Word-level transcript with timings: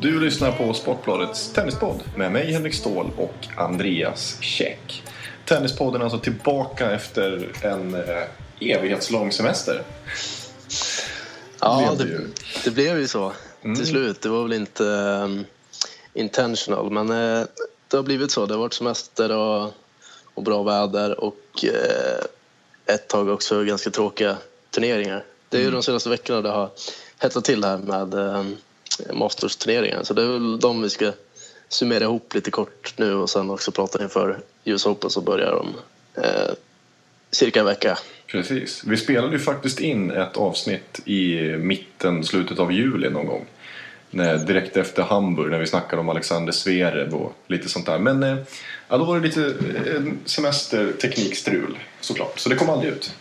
Du 0.00 0.20
lyssnar 0.20 0.52
på 0.52 0.74
Sportbladets 0.74 1.52
Tennispodd 1.52 2.02
med 2.16 2.32
mig 2.32 2.52
Henrik 2.52 2.74
Ståhl 2.74 3.10
och 3.16 3.48
Andreas 3.56 4.36
Käck. 4.40 5.02
Tennispodden 5.44 6.00
är 6.00 6.04
alltså 6.04 6.18
tillbaka 6.18 6.90
efter 6.90 7.48
en 7.62 7.94
eh, 7.94 8.24
evighetslång 8.60 9.32
semester. 9.32 9.82
Ja, 11.60 11.94
det 11.98 12.04
det, 12.04 12.20
det 12.64 12.70
blev 12.70 12.98
ju 12.98 13.08
så 13.08 13.32
till 13.62 13.86
slut. 13.86 14.20
Det 14.20 14.28
var 14.28 14.42
väl 14.42 14.52
inte 14.52 14.84
um, 14.84 15.44
intentional, 16.14 16.90
men 16.90 17.10
eh, 17.10 17.46
det 17.88 17.96
har 17.96 18.04
blivit 18.04 18.30
så. 18.30 18.46
Det 18.46 18.54
har 18.54 18.60
varit 18.60 18.74
semester 18.74 19.36
och, 19.36 19.72
och 20.34 20.42
bra 20.42 20.62
väder 20.62 21.20
och 21.20 21.64
eh, 21.64 22.94
ett 22.94 23.08
tag 23.08 23.28
också 23.28 23.64
ganska 23.64 23.90
tråkiga 23.90 24.36
turneringar. 24.70 25.24
Det 25.48 25.58
är 25.58 25.62
ju 25.62 25.70
de 25.70 25.82
senaste 25.82 26.08
veckorna 26.08 26.40
det 26.40 26.50
har 26.50 26.70
hettat 27.20 27.44
till 27.44 27.64
här 27.64 27.78
med 27.78 28.14
eh, 28.14 28.44
Masters-turneringar. 29.12 30.02
Så 30.02 30.14
det 30.14 30.22
är 30.22 30.26
väl 30.26 30.60
de 30.60 30.82
vi 30.82 30.90
ska 30.90 31.12
summera 31.68 32.04
ihop 32.04 32.34
lite 32.34 32.50
kort 32.50 32.94
nu 32.96 33.14
och 33.14 33.30
sen 33.30 33.50
också 33.50 33.72
prata 33.72 34.02
inför 34.02 34.38
US 34.64 34.86
Open 34.86 35.10
som 35.10 35.24
börjar 35.24 35.52
om 35.52 35.68
eh, 36.14 36.54
cirka 37.30 37.60
en 37.60 37.66
vecka. 37.66 37.98
Precis. 38.26 38.84
Vi 38.84 38.96
spelade 38.96 39.32
ju 39.32 39.38
faktiskt 39.38 39.80
in 39.80 40.10
ett 40.10 40.36
avsnitt 40.36 41.00
i 41.04 41.36
mitten, 41.56 42.24
slutet 42.24 42.58
av 42.58 42.72
juli 42.72 43.10
någon 43.10 43.26
gång. 43.26 43.46
När, 44.10 44.38
direkt 44.38 44.76
efter 44.76 45.02
Hamburg 45.02 45.50
när 45.50 45.58
vi 45.58 45.66
snackade 45.66 46.00
om 46.00 46.08
Alexander 46.08 46.52
Zverev 46.52 47.14
och 47.14 47.32
lite 47.46 47.68
sånt 47.68 47.86
där. 47.86 47.98
Men 47.98 48.22
eh, 48.22 48.36
ja, 48.88 48.98
då 48.98 49.04
var 49.04 49.20
det 49.20 49.26
lite 49.26 49.44
eh, 49.44 50.02
semesterteknikstrul 50.24 51.78
såklart. 52.00 52.38
Så 52.38 52.48
det 52.48 52.56
kom 52.56 52.70
aldrig 52.70 52.92
ut. 52.92 53.14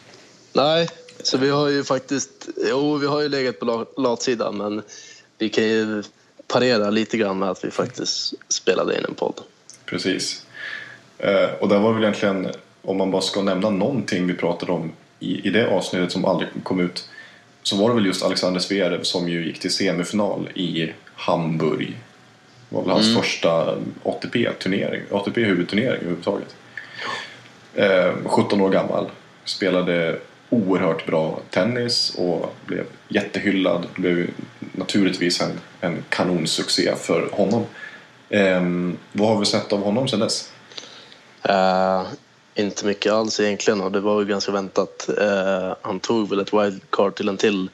Nej, 0.53 0.87
så 1.23 1.37
vi 1.37 1.49
har 1.49 1.67
ju 1.69 1.83
faktiskt... 1.83 2.47
Jo, 2.69 2.97
vi 2.97 3.07
har 3.07 3.21
ju 3.21 3.29
legat 3.29 3.59
på 3.59 3.65
la- 3.65 3.85
latsidan 3.97 4.57
men 4.57 4.81
vi 5.37 5.49
kan 5.49 5.63
ju 5.63 6.03
parera 6.47 6.89
lite 6.89 7.17
grann 7.17 7.39
med 7.39 7.49
att 7.49 7.63
vi 7.65 7.71
faktiskt 7.71 8.33
spelade 8.49 8.97
in 8.97 9.05
en 9.05 9.13
podd. 9.15 9.41
Precis. 9.85 10.45
Eh, 11.17 11.49
och 11.59 11.69
där 11.69 11.79
var 11.79 11.93
väl 11.93 12.03
egentligen, 12.03 12.47
om 12.81 12.97
man 12.97 13.11
bara 13.11 13.21
ska 13.21 13.41
nämna 13.41 13.69
någonting 13.69 14.27
vi 14.27 14.33
pratade 14.33 14.71
om 14.71 14.91
i, 15.19 15.47
i 15.47 15.49
det 15.49 15.67
avsnittet 15.67 16.11
som 16.11 16.25
aldrig 16.25 16.49
kom 16.63 16.79
ut. 16.79 17.09
Så 17.63 17.75
var 17.75 17.89
det 17.89 17.95
väl 17.95 18.05
just 18.05 18.23
Alexander 18.23 18.59
Zverev 18.59 19.03
som 19.03 19.29
ju 19.29 19.45
gick 19.45 19.59
till 19.59 19.73
semifinal 19.73 20.49
i 20.55 20.93
Hamburg. 21.15 21.97
Det 22.69 22.75
var 22.75 22.81
väl 22.83 22.91
hans 22.91 23.15
första 23.15 23.77
ATP-turnering, 24.03 25.01
ATP-huvudturnering 25.11 25.97
överhuvudtaget. 26.01 26.55
Eh, 27.75 28.13
17 28.25 28.61
år 28.61 28.69
gammal. 28.69 29.09
Spelade 29.45 30.19
oerhört 30.49 31.05
bra 31.05 31.39
tennis 31.49 32.15
och 32.17 32.55
blev 32.65 32.85
jättehyllad. 33.07 33.87
Det 33.95 34.01
blev 34.01 34.29
naturligtvis 34.59 35.41
en, 35.41 35.59
en 35.81 36.03
kanonsuccé 36.09 36.95
för 36.95 37.29
honom. 37.31 37.65
Eh, 38.29 38.61
vad 39.11 39.29
har 39.29 39.39
vi 39.39 39.45
sett 39.45 39.73
av 39.73 39.83
honom 39.83 40.07
sedan 40.07 40.19
dess? 40.19 40.51
Uh, 41.49 42.07
inte 42.55 42.85
mycket 42.85 43.13
alls 43.13 43.39
egentligen 43.39 43.81
och 43.81 43.91
det 43.91 43.99
var 43.99 44.19
ju 44.21 44.27
ganska 44.27 44.51
väntat. 44.51 45.09
Uh, 45.21 45.75
han 45.81 45.99
tog 45.99 46.29
väl 46.29 46.39
ett 46.39 46.53
wildcard 46.53 47.15
till 47.15 47.29
en 47.29 47.37
till 47.37 47.69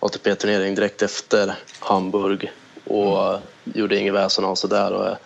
ATP-turnering 0.00 0.74
direkt 0.74 1.02
efter 1.02 1.54
Hamburg 1.78 2.52
och 2.84 3.38
gjorde 3.64 3.98
inget 3.98 4.14
väsen 4.14 4.44
av 4.44 4.54
sig 4.54 4.70
där. 4.70 4.92
Och 4.92 5.06
är- 5.06 5.18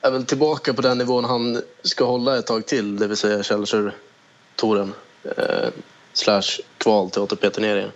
är 0.00 0.10
väl 0.10 0.24
tillbaka 0.24 0.74
på 0.74 0.82
den 0.82 0.98
nivån 0.98 1.24
han 1.24 1.62
ska 1.82 2.04
hålla 2.04 2.38
ett 2.38 2.46
tag 2.46 2.66
till, 2.66 2.96
det 2.98 3.06
vill 3.06 3.16
säga 3.16 3.42
Challenger-touren 3.42 4.94
eh, 5.36 5.68
slash 6.16 6.60
kval 6.78 7.10
till 7.10 7.22
ATP-turneringen. 7.22 7.90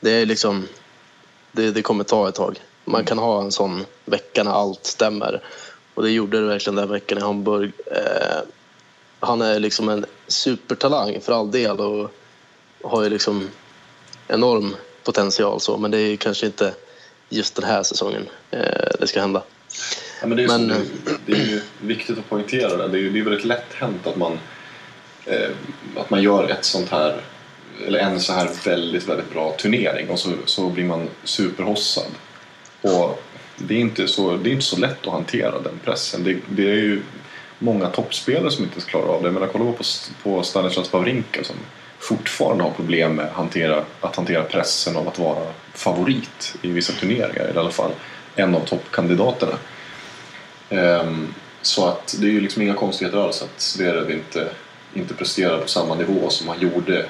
Det 0.00 0.10
är 0.10 0.26
liksom, 0.26 0.68
det, 1.52 1.70
det 1.70 1.82
kommer 1.82 2.04
ta 2.04 2.28
ett 2.28 2.34
tag. 2.34 2.60
Man 2.84 3.04
kan 3.04 3.18
ha 3.18 3.42
en 3.42 3.52
sån 3.52 3.84
vecka 4.04 4.44
när 4.44 4.50
allt 4.52 4.86
stämmer 4.86 5.42
och 5.94 6.02
det 6.02 6.10
gjorde 6.10 6.40
det 6.40 6.46
verkligen 6.46 6.74
den 6.76 6.88
veckan 6.90 7.18
i 7.18 7.20
Hamburg. 7.20 7.72
Eh, 7.86 8.38
han 9.20 9.42
är 9.42 9.58
liksom 9.60 9.88
en 9.88 10.04
supertalang 10.26 11.20
för 11.20 11.32
all 11.32 11.50
del 11.50 11.80
och 11.80 12.10
har 12.82 13.02
ju 13.02 13.08
liksom 13.10 13.48
enorm 14.28 14.76
potential 15.02 15.60
så 15.60 15.76
men 15.76 15.90
det 15.90 15.98
är 16.00 16.16
kanske 16.16 16.46
inte 16.46 16.74
just 17.28 17.54
den 17.54 17.64
här 17.64 17.82
säsongen 17.82 18.28
eh, 18.50 18.60
det 19.00 19.06
ska 19.06 19.20
hända. 19.20 19.42
Ja, 20.20 20.26
men 20.26 20.36
det, 20.36 20.42
är 20.44 20.48
Men- 20.48 20.68
så, 20.68 21.10
det, 21.10 21.18
det 21.26 21.32
är 21.42 21.46
ju 21.46 21.60
viktigt 21.80 22.18
att 22.18 22.28
poängtera 22.28 22.76
det. 22.76 22.88
Det 22.88 22.98
är, 22.98 23.00
ju- 23.00 23.10
det 23.10 23.18
är 23.18 23.24
väldigt 23.24 23.44
lätt 23.44 23.72
hänt 23.74 24.06
att 24.06 24.16
man, 24.16 24.38
eh, 25.26 25.50
att 25.96 26.10
man 26.10 26.22
gör 26.22 26.48
ett 26.48 26.64
sånt 26.64 26.88
här 26.90 27.20
eller 27.86 27.98
en 27.98 28.20
så 28.20 28.32
här 28.32 28.50
väldigt, 28.64 29.08
väldigt 29.08 29.32
bra 29.32 29.52
turnering 29.58 30.10
och 30.10 30.18
så, 30.18 30.30
så 30.44 30.68
blir 30.68 30.84
man 30.84 31.08
superhossad. 31.24 32.10
Och 32.82 33.22
det 33.56 33.74
är, 33.74 33.78
inte 33.78 34.08
så, 34.08 34.36
det 34.36 34.50
är 34.50 34.52
inte 34.52 34.64
så 34.64 34.80
lätt 34.80 35.06
att 35.06 35.12
hantera 35.12 35.60
den 35.60 35.80
pressen. 35.84 36.24
Det, 36.24 36.36
det 36.48 36.70
är 36.70 36.76
ju 36.76 37.02
många 37.58 37.88
toppspelare 37.88 38.50
som 38.50 38.64
inte 38.64 38.74
ens 38.74 38.84
klarar 38.84 39.08
av 39.08 39.22
det. 39.22 39.30
Men 39.30 39.48
kolla 39.48 39.52
kollar 39.52 39.72
på, 39.72 39.84
på 40.22 40.42
Stanislas 40.42 40.92
Wawrinka 40.92 41.44
som 41.44 41.56
fortfarande 41.98 42.64
har 42.64 42.70
problem 42.70 43.14
med 43.14 43.24
att 43.26 43.32
hantera, 43.32 43.84
att 44.00 44.16
hantera 44.16 44.42
pressen 44.42 44.96
av 44.96 45.08
att 45.08 45.18
vara 45.18 45.46
favorit 45.72 46.56
i 46.62 46.68
vissa 46.68 46.92
turneringar. 46.92 47.42
Eller 47.42 47.54
i 47.54 47.58
alla 47.58 47.70
fall 47.70 47.92
en 48.36 48.54
av 48.54 48.60
toppkandidaterna. 48.60 49.58
Um, 50.70 51.34
så 51.62 51.88
att 51.88 52.16
det 52.20 52.26
är 52.26 52.30
ju 52.30 52.40
liksom 52.40 52.62
inga 52.62 52.74
konstigheter 52.74 53.18
alls 53.18 53.42
att 53.42 53.60
Zverev 53.60 54.10
inte, 54.10 54.48
inte 54.94 55.14
presterar 55.14 55.58
på 55.58 55.68
samma 55.68 55.94
nivå 55.94 56.30
som 56.30 56.48
han 56.48 56.60
gjorde 56.60 57.06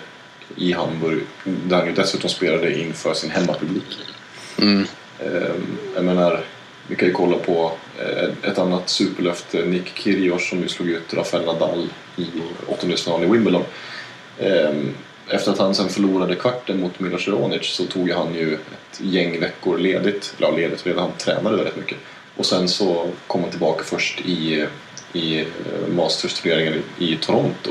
i 0.57 0.73
Hamburg. 0.73 1.21
Där 1.45 1.77
han 1.77 1.87
ju 1.87 1.93
dessutom 1.93 2.31
spelade 2.31 2.79
inför 2.81 3.15
sin 3.15 3.31
hemmapublik. 3.31 3.99
Mm. 4.59 4.87
Ehm, 5.21 5.79
jag 5.95 6.05
menar, 6.05 6.45
vi 6.87 6.97
kan 6.97 7.09
ju 7.09 7.15
kolla 7.15 7.37
på 7.37 7.73
eh, 7.99 8.51
ett 8.51 8.59
annat 8.59 8.89
superlöfte, 8.89 9.65
Nick 9.65 9.99
Kyrgios 9.99 10.49
som 10.49 10.61
ju 10.61 10.69
slog 10.69 10.89
ut 10.89 11.15
Rafael 11.15 11.45
Nadal 11.45 11.89
i 12.17 12.27
åttondelsfinalen 12.67 13.29
i 13.29 13.33
Wimbledon. 13.33 13.65
Ehm, 14.39 14.95
Efter 15.29 15.53
att 15.53 15.59
han 15.59 15.75
sen 15.75 15.89
förlorade 15.89 16.35
kvarten 16.35 16.81
mot 16.81 17.01
Milos 17.01 17.29
Raonic 17.29 17.67
så 17.67 17.85
tog 17.85 18.11
han 18.11 18.35
ju 18.35 18.55
ett 18.55 19.01
gäng 19.01 19.41
veckor 19.41 19.79
ledigt. 19.79 20.35
Eller 20.39 20.53
ledigt, 20.53 20.87
redan 20.87 21.03
han 21.03 21.13
tränade 21.19 21.57
väldigt 21.57 21.77
mycket. 21.77 21.99
Och 22.37 22.47
sen 22.47 22.69
så 22.69 23.11
kom 23.27 23.41
han 23.41 23.51
tillbaka 23.51 23.85
först 23.85 24.21
i, 24.21 24.67
i 25.13 25.41
eh, 25.41 25.47
Masters-turneringen 25.89 26.83
i 26.99 27.17
Toronto. 27.17 27.71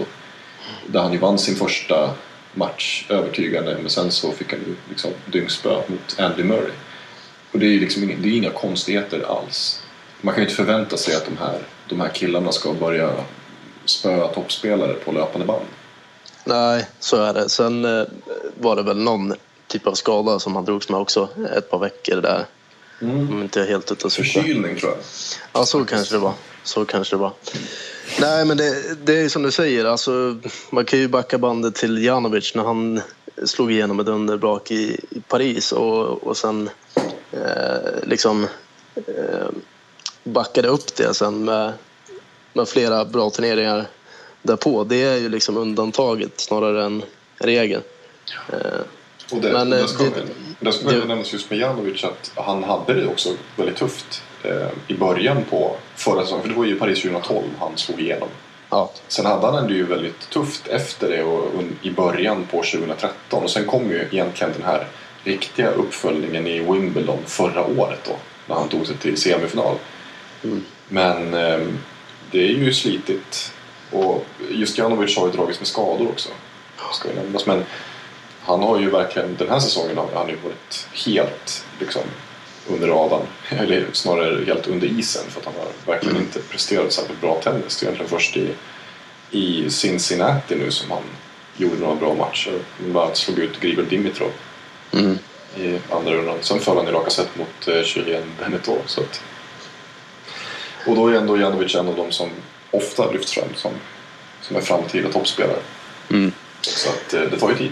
Där 0.87 1.01
han 1.01 1.13
ju 1.13 1.17
vann 1.17 1.39
sin 1.39 1.55
första 1.55 2.09
match 2.53 3.05
övertygande 3.09 3.77
men 3.81 3.89
sen 3.89 4.11
så 4.11 4.31
fick 4.31 4.51
han 4.51 4.59
ju 4.59 4.75
liksom 4.89 5.11
dyngspö 5.25 5.75
mot 5.87 6.19
Andy 6.19 6.43
Murray. 6.43 6.71
Och 7.51 7.59
det 7.59 7.65
är 7.65 7.69
ju 7.69 7.79
liksom 7.79 8.03
inga, 8.03 8.17
det 8.17 8.27
är 8.27 8.37
inga 8.37 8.49
konstigheter 8.49 9.25
alls. 9.37 9.83
Man 10.21 10.33
kan 10.33 10.43
ju 10.43 10.49
inte 10.49 10.55
förvänta 10.55 10.97
sig 10.97 11.15
att 11.15 11.25
de 11.25 11.37
här, 11.37 11.59
de 11.89 12.01
här 12.01 12.09
killarna 12.09 12.51
ska 12.51 12.73
börja 12.73 13.13
spöa 13.85 14.27
toppspelare 14.27 14.93
på 14.93 15.11
löpande 15.11 15.45
band. 15.45 15.65
Nej, 16.43 16.87
så 16.99 17.17
är 17.23 17.33
det. 17.33 17.49
Sen 17.49 17.85
eh, 17.85 18.03
var 18.59 18.75
det 18.75 18.83
väl 18.83 18.97
någon 18.97 19.33
typ 19.67 19.87
av 19.87 19.93
skada 19.93 20.39
som 20.39 20.55
han 20.55 20.65
drogs 20.65 20.89
med 20.89 20.99
också 20.99 21.29
ett 21.57 21.69
par 21.69 21.79
veckor 21.79 22.21
där. 22.21 22.45
Om 23.01 23.41
inte 23.41 23.63
helt 23.63 23.91
ute 23.91 24.05
och. 24.05 24.11
Förkylning 24.11 24.79
tror 24.79 24.91
jag. 24.91 24.99
Ja, 25.53 25.65
så 25.65 25.85
kanske 25.85 26.15
det 26.15 26.19
var. 26.19 26.33
Så 26.63 26.85
kanske 26.85 27.15
det 27.15 27.19
var. 27.19 27.33
Nej, 28.19 28.45
men 28.45 28.57
det, 28.57 28.95
det 29.05 29.21
är 29.21 29.29
som 29.29 29.43
du 29.43 29.51
säger. 29.51 29.85
Alltså, 29.85 30.35
man 30.69 30.85
kan 30.85 30.99
ju 30.99 31.07
backa 31.07 31.37
bandet 31.37 31.75
till 31.75 32.03
Janovic 32.05 32.55
när 32.55 32.63
han 32.63 33.01
slog 33.45 33.71
igenom 33.71 33.99
ett 33.99 34.07
underbrak 34.07 34.71
i, 34.71 34.99
i 35.09 35.19
Paris 35.27 35.71
och, 35.71 36.23
och 36.27 36.37
sen 36.37 36.69
eh, 37.31 38.03
liksom 38.03 38.47
eh, 38.95 39.47
backade 40.23 40.67
upp 40.67 40.95
det 40.95 41.13
sen 41.13 41.45
med, 41.45 41.73
med 42.53 42.67
flera 42.67 43.05
bra 43.05 43.29
turneringar 43.29 43.85
därpå. 44.41 44.83
Det 44.83 45.03
är 45.03 45.17
ju 45.17 45.29
liksom 45.29 45.57
undantaget 45.57 46.39
snarare 46.39 46.85
än 46.85 47.03
regel. 47.37 47.81
Eh, 48.49 48.57
Och 49.31 49.41
det, 49.41 49.51
Men, 49.53 49.69
det 49.69 49.79
eh, 49.79 49.85
ska, 49.85 50.03
det- 50.03 50.09
det, 50.09 50.65
det 50.65 50.71
ska 50.71 50.89
det- 50.91 51.05
nämnas 51.05 51.33
just 51.33 51.49
med 51.49 51.59
Janovic 51.59 52.03
att 52.03 52.31
han 52.35 52.63
hade 52.63 52.93
det 52.93 53.07
också 53.07 53.29
väldigt 53.55 53.77
tufft 53.77 54.23
i 54.87 54.93
början 54.93 55.43
på 55.49 55.75
förra 55.95 56.21
säsongen. 56.21 56.41
För 56.41 56.49
det 56.49 56.55
var 56.55 56.65
ju 56.65 56.79
Paris 56.79 57.01
2012 57.01 57.43
han 57.59 57.77
slog 57.77 58.01
igenom. 58.01 58.29
ja, 58.69 58.91
Sen 59.07 59.25
hade 59.25 59.47
han 59.47 59.67
det 59.67 59.73
ju 59.73 59.83
väldigt 59.85 60.29
tufft 60.29 60.67
efter 60.67 61.09
det 61.09 61.23
och 61.23 61.63
i 61.81 61.91
början 61.91 62.45
på 62.51 62.57
2013. 62.57 63.43
Och 63.43 63.49
sen 63.49 63.65
kom 63.65 63.91
ju 63.91 64.07
egentligen 64.11 64.53
den 64.53 64.63
här 64.63 64.87
riktiga 65.23 65.69
uppföljningen 65.69 66.47
i 66.47 66.59
Wimbledon 66.59 67.19
förra 67.25 67.65
året 67.65 67.99
då. 68.05 68.15
När 68.47 68.55
han 68.55 68.69
tog 68.69 68.87
sig 68.87 68.97
till 68.97 69.17
semifinal. 69.17 69.75
Men 70.87 71.33
eh, 71.33 71.59
det 72.31 72.43
är 72.43 72.49
ju 72.49 72.73
slitigt. 72.73 73.53
Och 73.91 74.25
just 74.49 74.77
Janovic 74.77 75.17
har 75.17 75.27
ju 75.27 75.33
dragits 75.33 75.59
med 75.59 75.67
skador 75.67 76.07
också. 76.07 76.29
Ska 76.93 77.09
ju 77.09 77.15
nämnas. 77.15 77.45
Men 77.45 77.63
han 78.41 78.63
har 78.63 78.79
ju 78.79 78.89
verkligen, 78.89 79.35
den 79.35 79.49
här 79.49 79.59
säsongen 79.59 79.97
har 79.97 80.09
han 80.13 80.29
ju 80.29 80.35
varit 80.35 80.87
helt 81.05 81.65
liksom 81.79 82.01
under 82.67 82.87
radarn. 82.87 83.27
Eller 83.49 83.85
snarare 83.93 84.45
helt 84.45 84.67
under 84.67 84.87
isen 84.87 85.23
för 85.29 85.39
att 85.39 85.45
han 85.45 85.55
har 85.55 85.93
verkligen 85.93 86.17
inte 86.17 86.39
presterat 86.39 86.93
särskilt 86.93 87.21
bra 87.21 87.41
tennis. 87.43 87.79
Det 87.79 87.83
är 87.83 87.87
egentligen 87.87 88.09
först 88.09 88.37
i, 88.37 88.49
i 89.31 89.69
Cincinnati 89.69 90.55
nu 90.55 90.71
som 90.71 90.91
han 90.91 91.03
gjorde 91.57 91.75
några 91.75 91.95
bra 91.95 92.13
matcher. 92.13 92.59
Bland 92.77 93.15
slog 93.17 93.39
ut 93.39 93.59
Grigor 93.59 93.83
Dimitrov 93.83 94.31
Mm. 94.93 95.17
i 95.57 95.79
andra 95.89 96.11
rundan. 96.13 96.37
Sen 96.41 96.59
föll 96.59 96.77
han 96.77 96.87
i 96.87 96.91
raka 96.91 97.09
set 97.09 97.29
mot 97.37 97.67
eh, 97.67 98.19
Benetton. 98.39 98.79
Så 98.85 99.01
att... 99.01 99.21
Och 100.87 100.95
då 100.95 101.07
är 101.07 101.13
ändå 101.13 101.37
Janovic 101.37 101.75
en 101.75 101.87
av 101.87 101.95
de 101.95 102.11
som 102.11 102.29
ofta 102.71 103.11
lyfts 103.11 103.31
fram 103.31 103.47
som, 103.55 103.71
som 104.41 104.55
är 104.55 104.61
framtida 104.61 105.09
toppspelare. 105.09 105.59
Mm. 106.09 106.31
Så 106.61 106.89
att 106.89 107.13
eh, 107.13 107.21
det 107.21 107.39
tar 107.39 107.49
ju 107.49 107.55
tid. 107.55 107.71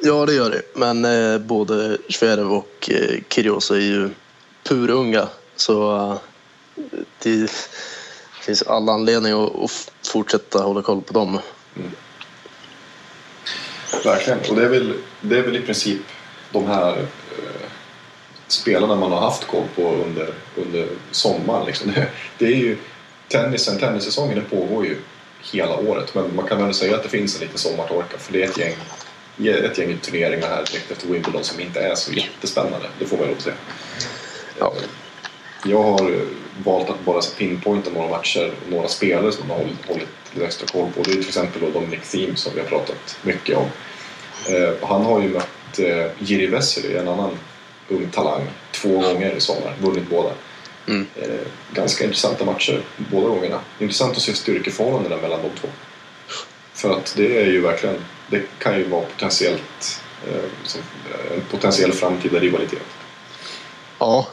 Ja, 0.00 0.26
det 0.26 0.34
gör 0.34 0.50
det. 0.50 0.62
Men 0.74 1.04
eh, 1.04 1.38
både 1.38 1.98
Zverev 2.10 2.52
och 2.52 2.90
eh, 2.90 3.20
Kyrgios 3.28 3.70
är 3.70 3.80
ju 3.80 4.10
purunga. 4.64 5.28
Så 5.56 5.96
eh, 5.96 6.16
det 7.22 7.50
finns 8.40 8.62
alla 8.62 8.92
anledning 8.92 9.32
att, 9.32 9.64
att 9.64 9.92
fortsätta 10.12 10.62
hålla 10.62 10.82
koll 10.82 11.02
på 11.02 11.12
dem. 11.12 11.38
Mm. 11.76 11.90
Verkligen. 14.04 14.38
Och 14.48 14.56
det 14.56 14.64
är 14.64 14.68
väl, 14.68 14.94
det 15.20 15.38
är 15.38 15.42
väl 15.42 15.56
i 15.56 15.60
princip 15.60 16.00
de 16.52 16.66
här 16.66 16.98
eh, 16.98 17.68
spelarna 18.48 18.94
man 18.94 19.12
har 19.12 19.20
haft 19.20 19.46
koll 19.46 19.64
på 19.76 19.82
under, 19.82 20.34
under 20.56 20.88
sommaren. 21.10 21.66
Liksom. 21.66 21.92
Det, 21.94 22.08
det 22.38 22.44
är 22.46 22.56
ju 22.56 22.78
tennisen, 23.28 23.78
tennissäsongen 23.78 24.34
den 24.34 24.60
pågår 24.60 24.86
ju 24.86 24.96
hela 25.52 25.76
året. 25.76 26.14
Men 26.14 26.36
man 26.36 26.46
kan 26.46 26.62
väl 26.62 26.74
säga 26.74 26.96
att 26.96 27.02
det 27.02 27.08
finns 27.08 27.34
en 27.34 27.40
liten 27.40 27.58
sommartorka 27.58 28.18
för 28.18 28.32
det 28.32 28.42
är 28.42 28.48
ett 28.48 28.58
gäng, 28.58 28.76
ett 29.44 29.78
gäng 29.78 29.98
turneringar 29.98 30.48
här 30.48 30.64
direkt 30.64 30.90
efter 30.90 31.08
Wimbledon 31.08 31.44
som 31.44 31.60
inte 31.60 31.80
är 31.80 31.94
så 31.94 32.12
jättespännande. 32.12 32.86
Det 32.98 33.06
får 33.06 33.16
man 33.16 33.26
lov 33.26 33.36
att 33.36 33.42
säga. 33.42 33.56
Ja. 34.58 34.72
Jag 35.64 35.82
har 35.82 36.10
eh, 36.12 36.20
valt 36.64 36.90
att 36.90 37.04
bara 37.04 37.20
pinpointa 37.38 37.90
några 37.90 38.08
matcher 38.08 38.52
och 38.64 38.72
några 38.72 38.88
spelare 38.88 39.32
som 39.32 39.48
man 39.48 39.56
har 39.56 39.66
hållit, 39.88 40.08
lite 40.32 40.46
extra 40.46 40.66
koll 40.66 40.90
på. 40.96 41.02
Det 41.02 41.10
är 41.10 41.14
till 41.14 41.28
exempel 41.28 41.60
då 41.60 41.80
Dominic 41.80 42.10
Thiem 42.10 42.36
som 42.36 42.52
vi 42.54 42.60
har 42.60 42.66
pratat 42.66 43.18
mycket 43.22 43.56
om. 43.56 43.66
Eh, 44.48 44.88
han 44.88 45.04
har 45.04 45.22
ju 45.22 45.28
mött 45.28 45.78
eh, 45.78 46.06
Jiri 46.18 46.46
Vesely, 46.46 46.96
en 46.96 47.08
annan 47.08 47.38
ung 47.88 48.10
talang, 48.10 48.42
två 48.72 49.00
gånger 49.00 49.36
i 49.36 49.40
sommar. 49.40 49.74
Vunnit 49.80 50.10
båda. 50.10 50.30
Mm. 50.88 51.06
Eh, 51.16 51.46
ganska 51.72 52.04
intressanta 52.04 52.44
matcher 52.44 52.82
båda 52.96 53.28
gångerna. 53.28 53.60
Intressant 53.78 54.16
att 54.16 54.22
se 54.22 54.34
styrkeförhållandena 54.34 55.16
mellan 55.16 55.42
de 55.42 55.60
två. 55.60 55.68
För 56.74 56.90
att 56.90 57.14
det 57.16 57.42
är 57.42 57.46
ju 57.46 57.60
verkligen, 57.60 58.04
det 58.30 58.42
kan 58.58 58.78
ju 58.78 58.88
vara 58.88 59.02
potentiellt, 59.02 60.02
eh, 60.26 60.42
som, 60.64 60.80
eh, 61.10 61.36
en 61.36 61.40
potentiell 61.50 61.92
framtida 61.92 62.38
rivalitet. 62.38 62.82
Ja, 63.98 64.26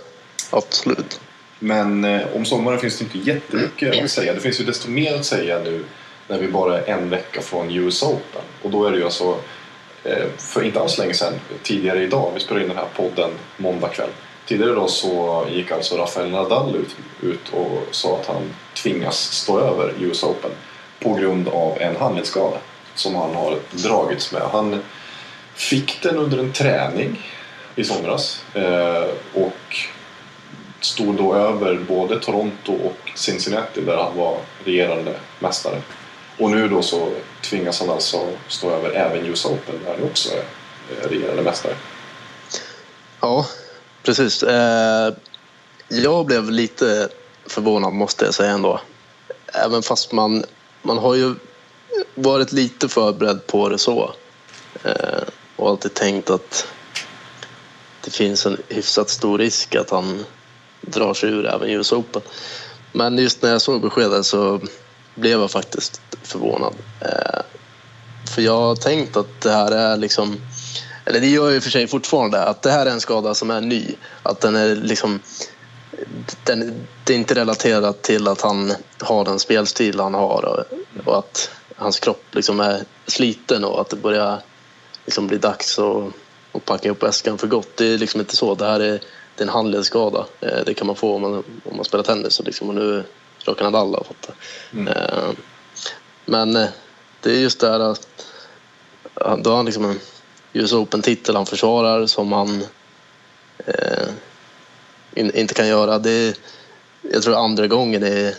absolut. 0.49 1.19
Men 1.59 2.03
eh, 2.05 2.21
om 2.35 2.45
sommaren 2.45 2.79
finns 2.79 2.97
det 2.97 3.03
inte 3.03 3.17
jättemycket 3.17 4.03
att 4.03 4.11
säga. 4.11 4.33
Det 4.33 4.39
finns 4.39 4.59
ju 4.59 4.63
desto 4.63 4.89
mer 4.89 5.15
att 5.15 5.25
säga 5.25 5.59
nu 5.59 5.85
när 6.27 6.39
vi 6.39 6.47
bara 6.47 6.81
är 6.81 6.93
en 6.93 7.09
vecka 7.09 7.41
från 7.41 7.71
US 7.71 8.03
Open. 8.03 8.41
Och 8.61 8.71
då 8.71 8.85
är 8.85 8.91
det 8.91 8.97
ju 8.97 9.03
alltså, 9.03 9.37
för 10.37 10.63
inte 10.63 10.79
alls 10.79 10.97
länge 10.97 11.13
sedan, 11.13 11.33
tidigare 11.63 12.03
idag, 12.03 12.31
vi 12.33 12.39
spelar 12.39 12.61
in 12.61 12.67
den 12.67 12.77
här 12.77 12.87
podden 12.95 13.31
måndag 13.57 13.87
kväll. 13.87 14.09
Tidigare 14.45 14.71
idag 14.71 14.89
så 14.89 15.45
gick 15.51 15.71
alltså 15.71 15.97
Rafael 15.97 16.29
Nadal 16.29 16.75
ut, 16.75 16.95
ut 17.21 17.49
och 17.51 17.87
sa 17.91 18.19
att 18.19 18.27
han 18.27 18.53
tvingas 18.73 19.17
stå 19.17 19.59
över 19.59 19.93
US 19.99 20.23
Open 20.23 20.51
på 20.99 21.13
grund 21.13 21.47
av 21.47 21.77
en 21.81 21.95
handledsskada 21.95 22.57
som 22.95 23.15
han 23.15 23.35
har 23.35 23.59
dragits 23.71 24.31
med. 24.31 24.41
Han 24.41 24.83
fick 25.53 26.01
den 26.01 26.17
under 26.17 26.37
en 26.37 26.53
träning 26.53 27.31
i 27.75 27.83
somras 27.83 28.43
eh, 28.53 29.09
och 29.33 29.77
stod 30.79 31.15
då 31.15 31.35
över 31.35 31.75
både 31.87 32.19
Toronto 32.19 32.73
och 32.73 33.11
Cincinnati 33.15 33.81
där 33.81 33.97
han 33.97 34.17
var 34.17 34.37
regerande 34.63 35.13
mästare. 35.39 35.81
Och 36.37 36.51
nu 36.51 36.67
då 36.67 36.81
så 36.81 37.09
tvingas 37.41 37.79
han 37.79 37.89
alltså 37.89 38.27
stå 38.47 38.71
över 38.71 38.89
även 38.89 39.25
US 39.25 39.45
Open 39.45 39.79
där 39.85 39.93
han 39.97 40.03
också 40.03 40.29
är 40.33 40.43
eh, 40.91 41.09
regerande 41.09 41.41
mästare. 41.41 41.73
Ja, 43.19 43.45
precis. 44.03 44.43
Eh, 44.43 45.13
jag 45.87 46.25
blev 46.25 46.51
lite 46.51 47.09
förvånad 47.45 47.93
måste 47.93 48.25
jag 48.25 48.33
säga 48.33 48.51
ändå. 48.51 48.81
Även 49.53 49.83
fast 49.83 50.11
man, 50.11 50.43
man 50.81 50.97
har 50.97 51.15
ju 51.15 51.35
varit 52.15 52.51
lite 52.51 52.89
förberedd 52.89 53.47
på 53.47 53.69
det 53.69 53.77
så. 53.77 54.13
Eh, 54.83 55.23
och 55.55 55.69
alltid 55.69 55.93
tänkt 55.93 56.29
att 56.29 56.67
det 58.01 58.11
finns 58.11 58.45
en 58.45 58.57
hyfsat 58.69 59.09
stor 59.09 59.37
risk 59.37 59.75
att 59.75 59.89
han 59.89 60.25
drar 60.81 61.13
sig 61.13 61.29
ur 61.29 61.47
även 61.47 61.69
US 61.69 61.91
Open. 61.91 62.21
Men 62.91 63.17
just 63.17 63.41
när 63.41 63.51
jag 63.51 63.61
såg 63.61 63.81
beskedet 63.81 64.25
så 64.25 64.61
blev 65.15 65.39
jag 65.39 65.51
faktiskt 65.51 66.01
förvånad. 66.23 66.73
Eh, 67.01 67.41
för 68.35 68.41
jag 68.41 68.57
har 68.57 68.75
tänkt 68.75 69.17
att 69.17 69.41
det 69.41 69.51
här 69.51 69.71
är 69.71 69.97
liksom 69.97 70.37
eller 71.05 71.19
det 71.19 71.27
gör 71.27 71.45
jag 71.45 71.55
i 71.55 71.59
och 71.59 71.63
för 71.63 71.69
sig 71.69 71.87
fortfarande, 71.87 72.43
att 72.43 72.61
det 72.61 72.71
här 72.71 72.85
är 72.85 72.91
en 72.91 73.01
skada 73.01 73.33
som 73.33 73.51
är 73.51 73.61
ny. 73.61 73.95
Att 74.23 74.39
den 74.39 74.55
är 74.55 74.75
liksom... 74.75 75.19
Den, 76.43 76.73
det 77.03 77.13
är 77.13 77.17
inte 77.17 77.35
relaterat 77.35 78.01
till 78.01 78.27
att 78.27 78.41
han 78.41 78.73
har 78.99 79.25
den 79.25 79.39
spelstil 79.39 79.99
han 79.99 80.13
har 80.13 80.45
och, 80.45 80.65
och 81.05 81.17
att 81.17 81.49
hans 81.75 81.99
kropp 81.99 82.23
liksom 82.31 82.59
är 82.59 82.83
sliten 83.07 83.63
och 83.63 83.81
att 83.81 83.89
det 83.89 83.95
börjar 83.95 84.41
liksom 85.05 85.27
bli 85.27 85.37
dags 85.37 85.79
att, 85.79 86.03
att 86.51 86.65
packa 86.65 86.91
upp 86.91 87.03
väskan 87.03 87.37
för 87.37 87.47
gott. 87.47 87.77
Det 87.77 87.85
är 87.85 87.97
liksom 87.97 88.19
inte 88.19 88.35
så. 88.35 88.55
Det 88.55 88.65
här 88.65 88.79
är, 88.79 88.99
det 89.35 89.37
är 89.37 89.41
en 89.41 89.49
handledsskada. 89.49 90.25
Eh, 90.41 90.63
Det 90.65 90.73
kan 90.73 90.87
man 90.87 90.95
få 90.95 91.15
om 91.15 91.21
man, 91.21 91.33
om 91.65 91.75
man 91.75 91.85
spelar 91.85 92.03
tennis 92.03 92.39
och, 92.39 92.45
liksom, 92.45 92.69
och 92.69 92.75
nu 92.75 93.03
råkar 93.45 93.65
Nadal 93.65 93.95
ha 93.95 94.03
fått 94.03 94.21
det. 94.21 94.33
Mm. 94.77 94.87
Eh, 94.87 95.29
Men 96.25 96.55
eh, 96.55 96.67
det 97.21 97.31
är 97.31 97.39
just 97.39 97.59
det 97.59 97.69
här 97.69 97.79
att 97.79 98.07
då 99.37 99.49
har 99.49 99.55
han 99.57 99.65
liksom 99.65 99.85
en 99.85 99.99
US 100.53 100.73
Open-titel 100.73 101.35
han 101.35 101.45
försvarar 101.45 102.05
som 102.05 102.31
han 102.31 102.63
eh, 103.57 104.07
in, 105.15 105.31
inte 105.35 105.53
kan 105.53 105.67
göra. 105.67 105.99
Det 105.99 106.11
är, 106.11 106.35
jag 107.01 107.23
tror 107.23 107.35
andra 107.35 107.67
gången 107.67 108.03
i, 108.03 108.35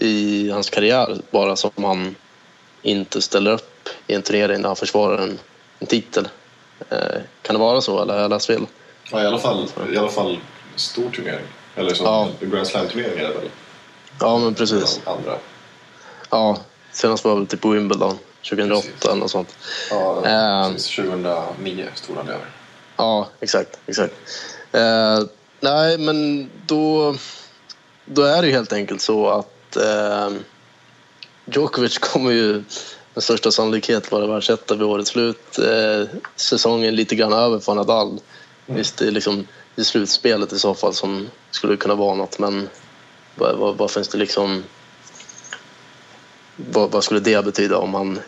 i 0.00 0.50
hans 0.50 0.70
karriär 0.70 1.20
bara 1.30 1.56
som 1.56 1.70
han 1.76 2.14
inte 2.82 3.22
ställer 3.22 3.50
upp 3.52 3.88
i 4.06 4.14
en 4.14 4.22
turnering 4.22 4.62
där 4.62 4.68
han 4.68 4.76
försvarar 4.76 5.18
en, 5.18 5.38
en 5.78 5.86
titel. 5.86 6.28
Eh, 6.90 6.98
kan 7.42 7.54
det 7.54 7.60
vara 7.60 7.80
så 7.80 8.02
eller 8.02 8.14
har 8.14 8.20
jag 8.20 8.30
läst 8.30 8.46
fel? 8.46 8.66
Ja, 9.12 9.22
i 9.22 9.26
alla 9.26 9.38
fall, 9.38 9.68
i 9.92 9.96
alla 9.96 10.08
fall 10.08 10.38
stor 10.76 11.10
turnering. 11.10 11.46
Eller 11.76 11.94
så, 11.94 12.04
Ja. 12.04 12.28
Grand 12.40 12.66
Slam-turnering 12.66 13.18
är 13.18 13.28
det 13.28 13.34
väl? 13.34 13.50
Ja 14.20 14.38
men 14.38 14.54
precis. 14.54 15.00
Andra. 15.04 15.36
Ja, 16.30 16.56
senast 16.92 17.24
var 17.24 17.40
det 17.40 17.46
typ 17.46 17.64
Wimbledon 17.64 18.18
2008 18.50 18.82
Precis. 18.82 19.04
eller 19.04 19.20
något 19.20 19.30
sånt. 19.30 19.56
Ja, 19.90 20.24
Ehm. 20.26 20.72
precis. 20.72 20.96
2009 20.96 21.86
stod 21.94 22.16
han 22.16 22.28
över. 22.28 22.46
Ja, 22.96 23.28
exakt. 23.40 23.78
exakt. 23.86 24.14
Eh, 24.72 25.18
nej, 25.60 25.98
men 25.98 26.50
då, 26.66 27.14
då 28.04 28.22
är 28.22 28.40
det 28.42 28.46
ju 28.48 28.52
helt 28.54 28.72
enkelt 28.72 29.00
så 29.00 29.28
att 29.28 29.76
eh, 29.76 30.30
Djokovic 31.52 31.98
kommer 31.98 32.30
ju 32.30 32.64
med 33.14 33.22
största 33.22 33.50
sannolikhet 33.50 34.12
vara 34.12 34.26
världsetta 34.26 34.74
vid 34.74 34.82
årets 34.82 35.10
slut. 35.10 35.58
Eh, 35.58 36.08
säsongen 36.36 36.94
lite 36.94 37.14
grann 37.14 37.32
över 37.32 37.58
för 37.58 37.74
Nadal. 37.74 38.20
Visst, 38.66 38.96
det 38.96 39.06
är 39.06 39.10
liksom 39.10 39.46
i 39.76 39.84
slutspelet 39.84 40.52
i 40.52 40.58
så 40.58 40.74
fall 40.74 40.94
som 40.94 41.28
skulle 41.50 41.76
kunna 41.76 41.94
vara 41.94 42.14
något, 42.14 42.38
men 42.38 42.68
vad, 43.34 43.56
vad, 43.56 43.76
vad 43.76 43.90
finns 43.90 44.08
det 44.08 44.18
liksom... 44.18 44.64
Vad, 46.56 46.90
vad 46.90 47.04
skulle 47.04 47.20
det 47.20 47.44
betyda 47.44 47.78
om 47.78 47.94
han 47.94 48.20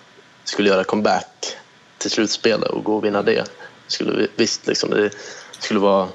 skulle 0.44 0.68
göra 0.68 0.84
comeback 0.84 1.56
till 1.98 2.10
slutspelet 2.10 2.68
och 2.68 2.84
gå 2.84 2.96
och 2.96 3.04
vinna 3.04 3.22
det? 3.22 3.44
Skulle 3.86 4.12
vi, 4.12 4.28
visst, 4.36 4.66
liksom, 4.66 4.90
det 4.90 5.10
skulle 5.58 5.80
vara... 5.80 6.08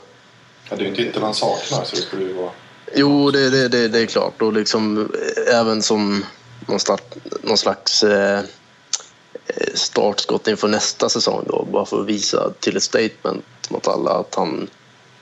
Ja, 0.70 0.76
det 0.76 0.82
är 0.82 0.84
ju 0.84 0.88
inte 0.88 1.04
titeln 1.04 1.24
han 1.24 1.36
saknar 1.36 1.84
så 1.84 1.96
det 1.96 2.02
skulle 2.02 2.24
ju 2.24 2.34
vara... 2.34 2.52
Jo, 2.96 3.32
det, 3.32 3.50
det, 3.50 3.68
det, 3.68 3.88
det 3.88 4.00
är 4.00 4.06
klart. 4.06 4.42
Och 4.42 4.54
liksom, 4.54 5.12
även 5.52 5.82
som 5.82 6.26
någon, 6.68 6.80
start, 6.80 7.16
någon 7.42 7.58
slags 7.58 8.04
eh, 8.04 8.40
eh, 9.48 9.74
startskott 9.74 10.48
inför 10.48 10.68
nästa 10.68 11.10
säsong 11.10 11.44
då, 11.48 11.68
bara 11.72 11.86
för 11.86 12.02
att 12.02 12.06
visa 12.06 12.52
till 12.60 12.78
ett 12.78 12.84
statement 12.84 13.46
mot 13.70 13.88
alla 13.88 14.12
att 14.12 14.36
han 14.36 14.70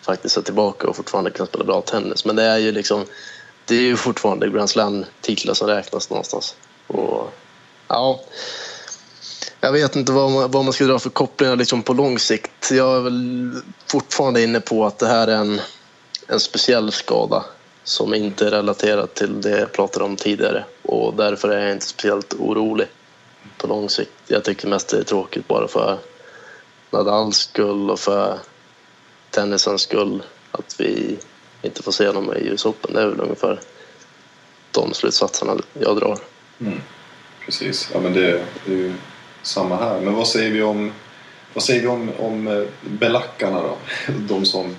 faktiskt 0.02 0.38
är 0.38 0.42
tillbaka 0.42 0.88
och 0.88 0.96
fortfarande 0.96 1.32
kan 1.32 1.48
spela 1.48 1.64
bra 1.64 1.82
tennis. 1.82 2.26
Men 2.26 2.36
det 2.36 2.44
är 2.44 2.58
ju 2.58 2.72
liksom, 2.72 3.06
det 3.66 3.76
är 3.76 3.82
ju 3.82 3.96
fortfarande 3.96 4.50
Grand 4.50 4.70
Slam-titlar 4.70 5.54
som 5.54 5.68
räknas 5.68 6.10
någonstans. 6.10 6.56
Och, 6.88 7.34
ja, 7.88 8.22
jag 9.62 9.72
vet 9.72 9.96
inte 9.96 10.12
vad 10.12 10.32
man, 10.32 10.52
vad 10.52 10.64
man 10.64 10.74
ska 10.74 10.86
dra 10.86 11.00
för 11.00 11.10
kopplingar 11.10 11.56
liksom 11.56 11.82
på 11.82 11.94
lång 11.94 12.20
sikt. 12.20 12.72
Jag 12.72 12.98
är 12.98 13.02
väl 13.02 13.52
fortfarande 13.88 14.44
inne 14.44 14.60
på 14.60 14.86
att 14.86 15.00
det 15.00 15.08
här 15.08 15.28
är 15.28 15.36
en, 15.36 15.62
en 16.28 16.40
speciell 16.40 16.92
skada 16.92 17.46
som 17.86 18.14
inte 18.14 18.48
är 18.48 18.52
relaterat 18.52 19.16
till 19.16 19.42
det 19.42 19.60
jag 19.60 19.72
pratade 19.72 20.06
om 20.06 20.16
tidigare. 20.16 20.66
Och 20.82 21.14
därför 21.14 21.50
är 21.50 21.64
jag 21.64 21.72
inte 21.72 21.86
speciellt 21.86 22.34
orolig 22.34 22.88
på 23.58 23.68
lång 23.68 23.90
sikt. 23.90 24.12
Jag 24.28 24.44
tycker 24.44 24.68
mest 24.68 24.90
det 24.90 24.98
är 24.98 25.04
tråkigt 25.04 25.48
bara 25.48 25.68
för 25.68 25.98
Nadals 26.92 27.38
skull 27.38 27.90
och 27.90 28.00
för 28.00 28.40
tennisens 29.30 29.82
skull 29.82 30.24
att 30.52 30.76
vi 30.80 31.18
inte 31.62 31.84
får 31.84 31.92
se 31.92 32.08
honom 32.08 32.34
i 32.34 32.48
US 32.48 32.66
Open. 32.66 32.94
Det 32.94 33.02
är 33.02 33.08
väl 33.08 33.22
ungefär 33.22 33.60
de 34.72 34.94
slutsatserna 34.94 35.58
jag 35.74 35.98
drar. 35.98 36.20
Mm. 36.60 36.82
Precis, 37.46 37.90
ja 37.94 38.00
men 38.00 38.14
det, 38.14 38.46
det 38.66 38.74
är 38.74 38.78
ju 38.78 38.94
samma 39.42 39.76
här. 39.76 40.02
Men 40.02 40.14
vad 40.14 40.28
säger 40.28 40.52
vi 40.52 40.62
om, 40.62 40.92
vad 41.54 41.64
säger 41.64 41.82
vi 41.82 41.88
om, 41.88 42.12
om 42.20 42.48
eh, 42.48 42.64
belackarna 42.82 43.62
då? 43.62 43.78
De 44.28 44.46
som 44.46 44.76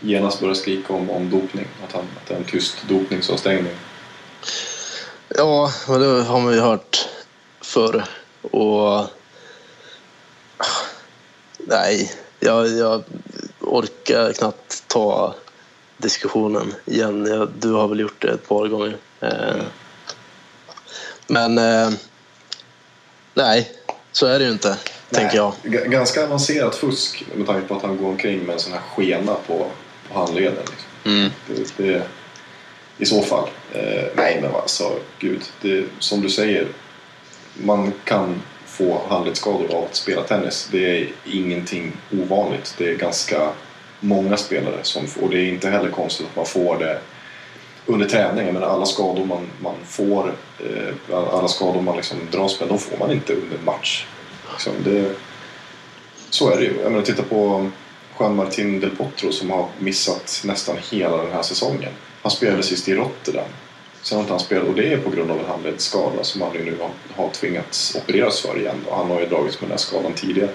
genast 0.00 0.40
börjar 0.40 0.54
skrika 0.54 0.92
om, 0.92 1.10
om 1.10 1.30
dopning, 1.30 1.66
att, 1.86 1.92
han, 1.92 2.02
att 2.02 2.28
det 2.28 2.34
är 2.34 2.38
en 2.38 2.44
tyst 2.44 2.76
dopningsavstängning. 2.88 3.72
Ja, 5.28 5.72
men 5.88 6.00
det 6.00 6.22
har 6.22 6.40
man 6.40 6.54
ju 6.54 6.60
hört 6.60 7.08
förr. 7.60 8.04
Och... 8.42 9.06
Nej, 11.58 12.12
jag, 12.40 12.68
jag 12.68 13.02
orkar 13.60 14.32
knappt 14.32 14.88
ta 14.88 15.34
diskussionen 15.96 16.74
igen. 16.84 17.26
Jag, 17.26 17.48
du 17.58 17.72
har 17.72 17.88
väl 17.88 18.00
gjort 18.00 18.22
det 18.22 18.30
ett 18.30 18.48
par 18.48 18.68
gånger. 18.68 18.96
Eh, 19.20 19.62
Men 21.26 21.58
eh, 21.58 21.90
nej, 23.34 23.72
så 24.12 24.26
är 24.26 24.38
det 24.38 24.44
ju 24.44 24.50
inte, 24.50 24.76
tänker 25.10 25.36
jag. 25.36 25.52
Ganska 25.90 26.24
avancerat 26.24 26.74
fusk 26.74 27.24
med 27.34 27.46
tanke 27.46 27.68
på 27.68 27.74
att 27.74 27.82
han 27.82 27.96
går 27.96 28.08
omkring 28.08 28.38
med 28.38 28.52
en 28.52 28.60
sån 28.60 28.72
här 28.72 28.80
skena 28.80 29.34
på 29.46 29.66
handleden. 30.14 30.64
Liksom. 30.70 31.12
Mm. 31.12 31.30
Det, 31.46 31.76
det, 31.76 32.02
I 32.98 33.06
så 33.06 33.22
fall. 33.22 33.48
Eh, 33.72 34.04
nej 34.16 34.38
men 34.42 34.54
alltså, 34.54 34.98
gud. 35.18 35.42
Det, 35.60 35.84
som 35.98 36.20
du 36.20 36.30
säger. 36.30 36.66
Man 37.54 37.92
kan 38.04 38.42
få 38.66 39.02
handledsskador 39.08 39.74
av 39.74 39.84
att 39.84 39.96
spela 39.96 40.22
tennis. 40.22 40.68
Det 40.72 41.00
är 41.00 41.08
ingenting 41.24 41.92
ovanligt. 42.12 42.74
Det 42.78 42.90
är 42.90 42.96
ganska 42.96 43.50
många 44.00 44.36
spelare 44.36 44.78
som 44.82 45.06
får, 45.06 45.22
och 45.22 45.30
det 45.30 45.38
är 45.38 45.48
inte 45.48 45.70
heller 45.70 45.90
konstigt 45.90 46.26
att 46.26 46.36
man 46.36 46.46
får 46.46 46.78
det 46.78 47.00
under 47.86 48.06
träning. 48.06 48.54
Men 48.54 48.64
alla 48.64 48.86
skador 48.86 49.24
man, 49.24 49.46
man 49.62 49.74
får, 49.84 50.34
eh, 50.58 51.18
alla 51.34 51.48
skador 51.48 51.82
man 51.82 51.96
liksom 51.96 52.18
dras 52.30 52.60
med, 52.60 52.68
de 52.68 52.78
får 52.78 52.98
man 52.98 53.12
inte 53.12 53.32
under 53.32 53.58
match. 53.64 54.06
Liksom 54.52 54.72
det, 54.84 55.14
så 56.30 56.50
är 56.50 56.56
det 56.56 56.62
ju. 56.62 56.80
Jag 56.82 56.92
menar, 56.92 57.04
titta 57.04 57.22
på 57.22 57.70
Juan 58.20 58.36
Martin 58.36 58.80
Del 58.80 58.90
Potro 58.90 59.32
som 59.32 59.50
har 59.50 59.68
missat 59.78 60.42
nästan 60.44 60.76
hela 60.90 61.16
den 61.16 61.32
här 61.32 61.42
säsongen. 61.42 61.92
Han 62.22 62.30
spelade 62.30 62.62
sist 62.62 62.88
i 62.88 62.94
Rotterdam. 62.94 63.48
Sen 64.02 64.16
har 64.16 64.22
inte 64.22 64.32
han 64.32 64.40
spelat 64.40 64.68
och 64.68 64.74
det 64.74 64.92
är 64.92 64.96
på 64.98 65.10
grund 65.10 65.30
av 65.30 65.38
en 65.38 65.44
handledsskada 65.44 66.24
som 66.24 66.42
han 66.42 66.52
nu 66.52 66.76
har, 66.80 66.90
har 67.24 67.30
tvingats 67.30 67.96
opereras 67.96 68.40
för 68.40 68.58
igen. 68.58 68.76
Och 68.88 68.96
han 68.96 69.10
har 69.10 69.20
ju 69.20 69.26
dragits 69.26 69.60
med 69.60 69.68
den 69.68 69.70
här 69.70 69.78
skadan 69.78 70.12
tidigare. 70.12 70.50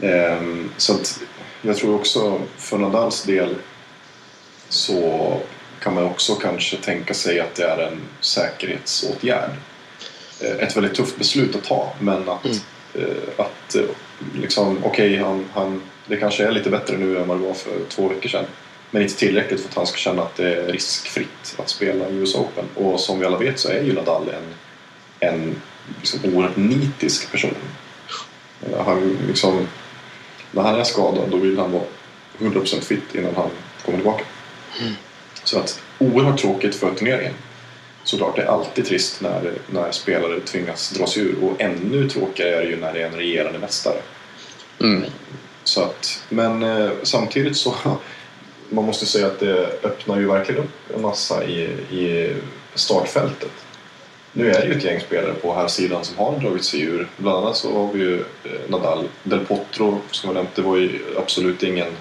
Ehm, 0.00 0.70
så 0.76 0.94
att 0.94 1.20
jag 1.62 1.76
tror 1.76 1.94
också 1.94 2.40
för 2.56 2.78
Nadals 2.78 3.22
del 3.22 3.54
så 4.68 5.32
kan 5.82 5.94
man 5.94 6.04
också 6.04 6.34
kanske 6.34 6.76
tänka 6.76 7.14
sig 7.14 7.40
att 7.40 7.54
det 7.54 7.64
är 7.64 7.78
en 7.78 8.00
säkerhetsåtgärd. 8.20 9.50
Eh, 10.40 10.50
Ett 10.50 10.76
väldigt 10.76 10.94
tufft 10.94 11.18
beslut 11.18 11.56
att 11.56 11.64
ta 11.64 11.92
men 12.00 12.28
att, 12.28 12.44
Mm. 12.44 12.58
eh, 12.94 13.44
att 13.44 13.74
eh, 13.74 13.82
liksom, 14.34 14.78
okej, 14.84 15.16
han, 15.16 15.44
han, 15.52 15.82
det 16.06 16.16
kanske 16.16 16.44
är 16.44 16.52
lite 16.52 16.70
bättre 16.70 16.96
nu 16.96 17.18
än 17.18 17.28
vad 17.28 17.38
det 17.38 17.46
var 17.46 17.54
för 17.54 17.78
två 17.88 18.08
veckor 18.08 18.28
sedan. 18.28 18.44
Men 18.90 19.02
inte 19.02 19.14
tillräckligt 19.14 19.60
för 19.60 19.68
att 19.68 19.74
han 19.74 19.86
ska 19.86 19.96
känna 19.96 20.22
att 20.22 20.36
det 20.36 20.54
är 20.54 20.72
riskfritt 20.72 21.56
att 21.58 21.68
spela 21.68 22.08
US 22.08 22.34
Open. 22.34 22.64
Och 22.74 23.00
som 23.00 23.18
vi 23.18 23.26
alla 23.26 23.38
vet 23.38 23.58
så 23.58 23.68
är 23.68 23.82
ju 23.82 23.92
Nadal 23.92 24.28
en, 24.28 24.54
en 25.30 25.60
liksom 26.00 26.34
oerhört 26.34 26.56
nitisk 26.56 27.32
person. 27.32 27.54
Han 28.84 29.18
liksom, 29.28 29.68
när 30.50 30.62
han 30.62 30.80
är 30.80 30.84
skadad 30.84 31.30
då 31.30 31.36
vill 31.36 31.58
han 31.58 31.72
vara 31.72 31.82
100% 32.38 32.80
fit 32.80 33.14
innan 33.14 33.34
han 33.34 33.50
kommer 33.84 33.98
tillbaka. 33.98 34.24
Så 35.44 35.58
att 35.58 35.82
oerhört 35.98 36.40
tråkigt 36.40 36.74
för 36.74 36.94
turneringen. 36.94 37.34
Såklart, 38.04 38.36
det 38.36 38.42
är 38.42 38.46
alltid 38.46 38.86
trist 38.86 39.20
när, 39.20 39.52
när 39.66 39.92
spelare 39.92 40.40
tvingas 40.40 40.90
dra 40.90 41.06
sig 41.06 41.22
ur 41.22 41.44
och 41.44 41.60
ännu 41.60 42.08
tråkigare 42.08 42.56
är 42.56 42.62
det 42.62 42.68
ju 42.68 42.76
när 42.76 42.92
det 42.92 43.02
är 43.02 43.06
en 43.06 43.16
regerande 43.16 43.58
mästare. 43.58 43.98
Mm. 44.80 45.04
Så 45.64 45.82
att, 45.82 46.22
men 46.28 46.62
eh, 46.62 46.90
samtidigt 47.02 47.56
så 47.56 47.74
man 48.68 48.84
måste 48.84 49.06
säga 49.06 49.26
att 49.26 49.40
det 49.40 49.70
öppnar 49.82 50.18
ju 50.18 50.26
verkligen 50.26 50.60
upp 50.60 50.94
en 50.94 51.02
massa 51.02 51.44
i, 51.44 51.62
i 51.90 52.36
startfältet. 52.74 53.50
Nu 54.36 54.50
är 54.50 54.60
det 54.60 54.66
ju 54.66 54.72
ett 54.72 54.84
gäng 54.84 55.00
spelare 55.00 55.34
på 55.34 55.54
här 55.54 55.68
sidan 55.68 56.04
som 56.04 56.18
har 56.18 56.38
dragit 56.38 56.64
sig 56.64 56.80
ur. 56.80 57.08
Bland 57.16 57.38
annat 57.38 57.56
så 57.56 57.72
har 57.72 57.92
vi 57.92 58.00
ju 58.00 58.20
eh, 58.20 58.50
Nadal. 58.68 59.08
Del 59.22 59.46
Potro 59.46 60.00
som 60.10 60.28
jag 60.28 60.34
nämnde 60.34 60.62
var 60.62 60.76
ju 60.76 61.00
absolut 61.18 61.62
ingen, 61.62 61.92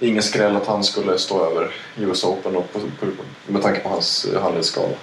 ingen 0.00 0.22
skräll 0.22 0.56
att 0.56 0.66
han 0.66 0.84
skulle 0.84 1.18
stå 1.18 1.46
över 1.46 1.74
US 1.96 2.24
Open 2.24 2.56
och 2.56 2.72
på, 2.72 2.78
på, 2.78 3.06
med 3.46 3.62
tanke 3.62 3.80
på 3.80 3.88
hans 3.88 4.24
eh, 4.24 4.42
handledsskada. 4.42 4.94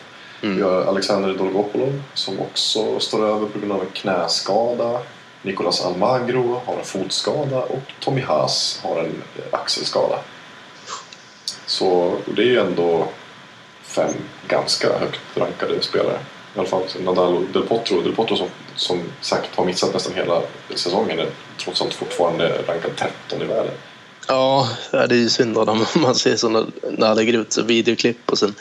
Mm. 0.41 0.55
Vi 0.55 0.61
har 0.61 0.81
Alexander 0.81 1.33
Dolgopolov 1.33 2.03
som 2.13 2.39
också 2.39 2.99
står 2.99 3.25
över 3.25 3.47
på 3.47 3.59
grund 3.59 3.71
av 3.71 3.81
en 3.81 3.91
knäskada. 3.93 4.99
Nicolas 5.45 5.85
Almagro 5.85 6.61
har 6.65 6.73
en 6.73 6.85
fotskada 6.85 7.61
och 7.61 7.93
Tommy 7.99 8.21
Haas 8.21 8.79
har 8.83 8.99
en 8.99 9.23
axelskada. 9.51 10.19
Så 11.65 12.17
det 12.25 12.41
är 12.41 12.45
ju 12.45 12.59
ändå 12.59 13.07
fem 13.81 14.13
ganska 14.47 14.99
högt 14.99 15.19
rankade 15.35 15.81
spelare. 15.81 16.19
I 16.55 16.59
alla 16.59 16.67
fall 16.67 16.83
Nadal 16.99 17.35
och 17.35 17.43
Del 17.53 17.63
Potro. 17.63 18.01
Del 18.01 18.15
Potro 18.15 18.37
som, 18.37 18.47
som 18.75 19.03
sagt 19.21 19.55
har 19.55 19.65
missat 19.65 19.93
nästan 19.93 20.13
hela 20.13 20.41
säsongen 20.75 21.19
är 21.19 21.29
trots 21.57 21.81
allt 21.81 21.93
fortfarande 21.93 22.61
rankad 22.67 22.91
13 22.97 23.41
i 23.41 23.45
världen. 23.45 23.73
Ja, 24.27 24.69
det 24.91 24.97
är 24.97 25.13
ju 25.13 25.29
synd 25.29 25.57
om 25.57 25.85
man 25.95 26.15
ser 26.15 26.35
sådana 26.35 26.67
när 26.97 27.07
han 27.07 27.17
lägger 27.17 27.33
ut 27.33 27.53
så 27.53 27.63
videoklipp 27.63 28.31
och 28.31 28.37
sen 28.37 28.55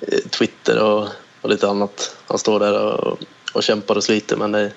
eh, 0.00 0.18
Twitter 0.30 0.82
och, 0.82 1.08
och 1.40 1.50
lite 1.50 1.68
annat. 1.68 2.16
Han 2.26 2.38
står 2.38 2.60
där 2.60 2.82
och, 2.82 3.18
och 3.52 3.62
kämpar 3.62 3.96
och 3.96 4.04
sliter 4.04 4.36
men 4.36 4.52
det, 4.52 4.62
det 4.62 4.72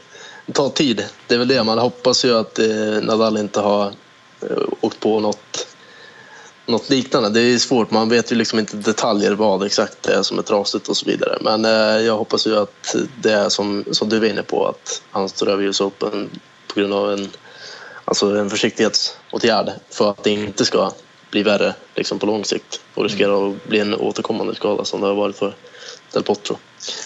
tar 0.54 0.70
tid. 0.70 1.06
Det 1.28 1.36
är 1.36 1.40
väl 1.40 1.48
det 1.48 1.64
man 1.64 1.78
hoppas 1.78 2.26
ju 2.26 2.38
att 2.38 2.60
eh, 2.60 3.02
Nadal 3.02 3.38
inte 3.38 3.60
har 3.60 3.86
eh, 4.42 4.58
åkt 4.82 5.00
på 5.00 5.20
något, 5.20 5.68
något 6.66 6.90
liknande. 6.90 7.30
Det 7.30 7.42
är 7.42 7.58
svårt, 7.58 7.92
man 7.92 8.10
vet 8.10 8.32
ju 8.32 8.36
liksom 8.36 8.60
inte 8.60 8.78
detaljer 8.78 9.32
vad 9.32 9.66
exakt 9.66 10.04
det 10.04 10.14
är 10.14 10.22
som 10.22 10.40
är 10.40 10.44
trasigt 10.44 10.88
och 10.88 10.98
så 10.98 11.06
vidare. 11.06 11.38
Men 11.42 11.66
eh, 11.66 12.06
jag 12.06 12.18
hoppas 12.18 12.48
ju 12.48 12.58
att 12.58 12.96
det 13.22 13.32
är 13.32 13.50
som, 13.50 13.86
som 13.92 14.10
du 14.10 14.20
var 14.20 14.28
inne 14.28 14.44
på 14.44 14.68
att 14.68 15.02
han 15.12 15.30
står 15.30 15.50
över 15.50 15.64
US 15.64 15.82
Open 15.82 16.30
på 16.68 16.80
grund 16.80 16.94
av 16.94 17.14
en 17.14 17.30
Alltså 18.08 18.38
en 18.38 18.50
försiktighetsåtgärd 18.50 19.72
för 19.90 20.10
att 20.10 20.24
det 20.24 20.32
inte 20.32 20.66
ska 20.66 20.92
bli 21.32 21.44
värre 21.44 21.76
liksom 21.96 22.20
på 22.20 22.26
lång 22.26 22.46
sikt 22.46 22.82
och 22.94 23.04
riskera 23.04 23.48
att 23.48 23.68
bli 23.68 23.80
en 23.80 23.96
återkommande 23.96 24.56
skada 24.56 24.86
som 24.86 25.02
det 25.02 25.08
har 25.08 25.16
varit 25.16 25.36
för 25.36 25.56
Del 26.14 26.24
Potro. 26.24 26.58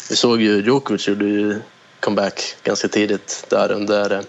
Vi 0.09 0.15
såg 0.15 0.41
ju 0.41 0.61
Djokovic 0.61 1.07
gjorde 1.07 1.25
ju 1.25 1.61
comeback 1.99 2.55
ganska 2.63 2.87
tidigt 2.87 3.45
där 3.49 3.71
under 3.71 4.11
eh, 4.11 4.21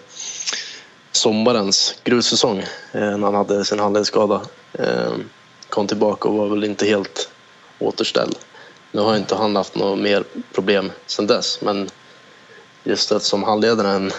sommarens 1.11 1.95
grussäsong 2.03 2.59
eh, 2.91 3.17
när 3.17 3.25
han 3.25 3.35
hade 3.35 3.65
sin 3.65 3.79
handledsskada. 3.79 4.41
Eh, 4.73 5.13
kom 5.69 5.87
tillbaka 5.87 6.29
och 6.29 6.35
var 6.35 6.47
väl 6.47 6.63
inte 6.63 6.85
helt 6.85 7.29
återställd. 7.79 8.35
Nu 8.91 9.01
har 9.01 9.17
inte 9.17 9.35
han 9.35 9.55
haft 9.55 9.75
något 9.75 9.99
mer 9.99 10.23
problem 10.53 10.91
sedan 11.05 11.27
dess 11.27 11.61
men 11.61 11.89
just 12.83 13.11
att 13.11 13.23
som 13.23 13.43
handledaren 13.43 14.05
en 14.05 14.11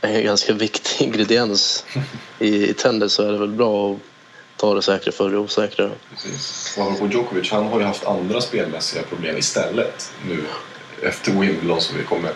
en 0.00 0.24
ganska 0.24 0.52
viktig 0.52 1.04
ingrediens 1.06 1.84
i, 2.38 2.70
i 2.70 2.74
tennis 2.74 3.12
så 3.12 3.22
är 3.22 3.32
det 3.32 3.38
väl 3.38 3.48
bra 3.48 3.92
att 3.92 3.98
ta 4.56 4.74
det 4.74 4.82
säkra 4.82 5.12
för 5.12 5.30
det 5.30 5.38
osäkra. 5.38 5.90
Precis. 6.10 6.78
Och 6.78 6.98
på 6.98 7.06
Djokovic, 7.06 7.50
han 7.50 7.66
har 7.66 7.80
ju 7.80 7.86
haft 7.86 8.04
andra 8.04 8.40
spelmässiga 8.40 9.02
problem 9.02 9.36
istället 9.36 10.12
nu 10.28 10.44
efter 11.02 11.32
Wimbledon 11.32 11.80
som 11.80 11.96
vi 11.96 12.04
kommer 12.04 12.32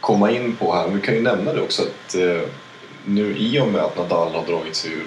komma 0.00 0.30
in 0.30 0.56
på 0.56 0.74
här. 0.74 0.86
Men 0.86 0.96
vi 0.96 1.02
kan 1.02 1.14
ju 1.14 1.22
nämna 1.22 1.52
det 1.52 1.60
också 1.60 1.82
att 1.82 2.14
eh, 2.14 2.40
nu 3.04 3.36
i 3.36 3.60
och 3.60 3.68
med 3.68 3.80
att 3.80 3.96
Nadal 3.96 4.34
har 4.34 4.46
dragit 4.46 4.76
sig 4.76 4.92
ur 4.92 5.06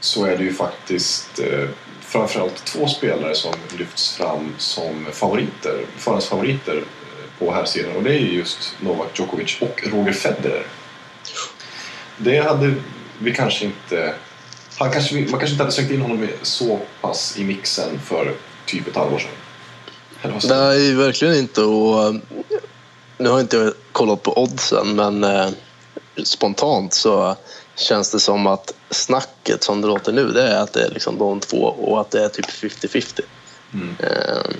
så 0.00 0.24
är 0.24 0.38
det 0.38 0.44
ju 0.44 0.52
faktiskt 0.52 1.38
eh, 1.38 1.68
framförallt 2.00 2.64
två 2.64 2.88
spelare 2.88 3.34
som 3.34 3.54
lyfts 3.78 4.16
fram 4.16 4.54
som 4.58 5.06
favoriter, 5.12 5.84
förhandsfavoriter 5.96 6.76
eh, 6.76 7.38
på 7.38 7.52
här 7.52 7.64
sidan 7.64 7.96
och 7.96 8.02
det 8.02 8.14
är 8.14 8.18
ju 8.18 8.32
just 8.32 8.74
Novak 8.80 9.18
Djokovic 9.18 9.58
och 9.60 9.82
Roger 9.92 10.12
Federer. 10.12 10.66
Det 12.16 12.40
hade 12.40 12.74
vi 13.18 13.34
kanske 13.34 13.64
inte... 13.64 14.14
Han 14.78 14.90
kanske, 14.90 15.14
man 15.14 15.28
kanske 15.28 15.50
inte 15.50 15.62
hade 15.62 15.72
sökt 15.72 15.90
in 15.90 16.00
honom 16.00 16.28
så 16.42 16.80
pass 17.00 17.38
i 17.38 17.44
mixen 17.44 18.00
för 18.00 18.34
typ 18.66 18.88
ett 18.88 18.96
halvår 18.96 19.18
sedan. 19.18 19.30
Eller 19.30 20.09
vad 20.09 20.09
säger 20.09 20.09
du? 20.09 20.09
Nej, 20.48 20.94
verkligen 20.94 21.34
inte. 21.34 21.62
Och, 21.62 22.02
eh, 22.02 22.14
nu 23.18 23.28
har 23.28 23.40
inte 23.40 23.56
jag 23.56 23.72
kollat 23.92 24.22
på 24.22 24.42
oddsen 24.42 24.96
men 24.96 25.24
eh, 25.24 25.48
spontant 26.24 26.94
så 26.94 27.36
känns 27.76 28.10
det 28.10 28.20
som 28.20 28.46
att 28.46 28.74
snacket 28.90 29.62
som 29.62 29.80
det 29.80 29.86
låter 29.86 30.12
nu 30.12 30.28
det 30.28 30.42
är 30.42 30.62
att 30.62 30.72
det 30.72 30.82
är 30.82 30.90
liksom 30.90 31.18
de 31.18 31.40
två 31.40 31.56
och 31.56 32.00
att 32.00 32.10
det 32.10 32.24
är 32.24 32.28
typ 32.28 32.46
50-50. 32.46 33.20
Mm. 33.74 33.96
Eh, 34.00 34.50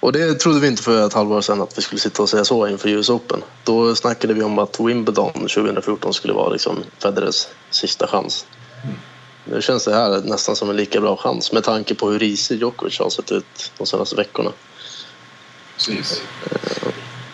Och 0.00 0.12
det 0.12 0.34
trodde 0.34 0.60
vi 0.60 0.66
inte 0.66 0.82
för 0.82 1.06
ett 1.06 1.12
halvår 1.12 1.40
sedan 1.40 1.62
att 1.62 1.78
vi 1.78 1.82
skulle 1.82 2.00
sitta 2.00 2.22
och 2.22 2.28
säga 2.28 2.44
så 2.44 2.66
inför 2.66 2.88
US 2.88 3.10
Open. 3.10 3.42
Då 3.64 3.94
snackade 3.94 4.34
vi 4.34 4.42
om 4.42 4.58
att 4.58 4.80
Wimbledon 4.80 5.32
2014 5.32 6.14
skulle 6.14 6.32
vara 6.32 6.48
liksom 6.48 6.84
Federers 6.98 7.46
sista 7.70 8.06
chans. 8.06 8.46
Nu 9.50 9.62
känns 9.62 9.84
det 9.84 9.94
här 9.94 10.20
nästan 10.24 10.56
som 10.56 10.70
en 10.70 10.76
lika 10.76 11.00
bra 11.00 11.16
chans 11.16 11.52
med 11.52 11.64
tanke 11.64 11.94
på 11.94 12.10
hur 12.10 12.18
risig 12.18 12.58
Djokovic 12.58 12.98
har 12.98 13.10
sett 13.10 13.32
ut 13.32 13.72
de 13.78 13.86
senaste 13.86 14.16
veckorna. 14.16 14.52
Precis. 15.74 16.22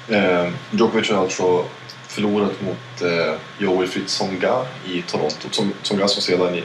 Eh, 0.08 0.50
Djokovic 0.70 1.10
har 1.10 1.22
alltså 1.22 1.64
förlorat 2.08 2.60
mot 2.60 3.02
eh, 3.02 3.34
Joel 3.58 3.88
Fritz 3.88 4.14
Tsonga 4.14 4.66
i 4.86 5.02
Toronto. 5.02 5.48
Tsonga 5.82 6.08
som 6.08 6.22
sedan 6.22 6.62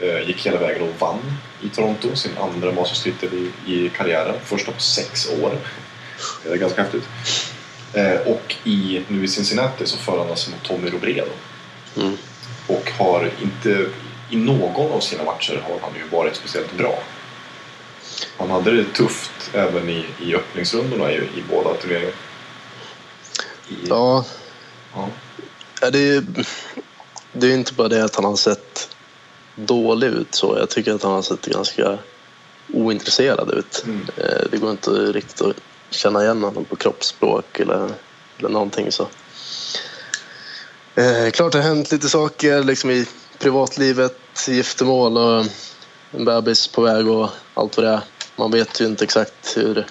eh, 0.00 0.26
gick 0.26 0.46
hela 0.46 0.58
vägen 0.58 0.82
och 0.82 0.94
vann 1.00 1.38
i 1.62 1.68
Toronto, 1.68 2.16
sin 2.16 2.38
andra 2.38 2.72
Masters-titel 2.72 3.28
i, 3.66 3.72
i 3.74 3.88
karriären. 3.88 4.34
Första 4.44 4.72
på 4.72 4.80
sex 4.80 5.28
år. 5.42 5.52
Det 6.44 6.50
är 6.50 6.56
ganska 6.56 6.82
häftigt. 6.82 7.04
Eh, 7.92 8.20
och 8.20 8.56
i, 8.64 9.02
nu 9.08 9.24
i 9.24 9.28
Cincinnati 9.28 9.86
så 9.86 9.96
för 9.96 10.18
han 10.18 10.30
alltså 10.30 10.50
mot 10.50 10.62
Tommy 10.62 10.90
Robredo. 10.90 11.32
Mm. 11.96 12.16
Och 12.66 12.90
har 12.98 13.30
inte, 13.42 13.86
i 14.30 14.36
någon 14.36 14.92
av 14.92 15.00
sina 15.00 15.24
matcher 15.24 15.62
har 15.68 15.78
han 15.80 15.94
ju 15.94 16.16
varit 16.16 16.36
speciellt 16.36 16.76
bra. 16.76 16.98
Han 18.38 18.50
hade 18.50 18.70
det 18.76 18.84
tufft 18.84 19.50
även 19.52 19.88
i, 19.88 20.06
i 20.20 20.34
öppningsrundorna 20.34 21.12
i, 21.12 21.16
i 21.16 21.44
båda 21.50 21.74
turneringarna. 21.74 22.16
Ja, 23.88 24.24
ja. 24.94 25.08
Ja, 25.80 25.90
det 25.90 25.98
är 25.98 26.02
ju 26.14 26.22
det 27.32 27.46
är 27.46 27.54
inte 27.54 27.72
bara 27.74 27.88
det 27.88 28.04
att 28.04 28.16
han 28.16 28.24
har 28.24 28.36
sett 28.36 28.96
dålig 29.56 30.06
ut 30.06 30.34
så. 30.34 30.58
Jag 30.58 30.70
tycker 30.70 30.94
att 30.94 31.02
han 31.02 31.12
har 31.12 31.22
sett 31.22 31.46
ganska 31.46 31.98
ointresserad 32.72 33.50
ut. 33.50 33.82
Mm. 33.86 34.06
Eh, 34.16 34.50
Det 34.50 34.56
går 34.58 34.70
inte 34.70 34.90
riktigt 34.90 35.40
att 35.40 35.56
känna 35.90 36.22
igen 36.22 36.42
honom 36.42 36.64
på 36.64 36.76
kroppsspråk 36.76 37.60
eller, 37.60 37.90
eller 38.38 38.48
någonting 38.48 38.92
så. 38.92 39.08
Eh, 40.94 41.30
klart 41.30 41.52
det 41.52 41.58
har 41.58 41.68
hänt 41.68 41.92
lite 41.92 42.08
saker 42.08 42.62
liksom 42.62 42.90
i 42.90 43.06
privatlivet, 43.40 44.18
giftermål 44.48 45.18
och 45.18 45.46
en 46.10 46.24
bebis 46.24 46.68
på 46.68 46.82
väg 46.82 47.08
och 47.08 47.28
allt 47.54 47.76
vad 47.76 47.86
det 47.86 47.92
är. 47.92 48.00
Man 48.36 48.50
vet 48.50 48.80
ju 48.80 48.86
inte 48.86 49.04
exakt 49.04 49.56
hur 49.56 49.86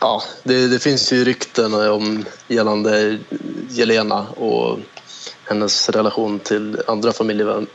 Ja, 0.00 0.22
det, 0.42 0.68
det 0.68 0.78
finns 0.78 1.12
ju 1.12 1.24
rykten 1.24 1.74
om 1.74 2.24
gällande 2.48 3.18
Jelena 3.70 4.26
och 4.26 4.78
hennes 5.44 5.88
relation 5.88 6.38
till 6.38 6.82
andra 6.86 7.12
familje, 7.12 7.66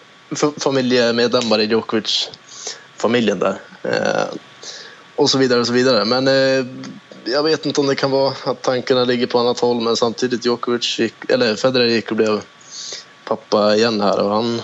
familjemedlemmar 0.58 1.60
i 1.60 1.66
Djokovic-familjen 1.66 3.40
där. 3.40 3.62
Eh, 3.84 4.36
och 5.16 5.30
så 5.30 5.38
vidare 5.38 5.60
och 5.60 5.68
så 5.68 5.74
vidare. 5.74 6.06
Men 6.06 6.28
eh, 6.28 6.66
jag 7.26 7.44
vet 7.44 7.66
inte 7.66 7.82
om 7.82 7.88
det 7.88 7.96
kan 7.96 8.12
vara 8.12 8.34
att 8.44 8.62
tankarna 8.62 9.04
ligger 9.04 9.28
på 9.28 9.40
annat 9.40 9.60
håll 9.60 9.82
men 9.82 9.96
samtidigt 9.96 10.46
Djokovic, 10.46 11.00
gick, 11.00 11.30
eller 11.30 11.56
Federer 11.56 11.86
gick 11.86 12.12
och 12.12 12.18
blev 12.18 12.42
pappa 13.36 13.76
igen 13.76 14.02
här 14.02 14.20
och 14.20 14.30
han 14.30 14.62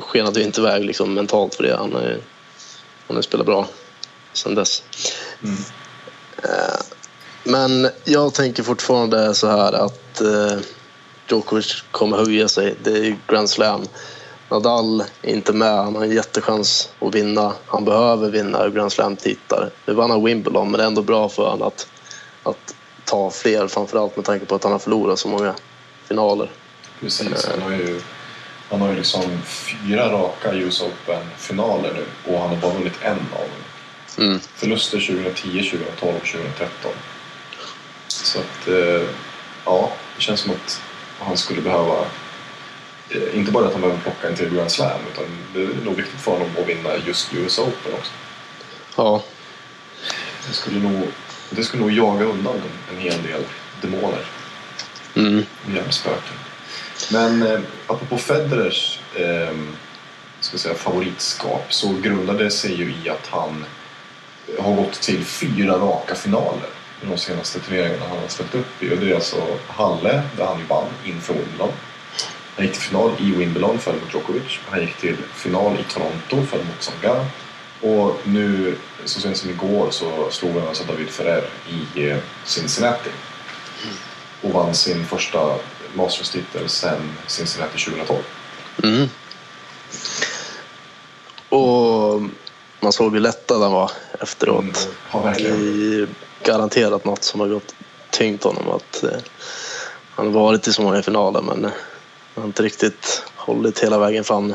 skenade 0.00 0.42
inte 0.42 0.60
iväg 0.60 0.84
liksom 0.84 1.14
mentalt 1.14 1.54
för 1.54 1.62
det. 1.62 1.76
Han 1.76 1.92
har 1.92 2.18
han 3.06 3.22
spelat 3.22 3.46
bra 3.46 3.66
sen 4.32 4.54
dess. 4.54 4.82
Mm. 5.42 5.56
Eh, 6.42 6.80
Men 7.44 7.90
jag 8.04 8.34
tänker 8.34 8.62
fortfarande 8.62 9.34
så 9.34 9.46
här 9.46 9.72
att 9.72 10.20
eh, 10.20 10.58
Djokovic 11.28 11.84
kommer 11.90 12.16
höja 12.16 12.48
sig. 12.48 12.74
Det 12.82 12.90
är 12.90 13.16
Grand 13.28 13.50
Slam. 13.50 13.86
Nadal 14.50 15.04
är 15.22 15.30
inte 15.30 15.52
med. 15.52 15.76
Han 15.76 15.96
har 15.96 16.04
en 16.04 16.10
jättechans 16.10 16.90
att 17.00 17.14
vinna. 17.14 17.52
Han 17.66 17.84
behöver 17.84 18.30
vinna 18.30 18.68
Grand 18.68 18.92
Slam-titlar. 18.92 19.70
Nu 19.86 19.94
vann 19.94 20.10
han 20.10 20.24
Wimbledon, 20.24 20.70
men 20.70 20.78
det 20.78 20.84
är 20.84 20.86
ändå 20.86 21.02
bra 21.02 21.28
för 21.28 21.42
honom 21.42 21.68
att, 21.68 21.88
att 22.42 22.74
ta 23.04 23.30
fler. 23.30 23.68
Framförallt 23.68 24.16
med 24.16 24.24
tanke 24.24 24.46
på 24.46 24.54
att 24.54 24.64
han 24.64 24.72
har 24.72 24.78
förlorat 24.78 25.18
så 25.18 25.28
många 25.28 25.54
finaler. 26.04 26.50
Precis, 27.04 27.46
han 27.46 27.62
har 27.62 27.70
ju, 27.70 28.00
han 28.70 28.80
har 28.80 28.90
ju 28.90 28.96
liksom 28.96 29.42
fyra 29.44 30.12
raka 30.12 30.54
US 30.54 30.82
Open-finaler 30.82 31.92
nu 31.94 32.32
och 32.32 32.40
han 32.40 32.48
har 32.48 32.56
bara 32.56 32.72
vunnit 32.72 32.98
en 33.02 33.12
av 33.12 33.48
dem. 33.48 34.26
Mm. 34.26 34.40
Förluster 34.54 35.00
2010, 35.00 35.70
2012 35.70 36.16
och 36.16 36.26
2013. 36.26 36.92
Så 38.08 38.38
att, 38.38 38.68
eh, 38.68 39.08
ja, 39.64 39.92
det 40.16 40.22
känns 40.22 40.40
som 40.40 40.50
att 40.50 40.80
han 41.18 41.36
skulle 41.36 41.60
behöva 41.60 42.04
eh, 43.10 43.38
inte 43.38 43.52
bara 43.52 43.66
att 43.66 43.72
han 43.72 43.80
behöver 43.80 44.00
plocka 44.02 44.28
en 44.28 44.36
till 44.36 44.54
Grand 44.54 44.70
Slam 44.70 45.00
utan 45.12 45.24
det 45.54 45.62
är 45.62 45.84
nog 45.84 45.96
viktigt 45.96 46.20
för 46.20 46.32
honom 46.32 46.48
att 46.60 46.68
vinna 46.68 46.90
just 47.06 47.34
US 47.34 47.58
Open 47.58 47.94
också. 47.98 48.12
Ja, 48.96 49.22
Det 50.48 50.54
skulle 50.54 50.78
nog, 50.78 51.08
det 51.50 51.64
skulle 51.64 51.82
nog 51.82 51.92
jaga 51.92 52.24
undan 52.24 52.54
en, 52.54 52.96
en 52.96 53.02
hel 53.02 53.22
del 53.22 53.42
demoner. 53.80 54.24
mm. 55.14 55.44
hjärnspöken. 55.74 56.43
Men 57.12 57.42
eh, 57.42 57.60
apropå 57.86 58.18
Federers 58.18 59.00
eh, 59.16 59.56
ska 60.40 60.58
säga, 60.58 60.74
favoritskap 60.74 61.72
så 61.72 61.94
grundade 62.02 62.44
det 62.44 62.50
sig 62.50 62.74
ju 62.74 62.94
i 63.04 63.08
att 63.08 63.26
han 63.26 63.64
har 64.58 64.74
gått 64.74 64.92
till 64.92 65.24
fyra 65.24 65.78
raka 65.78 66.14
finaler 66.14 66.68
i 67.02 67.06
de 67.06 67.18
senaste 67.18 67.60
turneringarna 67.60 68.08
han 68.08 68.18
har 68.18 68.28
ställt 68.28 68.54
upp 68.54 68.82
i. 68.82 68.94
Och 68.94 68.98
det 68.98 69.10
är 69.10 69.14
alltså 69.14 69.36
Halle, 69.68 70.22
där 70.36 70.44
han 70.46 70.66
vann 70.68 70.88
inför 71.04 71.34
Wimbledon. 71.34 71.72
Han 72.56 72.66
gick 72.66 72.74
till 72.74 72.82
final 72.82 73.10
i 73.20 73.34
Wimbledon, 73.34 73.78
föll 73.78 73.94
mot 73.94 74.14
Djokovic. 74.14 74.58
Han 74.68 74.80
gick 74.80 74.96
till 74.96 75.16
final 75.34 75.72
i 75.74 75.92
Toronto, 75.92 76.46
föll 76.46 76.64
mot 76.64 76.80
Tsonga. 76.80 77.26
Och 77.80 78.20
nu, 78.24 78.76
så 79.04 79.20
sent 79.20 79.36
som 79.36 79.50
igår, 79.50 79.90
så 79.90 80.30
slog 80.30 80.52
han 80.52 80.68
alltså 80.68 80.84
David 80.84 81.08
Ferrer 81.08 81.44
i 81.68 82.08
eh, 82.08 82.18
Cincinnati 82.44 83.10
och 84.42 84.50
vann 84.50 84.74
sin 84.74 85.06
första 85.06 85.56
Masters-titel 85.94 86.68
sedan 86.68 87.12
Cincinnati 87.26 87.78
2012. 87.78 88.20
Mm. 88.82 89.08
Och 91.48 92.22
man 92.80 92.92
såg 92.92 93.12
hur 93.12 93.20
lättad 93.20 93.62
han 93.62 93.72
var 93.72 93.90
efteråt. 94.20 94.88
Mm. 95.12 95.32
Det 95.36 95.48
är 95.48 96.08
garanterat 96.42 97.04
något 97.04 97.24
som 97.24 97.40
har 97.40 97.48
gått 97.48 97.74
tyngt 98.10 98.44
honom. 98.44 98.70
Att, 98.70 99.02
eh, 99.02 99.18
han 100.14 100.26
har 100.26 100.32
varit 100.32 100.68
i 100.68 100.72
så 100.72 100.82
många 100.82 101.02
finaler 101.02 101.42
men 101.42 101.64
eh, 101.64 101.70
han 102.34 102.42
har 102.42 102.44
inte 102.44 102.62
riktigt 102.62 103.22
hållit 103.36 103.78
hela 103.78 103.98
vägen 103.98 104.24
fram 104.24 104.54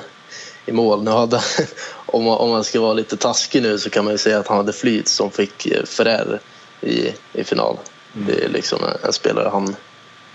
i 0.65 0.71
mål. 0.71 1.03
Nu 1.03 1.11
hade, 1.11 1.41
om, 2.05 2.23
man, 2.23 2.37
om 2.37 2.49
man 2.49 2.63
ska 2.63 2.81
vara 2.81 2.93
lite 2.93 3.17
taskig 3.17 3.61
nu 3.61 3.79
så 3.79 3.89
kan 3.89 4.05
man 4.05 4.13
ju 4.13 4.17
säga 4.17 4.39
att 4.39 4.47
han 4.47 4.57
hade 4.57 4.73
flyt 4.73 5.07
som 5.07 5.31
fick 5.31 5.65
eh, 5.65 5.83
Ferrer 5.85 6.39
i, 6.81 7.13
i 7.33 7.43
final. 7.43 7.77
Mm. 8.15 8.27
Det 8.27 8.43
är 8.43 8.49
liksom 8.49 8.83
en, 8.83 8.97
en 9.03 9.13
spelare 9.13 9.49
han 9.49 9.75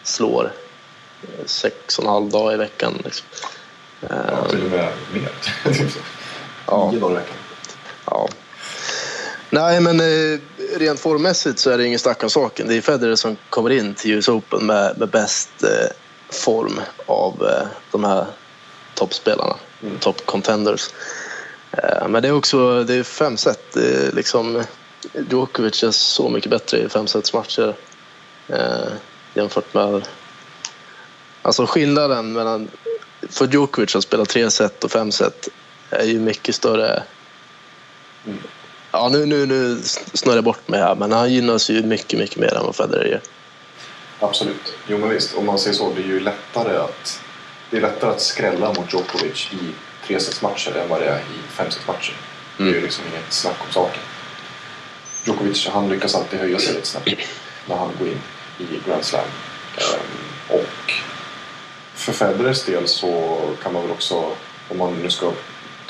slår 0.02 0.52
sex 1.46 1.98
och 1.98 2.04
en 2.04 2.10
halv 2.10 2.30
dag 2.30 2.52
i 2.54 2.56
veckan. 2.56 3.02
Liksom. 3.04 3.26
Ja, 4.00 4.48
till 4.50 4.64
och 4.64 4.70
med 4.70 4.92
mer. 5.12 5.30
Ja. 6.66 6.90
Nio 6.90 7.00
dagar 7.00 7.12
i 7.12 7.16
veckan. 7.16 7.36
Ja. 8.06 8.28
Nej, 9.50 9.80
men 9.80 10.00
eh, 10.00 10.38
rent 10.78 11.00
formmässigt 11.00 11.58
så 11.58 11.70
är 11.70 11.78
det 11.78 11.86
ingen 11.86 11.98
snack 11.98 12.22
om 12.22 12.30
saken. 12.30 12.68
Det 12.68 12.76
är 12.76 12.80
Federer 12.80 13.16
som 13.16 13.36
kommer 13.50 13.70
in 13.70 13.94
till 13.94 14.10
US 14.12 14.28
Open 14.28 14.66
med, 14.66 14.98
med 14.98 15.08
bäst 15.08 15.62
eh, 15.62 15.90
form 16.30 16.80
av 17.06 17.46
eh, 17.46 17.66
de 17.90 18.04
här 18.04 18.26
toppspelarna, 18.94 19.56
Mm. 19.82 19.98
top 19.98 20.26
contenders. 20.26 20.90
Men 22.08 22.22
det 22.22 22.28
är 22.28 22.32
också 22.32 22.84
det 22.84 22.94
är 22.94 23.02
fem 23.02 23.36
set. 23.36 23.76
Liksom, 24.12 24.62
Djokovic 25.30 25.82
är 25.82 25.90
så 25.90 26.28
mycket 26.28 26.50
bättre 26.50 26.78
i 26.78 26.88
fem 26.88 27.06
sets 27.06 27.32
matcher 27.32 27.74
eh, 28.48 28.92
jämfört 29.34 29.74
med... 29.74 30.08
Alltså 31.44 31.66
skillnaden 31.66 32.32
mellan 32.32 32.68
för 33.28 33.46
Djokovic 33.46 33.96
att 33.96 34.02
spela 34.02 34.24
tre 34.24 34.50
set 34.50 34.84
och 34.84 34.90
fem 34.90 35.12
set 35.12 35.48
är 35.90 36.04
ju 36.04 36.20
mycket 36.20 36.54
större 36.54 37.02
Mm. 38.26 38.38
Ja, 38.92 39.08
nu, 39.08 39.26
nu, 39.26 39.46
nu 39.46 39.80
snurrar 40.14 40.36
jag 40.36 40.44
bort 40.44 40.68
mig 40.68 40.80
här, 40.80 40.94
men 40.94 41.12
han 41.12 41.32
gynnas 41.32 41.70
ju 41.70 41.82
mycket, 41.82 42.18
mycket 42.18 42.36
mer 42.36 42.54
än 42.54 42.64
vad 42.64 42.76
Federer 42.76 43.04
gör. 43.04 43.20
Absolut. 44.20 44.74
Jo 44.86 44.98
men 44.98 45.08
visst, 45.08 45.34
om 45.34 45.46
man 45.46 45.58
säger 45.58 45.76
så, 45.76 45.92
det 45.96 46.02
är 46.02 46.06
ju 46.06 46.20
lättare 46.20 46.76
att, 46.76 47.20
det 47.70 47.76
är 47.76 47.80
lättare 47.80 48.10
att 48.10 48.20
skrälla 48.20 48.72
mot 48.72 48.92
Djokovic 48.92 49.48
i 49.52 49.74
tresetsmatcher 50.06 50.76
än 50.76 50.88
vad 50.88 51.00
det 51.00 51.06
är 51.06 51.18
i 51.18 51.48
femsetsmatcher. 51.50 52.16
Det 52.56 52.64
är 52.64 52.68
ju 52.68 52.80
liksom 52.80 53.04
inget 53.12 53.32
snack 53.32 53.56
om 53.66 53.72
saken. 53.72 54.02
Djokovic, 55.24 55.68
han 55.68 55.88
lyckas 55.88 56.14
alltid 56.14 56.38
höja 56.40 56.58
sig 56.58 56.74
lite 56.74 56.86
snabbt 56.86 57.08
när 57.66 57.76
han 57.76 57.90
går 57.98 58.08
in 58.08 58.20
i 58.58 58.88
Grand 58.88 59.04
Slam. 59.04 59.24
Ehm, 59.76 60.58
och 60.58 60.92
för 62.04 62.12
Federers 62.12 62.64
del 62.64 62.88
så 62.88 63.40
kan 63.62 63.72
man 63.72 63.82
väl 63.82 63.90
också, 63.90 64.30
om 64.70 64.78
man 64.78 64.94
nu 65.02 65.10
ska 65.10 65.32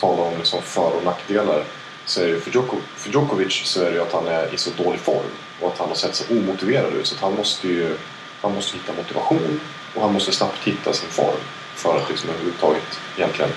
tala 0.00 0.22
om 0.22 0.38
liksom 0.38 0.62
för 0.62 0.96
och 0.96 1.04
nackdelar, 1.04 1.64
så 2.06 2.20
är 2.20 2.24
det 2.24 2.30
ju 2.30 2.40
för, 2.40 2.50
Djoko, 2.50 2.76
för 2.96 3.10
Djokovic 3.10 3.62
så 3.64 3.82
är 3.82 3.90
det 3.90 3.96
ju 3.96 4.02
att 4.02 4.12
han 4.12 4.26
är 4.26 4.54
i 4.54 4.58
så 4.58 4.70
dålig 4.76 5.00
form 5.00 5.30
och 5.60 5.68
att 5.68 5.78
han 5.78 5.88
har 5.88 5.94
sett 5.94 6.14
så 6.14 6.34
omotiverad 6.34 6.94
ut 6.94 7.06
så 7.06 7.14
att 7.14 7.20
han 7.20 7.34
måste 7.34 7.68
ju 7.68 7.96
han 8.42 8.54
måste 8.54 8.76
hitta 8.76 8.92
motivation 8.92 9.60
och 9.94 10.02
han 10.02 10.12
måste 10.12 10.32
snabbt 10.32 10.64
hitta 10.64 10.92
sin 10.92 11.08
form 11.08 11.40
för 11.74 11.96
att 11.96 12.08
liksom 12.08 12.30
överhuvudtaget 12.30 13.00
egentligen 13.16 13.50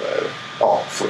eh, 0.00 0.24
ja, 0.60 0.82
för, 0.88 1.08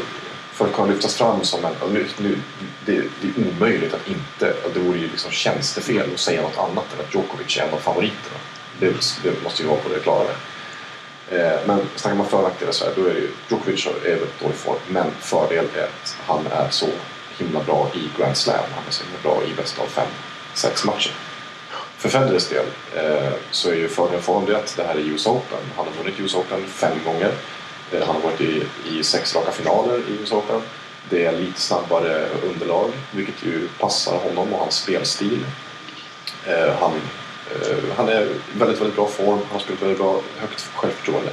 för 0.53 0.69
kunna 0.69 0.93
lyftas 0.93 1.15
fram 1.15 1.45
som 1.45 1.65
en... 1.65 1.93
Nu, 1.93 2.07
nu, 2.19 2.39
det, 2.87 3.03
det 3.21 3.29
är 3.29 3.49
omöjligt 3.49 3.95
att 3.95 4.09
inte... 4.09 4.57
Det 4.75 4.81
vore 4.81 4.99
ju 4.99 5.09
liksom 5.09 5.31
tjänstefel 5.31 6.15
att 6.15 6.21
säga 6.21 6.43
något 6.43 6.59
annat 6.59 6.95
än 6.95 7.01
att 7.01 7.15
Djokovic 7.15 7.59
är 7.59 7.63
en 7.63 7.75
av 7.75 7.79
favoriterna. 7.79 8.39
Det, 8.81 8.95
det 9.23 9.43
måste 9.43 9.63
ju 9.63 9.69
vara 9.69 9.81
på 9.81 9.89
det 9.89 10.01
klara 10.01 10.25
med. 10.25 10.37
Eh, 11.29 11.61
men 11.67 11.81
snackar 11.97 12.17
man 12.17 12.27
för 12.27 12.43
nackdelar 12.43 12.73
så 12.73 12.85
här, 12.85 12.93
då 12.97 13.05
är 13.05 13.15
det 13.15 13.21
ju 13.21 13.31
Djokovic 13.49 13.87
är 13.87 14.11
väldigt 14.11 14.41
dålig 14.41 14.57
form. 14.57 14.79
Men 14.89 15.11
fördel 15.21 15.67
är 15.77 15.85
att 15.85 16.17
han 16.27 16.47
är 16.47 16.71
så 16.71 16.87
himla 17.39 17.63
bra 17.63 17.91
i 17.95 18.19
Grand 18.19 18.37
Slam. 18.37 18.65
Han 18.75 18.85
är 18.89 18.93
så 18.93 19.05
himla 19.05 19.19
bra 19.23 19.43
i 19.45 19.55
bästa 19.55 19.83
av 19.83 19.87
fem, 19.87 20.09
sex 20.55 20.85
matcher. 20.85 21.13
För 21.99 22.09
Federers 22.09 22.49
del 22.49 22.65
eh, 22.97 23.33
så 23.51 23.71
är 23.71 23.75
ju 23.75 23.89
fördelen 23.89 24.23
för 24.23 24.33
honom 24.33 24.49
det 24.49 24.57
att 24.57 24.77
det 24.77 24.85
här 24.85 24.95
är 24.95 25.01
US 25.01 25.27
Open. 25.27 25.59
Han 25.77 25.87
har 25.87 25.93
vunnit 26.03 26.21
US 26.21 26.35
Open 26.35 26.67
fem 26.67 26.99
gånger. 27.05 27.33
Eh, 27.93 28.07
han 28.07 28.17
har 28.17 28.23
varit 28.23 28.41
i, 28.41 28.63
i 28.85 29.05
sex 29.05 29.35
raka 29.35 29.53
finaler 29.53 29.99
i 29.99 30.23
US 30.23 30.33
Open. 30.33 30.63
Det 31.11 31.25
är 31.25 31.33
lite 31.33 31.61
snabbare 31.61 32.29
underlag 32.43 32.91
vilket 33.11 33.43
ju 33.43 33.69
passar 33.81 34.17
honom 34.17 34.53
och 34.53 34.59
hans 34.59 34.75
spelstil. 34.75 35.45
Eh, 36.47 36.75
han, 36.81 36.93
Eh, 37.53 37.97
han 37.97 38.09
är 38.09 38.29
väldigt, 38.53 38.81
väldigt 38.81 38.97
bra 38.97 39.09
form. 39.09 39.39
Han 39.39 39.53
har 39.53 39.59
spelat 39.59 39.83
väldigt 39.83 39.99
bra, 39.99 40.21
högt 40.39 40.69
självförtroende. 40.75 41.31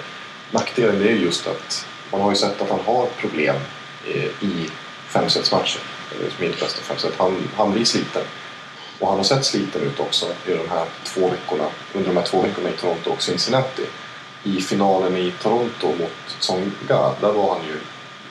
Nackdelen 0.52 1.02
är 1.02 1.12
just 1.12 1.48
att 1.48 1.86
man 2.12 2.22
har 2.22 2.30
ju 2.30 2.36
sett 2.36 2.62
att 2.62 2.70
han 2.70 2.80
har 2.86 3.06
problem 3.06 3.56
eh, 4.08 4.24
i 4.24 4.70
femsetsmatchen. 5.08 5.82
Eller 6.16 6.30
som 6.30 6.46
inte 6.46 6.60
bästa 6.60 6.82
femset. 6.82 7.14
Han, 7.18 7.50
han 7.56 7.72
blir 7.72 7.86
sliten. 7.86 8.24
Och 9.00 9.08
han 9.08 9.18
har 9.18 9.24
sett 9.24 9.46
sliten 9.46 9.82
ut 9.82 10.00
också 10.00 10.26
i 10.48 10.52
de 10.52 10.70
här 10.70 10.86
två 11.04 11.30
veckorna, 11.30 11.68
under 11.94 12.10
de 12.10 12.18
här 12.18 12.26
två 12.26 12.42
veckorna 12.42 12.70
i 12.70 12.74
Toronto 12.74 13.10
och 13.10 13.22
Cincinnati. 13.22 13.86
I 14.44 14.62
finalen 14.62 15.18
i 15.18 15.34
Toronto 15.42 15.88
mot 15.88 16.40
Tsonga, 16.40 17.14
där 17.22 17.32
var 17.32 17.56
han 17.56 17.66
ju... 17.68 17.78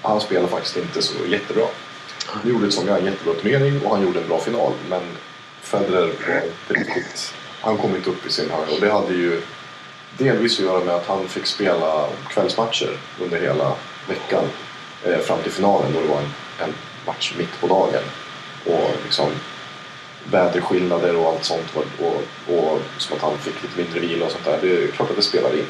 Han 0.03 0.21
spelade 0.21 0.49
faktiskt 0.49 0.77
inte 0.77 1.03
så 1.03 1.27
jättebra. 1.29 1.67
Nu 2.45 2.51
gjorde 2.51 2.71
Tsonga 2.71 2.99
en 2.99 3.05
jättebra 3.05 3.35
turnering 3.35 3.83
och 3.85 3.97
han 3.97 4.03
gjorde 4.03 4.21
en 4.21 4.29
bra 4.29 4.41
final, 4.41 4.73
men 4.89 5.03
Federer 5.63 6.13
var 6.29 6.43
inte 6.43 6.91
riktigt... 6.91 7.35
Han 7.61 7.79
kom 7.79 7.97
inte 7.97 8.11
upp 8.11 8.27
i 8.27 8.31
sin 8.31 8.51
höjd 8.51 8.69
och 8.75 8.81
det 8.81 8.93
hade 8.93 9.15
ju 9.15 9.43
delvis 10.19 10.59
att 10.59 10.65
göra 10.65 10.85
med 10.85 10.95
att 10.95 11.07
han 11.07 11.29
fick 11.29 11.47
spela 11.47 12.07
kvällsmatcher 12.29 12.91
under 13.21 13.41
hela 13.41 13.73
veckan 14.09 14.45
eh, 15.05 15.19
fram 15.19 15.43
till 15.43 15.53
finalen 15.53 15.93
då 15.93 16.01
det 16.01 16.07
var 16.07 16.19
en, 16.19 16.33
en 16.63 16.75
match 17.07 17.35
mitt 17.39 17.61
på 17.61 17.67
dagen. 17.67 18.03
Och 18.67 18.91
liksom 19.05 19.27
väderskillnader 20.25 21.17
och 21.17 21.29
allt 21.29 21.45
sånt 21.45 21.77
och, 21.77 22.07
och, 22.07 22.23
och 22.57 22.81
som 22.99 23.17
att 23.17 23.23
han 23.23 23.39
fick 23.39 23.63
lite 23.63 23.79
mindre 23.79 24.01
vila 24.01 24.27
och 24.27 24.33
sånt 24.33 24.45
där. 24.45 24.59
Det 24.63 24.85
är 24.85 24.87
klart 24.87 25.11
att 25.11 25.17
det 25.17 25.23
spelar 25.23 25.51
in. 25.59 25.67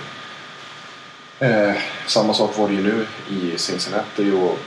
Eh, 1.39 1.75
samma 2.07 2.35
sak 2.35 2.59
var 2.59 2.69
det 2.69 2.75
ju 2.75 2.83
nu 2.83 3.07
i 3.29 3.59
Cincinnati 3.59 4.31
och 4.31 4.59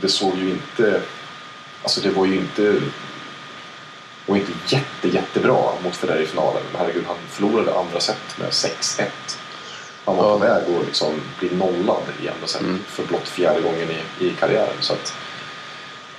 det 0.00 0.08
såg 0.08 0.38
ju 0.38 0.50
inte... 0.50 1.02
Alltså 1.82 2.00
det 2.00 2.10
var 2.10 2.26
ju 2.26 2.34
inte 2.34 2.80
var 4.32 4.36
inte 4.36 4.52
jätte, 4.66 5.08
jättebra 5.08 5.72
mot 5.84 5.96
Federer 5.96 6.20
i 6.22 6.26
finalen. 6.26 6.62
Men 6.72 6.80
herregud, 6.80 7.04
han 7.06 7.16
förlorade 7.30 7.78
andra 7.78 8.00
set 8.00 8.38
med 8.38 8.50
6-1. 8.50 9.04
Han 10.04 10.16
var 10.16 10.32
på 10.32 10.38
väg 10.38 10.62
att 10.62 10.86
liksom 10.86 11.20
bli 11.38 11.50
nollad 11.56 12.02
i 12.22 12.28
andra 12.28 12.46
set 12.46 12.60
Mm. 12.60 12.84
för 12.88 13.02
blott 13.06 13.28
fjärde 13.28 13.60
gången 13.60 13.88
i, 13.90 14.24
i 14.26 14.30
karriären. 14.40 14.76
Så, 14.80 14.92
att, 14.92 15.14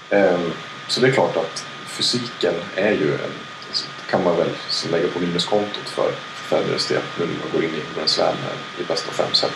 ehm, 0.10 0.52
så 0.88 1.02
det 1.02 1.08
är 1.08 1.12
klart 1.12 1.38
att 1.38 1.66
fysiken 1.88 2.54
är 2.76 2.92
ju 2.92 3.14
en, 3.14 3.32
det 3.72 4.12
kan 4.12 4.24
man 4.24 4.38
väl 4.38 4.50
lägga 4.92 5.08
på 5.08 5.20
minuskontot 5.20 5.90
för 5.90 6.12
Federers 6.36 6.88
del 6.88 7.02
nu 7.20 7.26
när 7.26 7.34
man 7.34 7.52
går 7.54 7.64
in 7.64 7.70
i 7.76 7.96
Grand 7.96 8.10
Slam 8.10 8.36
i 8.80 8.84
bästa 8.84 9.12
fem 9.12 9.34
set. 9.34 9.52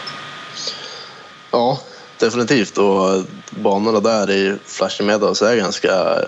Ja, 1.52 1.80
definitivt. 2.20 2.78
Och 2.78 3.24
banorna 3.50 4.00
där 4.00 4.32
i 4.32 4.58
Flushing 4.66 5.08
Meadows 5.08 5.42
är 5.42 5.56
ganska... 5.56 6.20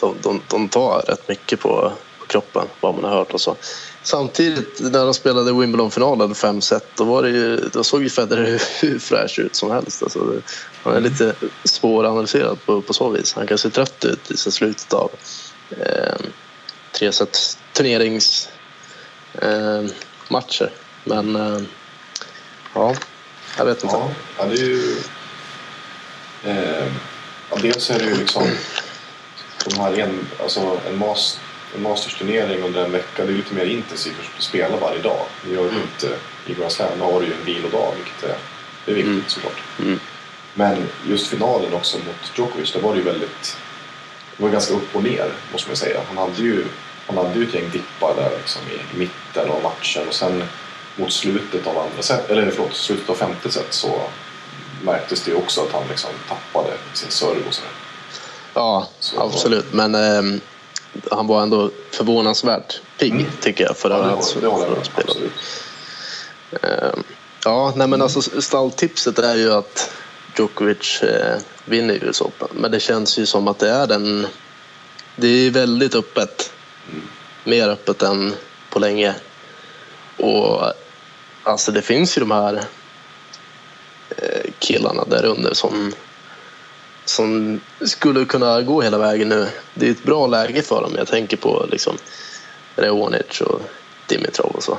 De, 0.00 0.14
de, 0.22 0.42
de 0.48 0.68
tar 0.68 1.02
rätt 1.08 1.28
mycket 1.28 1.60
på, 1.60 1.92
på 2.18 2.26
kroppen, 2.26 2.66
vad 2.80 2.94
man 2.94 3.04
har 3.04 3.10
hört 3.10 3.32
och 3.32 3.40
så. 3.40 3.56
Samtidigt, 4.02 4.80
när 4.80 5.04
de 5.04 5.14
spelade 5.14 5.52
Wimbledon-finalen 5.52 6.34
fem 6.34 6.60
set, 6.60 6.84
då, 6.94 7.04
var 7.04 7.22
det 7.22 7.30
ju, 7.30 7.56
då 7.56 7.84
såg 7.84 8.02
ju 8.02 8.10
Federer 8.10 8.62
hur, 8.80 8.98
fräsch 8.98 9.38
ut 9.38 9.56
som 9.56 9.70
helst. 9.70 10.02
Alltså, 10.02 10.18
det, 10.18 10.42
han 10.82 10.94
är 10.94 11.00
lite 11.00 11.34
svåranalyserad 11.64 12.58
på, 12.66 12.82
på 12.82 12.92
så 12.92 13.08
vis. 13.08 13.34
Han 13.34 13.46
kan 13.46 13.58
se 13.58 13.70
trött 13.70 14.04
ut 14.04 14.30
i 14.30 14.36
slutet 14.36 14.92
av 14.92 15.10
eh, 15.70 16.16
tre 16.92 17.12
set 17.12 17.58
turneringsmatcher. 17.72 18.50
Eh. 20.60 20.68
Men 21.04 21.36
eh, 21.36 21.60
ja, 22.74 22.94
jag 23.58 23.64
vet 23.64 23.84
inte. 23.84 23.96
Ja, 24.38 24.44
det 24.44 24.54
är 24.54 24.64
ju... 24.64 24.96
Eh, 26.44 26.86
dels 27.62 27.90
är 27.90 27.98
det 27.98 28.04
ju 28.04 28.14
liksom 28.16 28.42
de 29.64 29.80
här 29.80 29.98
en, 29.98 30.26
alltså 30.42 30.80
en, 30.88 30.98
mas, 30.98 31.40
en 31.74 31.82
mastersturnering 31.82 32.62
under 32.62 32.84
en 32.84 32.92
vecka. 32.92 33.24
Det 33.24 33.32
är 33.32 33.36
lite 33.36 33.54
mer 33.54 33.64
intensivt 33.64 34.14
att 34.36 34.42
spela 34.42 34.76
varje 34.76 35.02
dag. 35.02 35.20
Det 35.44 35.54
gör 35.54 35.70
du 35.70 35.76
inte 35.76 36.18
i 36.46 36.54
Grand 36.54 36.72
Slam. 36.72 36.88
Då 36.98 37.04
har 37.04 37.20
du 37.20 37.26
ju 37.26 37.32
en 37.32 37.44
vilodag 37.44 37.94
vilket 37.96 38.22
är, 38.22 38.36
det 38.84 38.90
är 38.90 38.94
viktigt 38.94 39.12
Mm. 39.12 39.24
såklart. 39.28 39.62
Mm. 39.80 40.00
Men 40.54 40.88
just 41.08 41.26
finalen 41.26 41.74
också 41.74 41.98
mot 41.98 42.32
Djokovic, 42.38 42.72
det 42.72 42.78
var 42.80 42.92
det 42.92 42.98
ju 42.98 43.04
väldigt... 43.04 43.56
Det 44.36 44.42
var 44.42 44.50
ganska 44.50 44.74
upp 44.74 44.96
och 44.96 45.02
ner 45.02 45.32
måste 45.52 45.68
man 45.68 45.76
säga. 45.76 46.00
Han 46.08 46.18
hade 46.18 46.42
ju, 46.42 46.64
han 47.06 47.16
hade 47.16 47.38
ju 47.38 47.48
ett 47.48 47.54
gäng 47.54 47.70
dippar 47.70 48.14
där 48.16 48.30
liksom 48.38 48.62
i 48.62 48.98
mitten 48.98 49.50
av 49.50 49.62
matchen 49.62 50.08
och 50.08 50.14
sen 50.14 50.44
mot 50.96 51.12
slutet 51.12 51.66
av 51.66 51.78
andra 51.78 52.02
set, 52.02 52.30
eller 52.30 52.50
förlåt, 52.50 52.74
slutet 52.74 53.10
av 53.10 53.14
femte 53.14 53.50
set 53.50 53.72
så 53.74 54.02
märktes 54.82 55.22
det 55.22 55.34
också 55.34 55.60
att 55.60 55.72
han 55.72 55.82
liksom 55.88 56.10
tappade 56.28 56.72
sin 56.92 57.10
serve 57.10 57.46
och 57.48 57.54
sådär. 57.54 57.70
Ja, 58.54 58.88
Så- 59.00 59.20
absolut. 59.20 59.72
Men 59.72 59.94
ehm, 59.94 60.40
han 61.10 61.26
var 61.26 61.42
ändå 61.42 61.70
förvånansvärt 61.90 62.80
pigg 62.98 63.12
Mm. 63.12 63.26
tycker 63.40 63.64
jag 63.64 63.76
förra 63.76 63.94
Ja, 63.96 64.02
det, 64.02 64.08
håller- 64.10 64.40
det 64.40 64.46
håller 64.46 64.76
med 64.76 64.86
spelet. 64.86 65.10
absolut. 65.10 65.32
Ehm, 66.62 67.02
Ja, 67.44 67.72
nej 67.76 67.86
men 67.88 68.02
alltså 68.02 68.40
stalltipset 68.40 69.18
är 69.18 69.34
ju 69.34 69.52
att 69.52 69.90
Djokovic 70.38 71.02
eh, 71.02 71.36
vinner 71.64 72.04
US 72.04 72.20
Open. 72.20 72.48
Men 72.52 72.70
det 72.70 72.80
känns 72.80 73.18
ju 73.18 73.26
som 73.26 73.48
att 73.48 73.58
det 73.58 73.70
är 73.70 73.86
den... 73.86 74.26
Det 75.16 75.28
är 75.28 75.50
väldigt 75.50 75.94
öppet. 75.94 76.52
Mm. 76.92 77.08
Mer 77.44 77.68
öppet 77.68 78.02
än 78.02 78.34
på 78.70 78.78
länge. 78.78 79.14
Och 80.16 80.72
alltså 81.42 81.72
det 81.72 81.82
finns 81.82 82.16
ju 82.16 82.20
de 82.20 82.30
här 82.30 82.54
eh, 84.16 84.50
killarna 84.58 85.04
där 85.04 85.24
under 85.24 85.54
som, 85.54 85.92
som 87.08 87.60
skulle 87.80 88.24
kunna 88.24 88.62
gå 88.62 88.82
hela 88.82 88.98
vägen 88.98 89.28
nu. 89.28 89.48
Det 89.74 89.86
är 89.86 89.90
ett 89.90 90.02
bra 90.02 90.26
läge 90.26 90.62
för 90.62 90.82
dem. 90.82 90.94
Jag 90.96 91.06
tänker 91.06 91.36
på 91.36 91.66
liksom 91.70 91.96
Reonic 92.76 93.40
och 93.40 93.60
Dimitrov 94.06 94.50
och 94.50 94.62
så. 94.62 94.78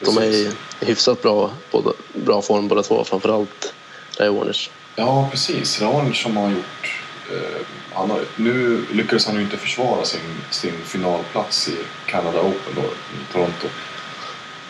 De 0.00 0.18
är 0.18 0.22
i 0.22 0.52
hyfsat 0.80 1.22
bra, 1.22 1.50
både, 1.70 1.92
bra 2.12 2.42
form 2.42 2.68
båda 2.68 2.82
två, 2.82 3.04
framförallt 3.04 3.74
Raonic. 4.18 4.70
Ja, 4.96 5.28
precis. 5.30 5.80
Raonic 5.80 6.16
som 6.16 6.36
har 6.36 6.50
gjort... 6.50 7.00
Eh, 7.32 7.66
han 7.94 8.10
har, 8.10 8.20
nu 8.36 8.84
lyckades 8.92 9.26
han 9.26 9.36
ju 9.36 9.42
inte 9.42 9.56
försvara 9.56 10.04
sin, 10.04 10.40
sin 10.50 10.84
finalplats 10.84 11.68
i 11.68 11.76
Canada 12.06 12.40
Open 12.40 12.74
då, 12.74 12.82
i 12.82 13.32
Toronto. 13.32 13.68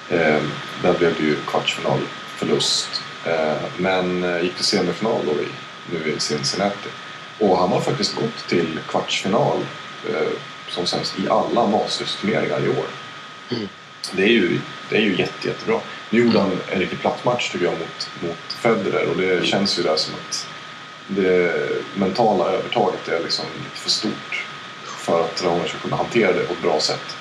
Eh, 0.09 0.43
där 0.83 0.99
blev 0.99 1.15
det 1.19 1.23
ju 1.23 1.37
kvartsfinalförlust. 1.37 3.03
Eh, 3.25 3.63
men 3.77 4.25
eh, 4.25 4.43
gick 4.43 4.55
till 4.55 4.65
semifinal 4.65 5.21
då 5.27 5.33
i, 5.33 5.47
nu 5.93 6.13
i 6.13 6.21
Cincinnati. 6.21 6.89
Och 7.39 7.59
han 7.59 7.69
har 7.69 7.81
faktiskt 7.81 8.15
gått 8.15 8.49
till 8.49 8.79
kvartsfinal 8.89 9.59
eh, 10.09 10.29
som 10.69 10.87
sämst 10.87 11.19
i 11.19 11.29
alla 11.29 11.67
Masters-turneringar 11.67 12.65
i 12.65 12.69
år. 12.69 12.87
Mm. 13.51 13.69
Det 14.13 14.23
är 14.23 14.29
ju, 14.29 14.61
det 14.91 14.97
är 14.97 15.01
ju 15.01 15.17
jätte, 15.17 15.49
jättebra. 15.49 15.81
Nu 16.11 16.25
gjorde 16.25 16.41
han 16.41 16.59
en 16.73 16.81
riktigt 16.81 17.01
platt 17.01 17.25
match 17.25 17.53
tycker 17.53 17.65
jag 17.65 17.75
mot, 17.79 18.09
mot 18.23 18.53
Federer 18.53 19.09
och 19.09 19.17
det 19.17 19.47
känns 19.47 19.79
ju 19.79 19.83
där 19.83 19.97
som 19.97 20.15
att 20.15 20.47
det 21.07 21.55
mentala 21.95 22.45
övertaget 22.45 23.09
är 23.09 23.23
liksom 23.23 23.45
lite 23.65 23.77
för 23.77 23.91
stort 23.91 24.47
för 24.85 25.25
att 25.25 25.45
Raonic 25.45 25.69
ska 25.69 25.79
kunna 25.79 25.97
hantera 25.97 26.33
det 26.33 26.47
på 26.47 26.53
ett 26.53 26.63
bra 26.63 26.81
sätt. 26.81 27.17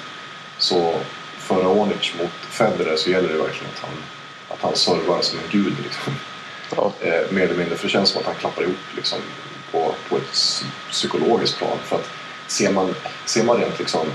Så 0.57 0.95
för 1.37 1.55
Raonic 1.55 2.13
mot 2.19 2.31
Federer 2.49 2.95
så 2.95 3.09
gäller 3.09 3.29
det 3.29 3.37
verkligen 3.37 3.71
att 3.73 3.81
han, 3.81 3.97
att 4.49 4.61
han 4.61 4.75
servar 4.75 5.21
som 5.21 5.39
en 5.39 5.45
gud. 5.51 5.73
Liksom. 5.83 6.13
Ja, 6.75 6.91
Eh, 7.01 7.31
mer 7.31 7.43
eller 7.43 7.55
mindre, 7.55 7.77
för 7.77 7.87
det 7.87 7.91
känns 7.91 8.09
som 8.09 8.21
att 8.21 8.27
han 8.27 8.35
klappar 8.35 8.61
ihop 8.63 8.75
liksom, 8.95 9.19
på, 9.71 9.95
på 10.09 10.17
ett 10.17 10.31
psy- 10.33 10.65
psykologiskt 10.91 11.57
plan. 11.57 11.77
För 11.85 11.95
att 11.95 12.09
ser 12.47 12.71
man, 12.71 12.95
ser 13.25 13.43
man 13.43 13.57
rent 13.57 13.79
liksom, 13.79 14.07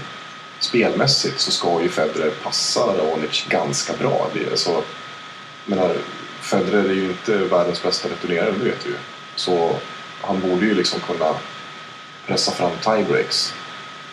spelmässigt 0.58 1.40
så 1.40 1.50
ska 1.50 1.82
ju 1.82 1.88
Federer 1.88 2.30
passa 2.42 2.80
Raonic 2.80 3.46
ganska 3.48 3.92
bra. 3.92 4.28
Det, 4.34 4.58
så, 4.58 4.82
menar, 5.66 5.96
Federer 6.40 6.84
är 6.88 6.94
ju 6.94 7.04
inte 7.04 7.36
världens 7.36 7.82
bästa 7.82 8.08
returnerare, 8.08 8.50
det 8.50 8.64
vet 8.64 8.86
vi 8.86 8.90
ju. 8.90 8.96
Så 9.36 9.76
han 10.20 10.40
borde 10.40 10.66
ju 10.66 10.74
liksom 10.74 11.00
kunna 11.00 11.34
pressa 12.26 12.52
fram 12.52 12.70
tiebreaks. 12.84 13.54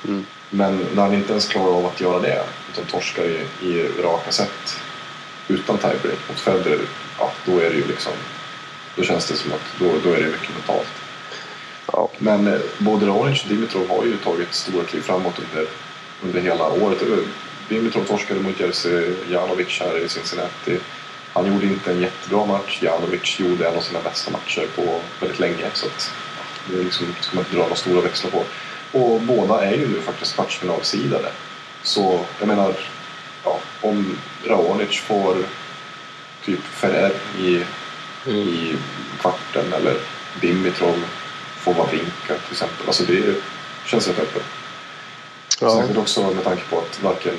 Mm. 0.06 0.26
Men 0.50 0.88
när 0.94 1.02
han 1.02 1.14
inte 1.14 1.32
ens 1.32 1.48
klarar 1.48 1.74
av 1.78 1.86
att 1.86 2.02
göra 2.02 2.20
det 2.20 2.44
utan 2.74 2.86
torskar 2.86 3.24
i, 3.24 3.46
i 3.62 3.88
raka 4.04 4.32
set 4.32 4.80
utan 5.48 5.78
tiebreak 5.78 6.20
mot 6.30 6.40
Federer, 6.40 6.80
ja, 7.20 7.32
då 7.46 7.60
är 7.60 7.70
det 7.70 7.76
ju 7.76 7.88
liksom 7.88 8.14
då 8.98 9.04
känns 9.04 9.28
det 9.28 9.36
som 9.36 9.52
att 9.52 9.80
då, 9.80 9.86
då 10.04 10.16
är 10.16 10.20
det 10.20 10.28
mycket 10.28 10.54
mentalt. 10.56 10.88
Ja. 11.94 12.10
Men 12.18 12.48
eh, 12.48 12.60
både 12.78 13.06
Raonic 13.06 13.44
och 13.44 13.50
Dimitrov 13.50 13.90
har 13.90 14.06
ju 14.06 14.18
tagit 14.18 14.54
stora 14.54 14.84
kliv 14.84 15.02
framåt 15.02 15.40
under, 15.40 15.70
under 16.24 16.42
hela 16.42 16.68
året. 16.68 17.02
Eh, 17.02 17.18
Dimitrov 17.70 18.04
torskade 18.04 18.40
mot 18.40 18.60
Jerzy 18.60 19.14
Janovic 19.30 19.80
här 19.80 20.06
i 20.06 20.10
Cincinnati. 20.10 20.80
Han 21.34 21.54
gjorde 21.54 21.66
inte 21.66 21.92
en 21.92 22.02
jättebra 22.02 22.46
match. 22.46 22.80
Janovic 22.82 23.40
gjorde 23.40 23.70
en 23.70 23.78
av 23.78 23.82
sina 23.82 24.02
bästa 24.02 24.32
matcher 24.32 24.68
på 24.76 25.02
väldigt 25.20 25.40
länge. 25.40 25.66
Så 25.74 25.86
att, 25.86 26.12
det 26.70 26.84
liksom, 26.84 27.16
ska 27.22 27.36
man 27.36 27.46
inte 27.46 27.56
dra 27.56 27.64
några 27.64 27.76
stora 27.76 28.02
växlar 28.02 28.32
på. 28.32 28.44
Och 29.00 29.22
båda 29.22 29.66
är 29.66 29.76
ju 29.76 29.88
nu 29.88 30.02
faktiskt 30.02 30.36
kvartsfinalsidade. 30.36 31.32
Så 31.84 32.26
jag 32.40 32.48
menar, 32.48 32.74
ja, 33.44 33.60
om 33.82 34.18
Raonic 34.46 35.00
får 35.00 35.36
typ 36.46 36.64
Ferrer 36.64 37.12
i, 37.40 37.64
i 38.28 38.76
kvarten 39.22 39.74
eller 39.74 39.98
Dimitrov 40.42 41.04
får 41.58 41.74
Wawrinka 41.74 42.12
till 42.28 42.52
exempel. 42.52 42.88
Alltså 42.88 43.04
det 43.04 43.36
känns 43.86 44.08
rätt 44.08 44.20
öppet. 44.20 44.44
Ja. 45.60 45.82
Säkert 45.82 45.98
också 45.98 46.22
med 46.22 46.44
tanke 46.44 46.63
på 46.70 46.78
att 46.80 47.04
varken... 47.04 47.34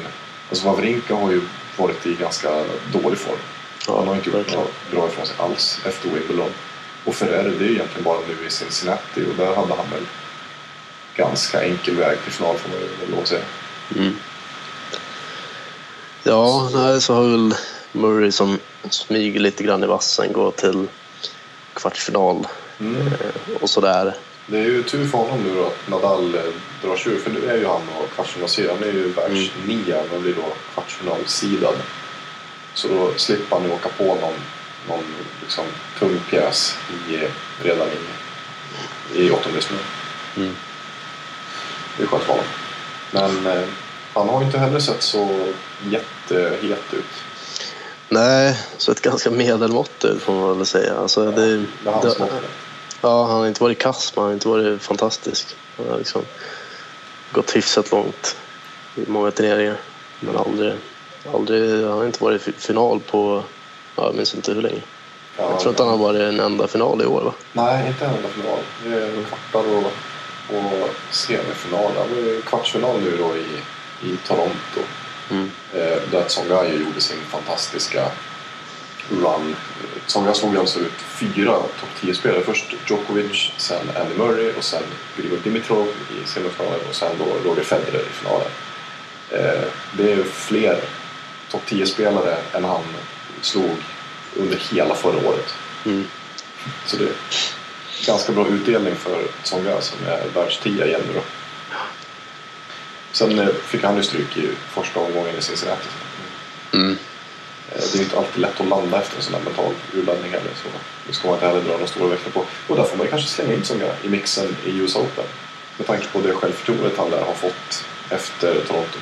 Alltså 0.51 0.66
Wawrinka 0.66 1.14
har 1.14 1.31
ju 1.31 1.40
varit 1.77 2.07
i 2.07 2.14
ganska 2.14 2.64
dålig 2.92 3.18
form. 3.18 3.38
Ja, 3.87 3.98
Han 3.98 4.09
har 4.09 4.14
inte 4.14 4.29
gjort 4.31 4.38
verkligen. 4.38 4.61
något 4.61 4.90
bra 4.90 5.09
ifrån 5.09 5.27
sig 5.27 5.37
alls 5.38 5.81
efter 5.85 6.09
Wimbledon. 6.11 6.51
Och 7.05 7.14
Ferrer, 7.14 7.42
det 7.59 7.64
är 7.64 7.68
ju 7.68 7.74
egentligen 7.74 8.05
bara 8.05 8.18
nu 8.29 8.46
i 8.46 8.51
Cincinnati 8.51 9.24
och 9.31 9.37
där 9.37 9.46
hade 9.55 9.74
han 9.74 9.90
väl 9.90 10.07
ganska 11.14 11.62
enkel 11.64 11.96
väg 11.96 12.18
till 12.24 12.33
final 12.33 12.57
får 12.59 12.68
man 12.68 12.79
ju 12.79 12.87
väl 12.87 13.11
lov 13.11 13.20
att 13.22 13.29
säga. 13.29 13.44
Ja, 16.22 16.70
nej, 16.74 17.01
så 17.01 17.14
har 17.14 17.22
väl 17.22 17.55
Murray 17.92 18.33
som 18.33 18.59
smyger 18.90 19.40
lite 19.40 19.64
grann 19.64 19.85
i 19.85 19.87
vassen 19.87 20.33
gå 20.33 20.51
till 20.51 20.87
kvartsfinal 21.74 22.46
Mm. 22.81 23.07
eh, 23.07 23.62
och 23.62 23.70
sådär. 23.70 24.14
Det 24.46 24.59
är 24.59 24.64
ju 24.64 24.83
tur 24.83 25.07
för 25.09 25.18
honom 25.18 25.42
nu 25.42 25.55
då 25.55 25.66
att 25.66 25.88
Nadal 25.88 26.35
eh, 26.35 26.40
drar 26.83 26.96
sig 26.96 27.12
ur, 27.12 27.18
för 27.18 27.31
nu 27.31 27.51
är 27.51 27.57
ju 27.57 27.66
han 27.66 27.83
och 27.98 28.11
kvartsfinalsidad. 28.14 28.77
Han 28.77 28.88
är 28.88 28.92
ju 28.92 29.09
världsnia 29.12 30.01
och 30.14 30.20
blir 30.20 30.35
då 30.35 30.53
kvartsfinalsidad. 30.74 31.74
Så 32.74 32.88
då 32.88 33.11
slipper 33.16 33.57
han 33.57 33.64
ju 33.64 33.72
åka 33.72 33.88
på 33.88 34.05
någon, 34.05 34.35
någon 34.88 35.05
liksom, 35.42 35.64
tung 35.98 36.20
pjäs 36.31 36.77
i, 37.09 37.18
redan 37.62 37.88
i, 37.88 39.22
i 39.22 39.31
åttondelsfinal. 39.31 39.83
Mm. 40.37 40.53
Det 41.96 42.03
är 42.03 42.07
skönt 42.07 42.22
för 42.22 42.33
honom. 42.33 42.46
Men 43.11 43.46
eh, 43.46 43.64
han 44.14 44.29
har 44.29 44.40
ju 44.40 44.46
inte 44.46 44.59
heller 44.59 44.79
sett 44.81 45.03
så 45.03 45.53
jättehet 45.88 46.94
ut. 46.94 47.24
Nej, 48.09 48.59
så 48.77 48.92
ett 48.92 49.03
ganska 49.03 49.31
medelmått 49.31 50.05
ut 50.05 50.23
får 50.23 50.33
man 50.33 50.57
väl 50.57 50.66
säga. 50.66 50.94
Alltså, 50.99 51.25
det, 51.25 51.57
Det 51.57 51.66
det, 51.85 52.29
ja, 53.01 53.27
han 53.27 53.38
har 53.38 53.47
inte 53.47 53.62
varit 53.62 53.79
kass, 53.79 54.12
men 54.14 54.23
han 54.23 54.29
har 54.29 54.35
inte 54.35 54.49
varit 54.49 54.83
fantastisk. 54.83 55.57
Han 55.77 55.88
har 55.90 55.99
liksom 55.99 56.23
gått 57.33 57.57
hyfsat 57.57 57.90
långt 57.90 58.37
i 58.94 59.05
många 59.07 59.31
turneringar. 59.31 59.77
Men 60.21 60.37
aldrig, 60.37 60.73
aldrig, 61.35 61.85
han 61.85 61.99
har 61.99 62.05
inte 62.05 62.25
varit 62.25 62.49
i 62.49 62.53
final 62.53 63.01
på, 63.01 63.42
ja, 63.97 64.07
jag 64.07 64.14
minns 64.14 64.35
inte 64.35 64.53
hur 64.53 64.62
länge. 64.62 64.83
Ja, 65.37 65.51
Jag 65.51 65.61
tror 65.61 65.71
inte 65.71 65.83
han 65.83 65.90
har 65.90 65.99
varit 65.99 66.21
en 66.21 66.40
enda 66.40 66.68
final 66.68 67.03
i 67.03 67.07
år 67.07 67.23
va? 67.23 67.33
Nej, 67.53 67.88
inte 67.88 68.05
en 68.05 68.14
enda 68.14 68.29
final. 68.29 68.59
Det 68.85 68.94
är 68.94 69.25
kvartar 69.25 69.77
och, 69.77 69.92
och 70.57 70.88
semifinal. 71.11 71.92
Kvartsfinal 72.47 73.01
nu 73.01 73.16
då 73.16 73.37
i, 73.37 73.47
i 74.12 74.16
Toronto. 74.16 74.81
Mm. 75.31 75.51
Eh, 75.75 75.99
där 76.11 76.25
Tsonga 76.25 76.64
ju 76.64 76.85
gjorde 76.85 77.01
sin 77.01 77.21
fantastiska 77.31 78.11
run. 79.11 79.57
Tsonga 80.07 80.35
slog 80.35 80.57
alltså 80.57 80.79
ut 80.79 81.01
fyra 81.09 81.53
topp 81.53 81.88
10-spelare. 82.01 82.43
Först 82.43 82.75
Djokovic, 82.87 83.53
sen 83.57 83.91
Andy 83.97 84.14
Murray 84.14 84.53
och 84.53 84.64
sen 84.64 84.83
Grigor 85.17 85.38
Dimitrov 85.45 85.88
i 85.88 86.29
semifinalen 86.29 86.81
och 86.88 86.95
sen 86.95 87.12
då 87.19 87.51
Roger 87.51 87.62
Federer 87.62 88.01
i 88.01 88.12
finalen. 88.12 88.49
Eh, 89.31 89.69
det 89.93 90.12
är 90.12 90.23
fler 90.25 90.81
topp 91.51 91.62
10-spelare 91.67 92.37
än 92.53 92.64
han 92.64 92.83
slog 93.41 93.77
under 94.37 94.57
hela 94.57 94.95
förra 94.95 95.29
året. 95.29 95.55
Mm. 95.87 96.05
Så 96.87 96.97
det 96.97 97.05
är 97.05 97.12
ganska 98.07 98.33
bra 98.33 98.49
utdelning 98.49 98.95
för 98.95 99.23
Tsonga 99.43 99.81
som 99.81 100.07
är 100.07 100.23
världstia 100.35 100.87
igen 100.87 101.01
nu 101.09 101.14
då. 101.14 101.21
Sen 103.12 103.38
eh, 103.38 103.49
fick 103.49 103.85
han 103.85 103.97
ju 103.97 104.03
stryk 104.03 104.37
i 104.37 104.49
första 104.75 105.01
omgången 105.01 105.37
i 105.38 105.42
Cincinnati. 105.42 105.88
Mm. 106.73 106.99
Eh, 107.73 107.83
Det 107.92 107.99
är 107.99 108.03
inte 108.03 108.18
alltid 108.18 108.40
lätt 108.40 108.61
att 108.61 108.68
landa 108.68 108.99
efter 109.01 109.16
en 109.16 109.23
sån 109.23 109.35
här 109.35 109.42
mental 109.42 109.73
urladdning 109.94 110.31
heller. 110.33 110.51
Så 110.62 110.68
det 111.09 111.14
ska 111.14 111.27
man 111.29 111.35
inte 111.37 111.47
heller 111.47 111.61
dra 111.61 111.73
några 111.73 111.87
stora 111.87 112.09
växlar 112.09 112.33
på. 112.33 112.44
Och 112.68 112.77
där 112.77 112.85
får 112.85 112.97
man 112.97 113.07
kanske 113.07 113.29
slänga 113.29 113.53
in 113.55 113.62
Tsonga 113.62 113.92
i 114.05 114.09
mixen 114.09 114.57
i 114.66 114.71
US 114.71 114.97
Open. 114.97 115.25
Med 115.77 115.87
tanke 115.87 116.07
på 116.12 116.21
det 116.21 116.33
självförtroendet 116.33 116.92
han 116.99 117.11
lär 117.11 117.23
ha 117.23 117.35
fått 117.35 117.85
efter 118.11 118.55
Toronto. 118.55 118.99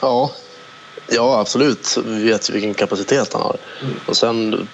Ja, 0.00 0.32
ja 1.06 1.40
absolut. 1.40 1.98
Vi 2.04 2.24
vet 2.24 2.48
ju 2.50 2.52
vilken 2.52 2.74
kapacitet 2.74 3.32
han 3.32 3.42
har. 3.42 3.56
Och 4.06 4.16
sen 4.16 4.68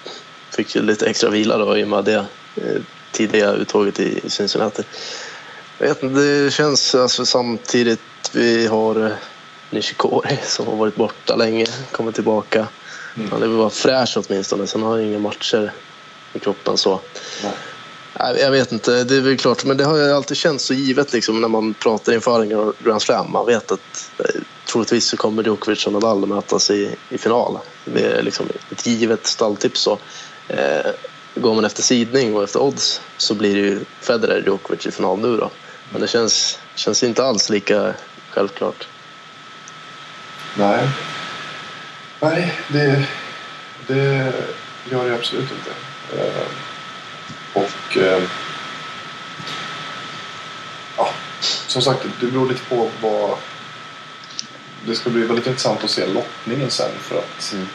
fick 0.51 0.75
ju 0.75 0.81
lite 0.81 1.05
extra 1.05 1.29
vila 1.29 1.57
då 1.57 1.77
i 1.77 1.83
och 1.83 1.87
med 1.87 2.05
det 2.05 2.25
eh, 2.55 2.81
tidiga 3.11 3.51
uttåget 3.51 3.99
i 3.99 4.29
Cincinnati. 4.29 4.83
Jag 5.77 5.87
vet 5.87 6.03
inte, 6.03 6.19
det 6.19 6.51
känns 6.53 6.95
alltså 6.95 7.25
samtidigt 7.25 7.99
vi 8.31 8.67
har 8.67 9.05
eh, 9.05 9.11
Nishikori 9.69 10.39
som 10.43 10.67
har 10.67 10.75
varit 10.75 10.95
borta 10.95 11.35
länge, 11.35 11.65
kommer 11.91 12.11
tillbaka. 12.11 12.67
Mm. 13.15 13.31
Han 13.31 13.43
är 13.43 13.47
väl 13.47 13.57
bara 13.57 13.69
fräsch 13.69 14.17
åtminstone, 14.17 14.67
sen 14.67 14.83
har 14.83 14.91
han 14.91 15.01
inga 15.01 15.19
matcher 15.19 15.71
i 16.33 16.39
kroppen 16.39 16.77
så. 16.77 16.99
Nej. 17.43 17.53
Jag 18.39 18.51
vet 18.51 18.71
inte, 18.71 19.03
det 19.03 19.15
är 19.15 19.21
väl 19.21 19.37
klart, 19.37 19.65
men 19.65 19.77
det 19.77 19.83
har 19.83 20.09
alltid 20.09 20.37
känts 20.37 20.65
så 20.65 20.73
givet 20.73 21.13
liksom, 21.13 21.41
när 21.41 21.47
man 21.47 21.73
pratar 21.73 22.13
inför 22.13 22.41
en 22.41 22.73
Grand 22.79 23.01
Slam. 23.01 23.31
Man 23.31 23.45
vet 23.45 23.71
att 23.71 24.11
eh, 24.19 24.41
troligtvis 24.65 25.07
så 25.07 25.17
kommer 25.17 25.43
Djokovic 25.43 25.87
och 25.87 25.93
Nadal 25.93 26.25
mötas 26.25 26.71
i, 26.71 26.95
i 27.09 27.17
final. 27.17 27.59
Det 27.85 28.05
är 28.05 28.23
liksom 28.23 28.45
ett 28.71 28.87
givet 28.87 29.27
stalltips. 29.27 29.81
Så. 29.81 29.99
Eh, 30.47 30.91
går 31.35 31.53
man 31.55 31.65
efter 31.65 31.83
sidning 31.83 32.35
och 32.35 32.43
efter 32.43 32.61
odds 32.61 33.01
så 33.17 33.33
blir 33.35 33.55
det 33.55 33.61
ju 33.61 33.79
Federer 34.01 34.43
Djokovic 34.45 34.85
i 34.85 34.91
final 34.91 35.19
nu 35.19 35.37
då. 35.37 35.49
Men 35.93 36.01
det 36.01 36.07
känns, 36.07 36.59
känns 36.75 37.03
inte 37.03 37.23
alls 37.23 37.49
lika 37.49 37.93
självklart. 38.29 38.87
Nej. 40.57 40.89
Nej, 42.19 42.53
det, 42.67 43.07
det 43.87 44.33
gör 44.89 45.09
det 45.09 45.15
absolut 45.15 45.49
inte. 45.51 45.71
Eh, 46.23 46.43
och 47.53 47.97
eh, 47.97 48.23
ja, 50.97 51.09
som 51.67 51.81
sagt, 51.81 52.05
det 52.19 52.27
beror 52.27 52.49
lite 52.49 52.63
på 52.69 52.89
vad... 53.01 53.37
Det 54.85 54.95
ska 54.95 55.09
bli 55.09 55.21
väldigt 55.25 55.47
intressant 55.47 55.83
att 55.83 55.89
se 55.89 56.05
lottningen 56.05 56.69
sen 56.69 56.91
för 56.99 57.17
att 57.17 57.53
Mm. 57.53 57.67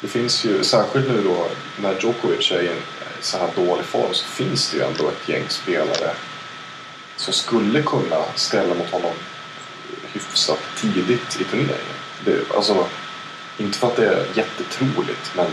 det 0.00 0.08
finns 0.08 0.44
ju, 0.44 0.64
särskilt 0.64 1.08
nu 1.08 1.22
då 1.22 1.46
när 1.82 2.00
Djokovic 2.00 2.50
är 2.52 2.62
i 2.62 2.68
en 2.68 2.82
så 3.20 3.38
här 3.38 3.48
dålig 3.56 3.84
form 3.84 4.14
så 4.14 4.24
finns 4.24 4.70
det 4.70 4.76
ju 4.76 4.82
ändå 4.82 5.08
ett 5.08 5.28
gäng 5.28 5.44
spelare 5.48 6.10
som 7.20 7.32
skulle 7.32 7.82
kunna 7.82 8.24
ställa 8.34 8.74
mot 8.74 8.90
honom 8.90 9.12
hyfsat 10.12 10.58
tidigt 10.76 11.40
i 11.40 11.44
turneringen. 11.44 11.96
Det, 12.24 12.50
alltså, 12.56 12.86
inte 13.58 13.78
för 13.78 13.86
att 13.86 13.96
det 13.96 14.06
är 14.06 14.26
jättetroligt 14.34 15.32
men, 15.34 15.50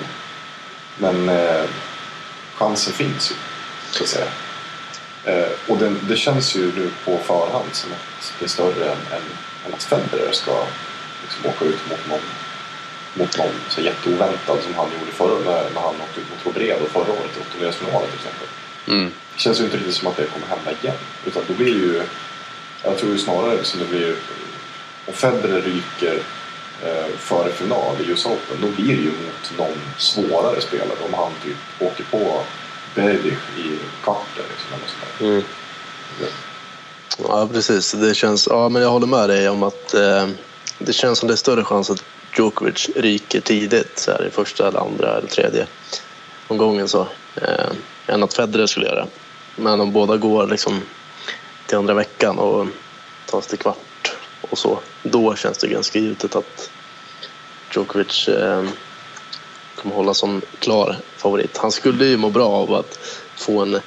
men 0.98 1.30
eh, 1.30 1.66
chansen 2.56 2.94
finns 2.94 3.32
ju, 3.32 3.36
så 3.92 4.04
att 4.04 4.10
säga. 4.10 4.28
Eh, 5.26 5.52
och 5.68 5.78
den, 5.78 6.00
det 6.10 6.16
känns 6.16 6.56
ju 6.56 6.72
nu 6.76 6.90
på 7.06 7.18
förhand 7.18 7.70
som 7.72 7.92
att 7.92 8.34
det 8.40 8.46
är 8.46 8.50
större 8.50 8.86
än, 8.86 8.98
än, 9.12 9.24
än 9.66 9.74
att 9.74 9.84
Federer 9.84 10.32
ska 10.32 10.64
liksom 11.22 11.46
åka 11.50 11.66
ut 11.66 11.90
mot 11.90 12.08
någon, 12.10 12.28
mot 13.14 13.38
någon 13.38 13.56
så 13.70 13.82
jätteoväntad 13.82 14.58
som 14.64 14.74
han 14.76 14.88
gjorde 15.00 15.12
förra 15.12 15.52
när, 15.52 15.70
när 15.74 15.82
han 15.82 16.02
åkte 16.02 16.22
ut 16.22 16.30
mot 16.30 16.46
Robredo 16.46 16.86
förra 16.86 17.12
året 17.12 17.38
i 17.38 17.42
åttondelsfinalen 17.42 18.10
till 18.10 18.20
exempel. 18.20 18.48
Mm. 18.88 19.12
Det 19.34 19.40
känns 19.40 19.60
ju 19.60 19.64
inte 19.64 19.78
riktigt 19.78 19.96
som 19.96 20.08
att 20.08 20.18
det 20.18 20.26
kommer 20.26 20.48
hända 20.48 20.72
igen. 20.82 20.96
Utan 21.26 21.44
då 21.48 21.54
blir 21.54 21.74
ju, 21.74 22.02
jag 22.84 22.98
tror 22.98 23.12
ju 23.12 23.18
snarare 23.18 23.64
som 23.64 23.80
det 23.80 23.86
blir, 23.86 24.16
om 25.06 25.14
Federer 25.14 25.62
ryker 25.62 26.20
eh, 26.84 27.08
före 27.18 27.52
final 27.52 27.96
i 28.02 28.12
US 28.12 28.26
Open, 28.26 28.58
då 28.62 28.68
blir 28.68 28.96
det 28.96 29.02
ju 29.02 29.12
mot 29.12 29.58
någon 29.58 29.82
svårare 29.98 30.62
spelare 30.62 30.98
om 31.08 31.14
han 31.14 31.32
typ 31.44 31.58
åker 31.80 32.04
på 32.04 32.44
Berdych 32.96 33.58
i 33.58 33.78
kvarten 34.04 34.44
liksom, 34.50 34.74
eller 34.74 34.88
sådär. 34.88 35.30
Mm. 35.30 35.44
Ja, 37.28 37.50
precis. 37.54 37.92
Det 37.92 38.16
känns, 38.16 38.48
ja, 38.48 38.70
men 38.70 38.82
jag 38.82 38.90
håller 38.90 39.08
med 39.08 39.30
dig 39.30 39.50
om 39.50 39.64
att 39.64 39.94
eh, 39.94 40.28
det 40.80 40.94
känns 40.94 41.20
som 41.20 41.28
det 41.28 41.34
är 41.34 41.36
större 41.36 41.64
chans 41.64 41.90
att 41.90 42.04
Djokovic 42.38 42.90
ryker 42.96 43.42
tidigt 43.42 44.00
så 44.00 44.12
här, 44.12 44.28
i 44.28 44.30
första, 44.30 44.68
eller 44.68 44.80
andra 44.80 45.18
eller 45.18 45.28
tredje 45.28 45.68
omgången 46.48 46.88
så, 46.88 47.08
eh, 47.36 47.70
än 48.08 48.24
att 48.24 48.34
Federer 48.34 48.68
skulle 48.68 48.86
göra. 48.86 49.08
Men 49.56 49.82
om 49.82 49.92
båda 49.92 50.18
går 50.18 50.48
liksom 50.48 50.82
till 51.66 51.78
andra 51.78 51.94
veckan 51.94 52.40
och 52.40 52.68
tas 53.26 53.48
till 53.48 53.58
kvart 53.58 54.16
och 54.42 54.58
så, 54.58 54.80
då 55.04 55.36
känns 55.36 55.58
det 55.58 55.68
ganska 55.68 56.00
givet 56.00 56.36
att 56.36 56.70
Djokovic 57.74 58.28
eh, 58.28 58.64
kommer 59.76 59.96
hålla 59.96 60.14
som 60.14 60.42
klar 60.60 60.98
favorit. 61.18 61.58
Han 61.58 61.72
skulle 61.72 62.06
ju 62.06 62.18
må 62.18 62.30
bra 62.30 62.50
av 62.50 62.74
att 62.74 63.00
få 63.36 63.62
en 63.62 63.82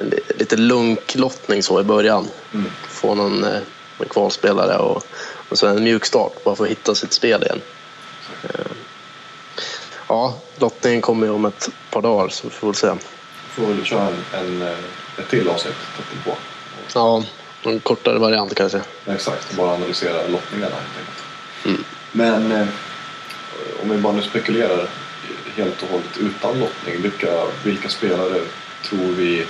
en 0.00 0.08
li- 0.08 0.20
lite 0.28 0.34
lite 0.38 0.56
lunklottning 0.56 1.62
så 1.62 1.80
i 1.80 1.84
början. 1.84 2.28
Mm. 2.54 2.70
Få 2.88 3.14
någon 3.14 3.44
eh, 3.44 3.60
en 3.98 4.08
kvalspelare 4.08 4.76
och, 4.78 5.04
och 5.48 5.58
sen 5.58 5.76
en 5.76 5.84
mjuk 5.84 6.04
start 6.04 6.44
bara 6.44 6.56
för 6.56 6.64
att 6.64 6.70
hitta 6.70 6.94
sitt 6.94 7.12
spel 7.12 7.42
igen. 7.42 7.60
Eh, 8.42 8.66
ja, 10.08 10.34
lottningen 10.58 11.00
kommer 11.00 11.26
ju 11.26 11.32
om 11.32 11.44
ett 11.44 11.68
par 11.90 12.02
dagar 12.02 12.28
så 12.28 12.48
vi 12.48 12.54
får 12.54 12.66
väl 12.66 12.74
se. 12.74 12.92
Får 13.56 13.66
väl 13.66 13.84
köra 13.84 14.06
en, 14.06 14.24
en, 14.32 14.62
eh, 14.62 14.78
ett 15.18 15.28
till 15.28 15.48
avsnitt 15.48 15.74
tätt 15.96 16.24
på. 16.24 16.36
Ja, 16.94 17.24
en 17.62 17.80
kortare 17.80 18.18
variant 18.18 18.54
kanske. 18.54 18.80
Exakt, 19.06 19.56
bara 19.56 19.74
analysera 19.74 20.26
lottningarna 20.28 20.74
helt 20.74 20.98
enkelt. 20.98 21.24
Mm. 21.64 21.84
Men 22.12 22.52
eh, 22.52 22.68
om 23.82 23.90
vi 23.90 23.96
bara 23.96 24.12
nu 24.12 24.22
spekulerar 24.22 24.88
helt 25.56 25.82
och 25.82 25.88
hållet 25.88 26.18
utan 26.18 26.60
lottning. 26.60 27.02
Vilka, 27.02 27.46
vilka 27.64 27.88
spelare 27.88 28.40
tror 28.84 29.12
vi 29.16 29.46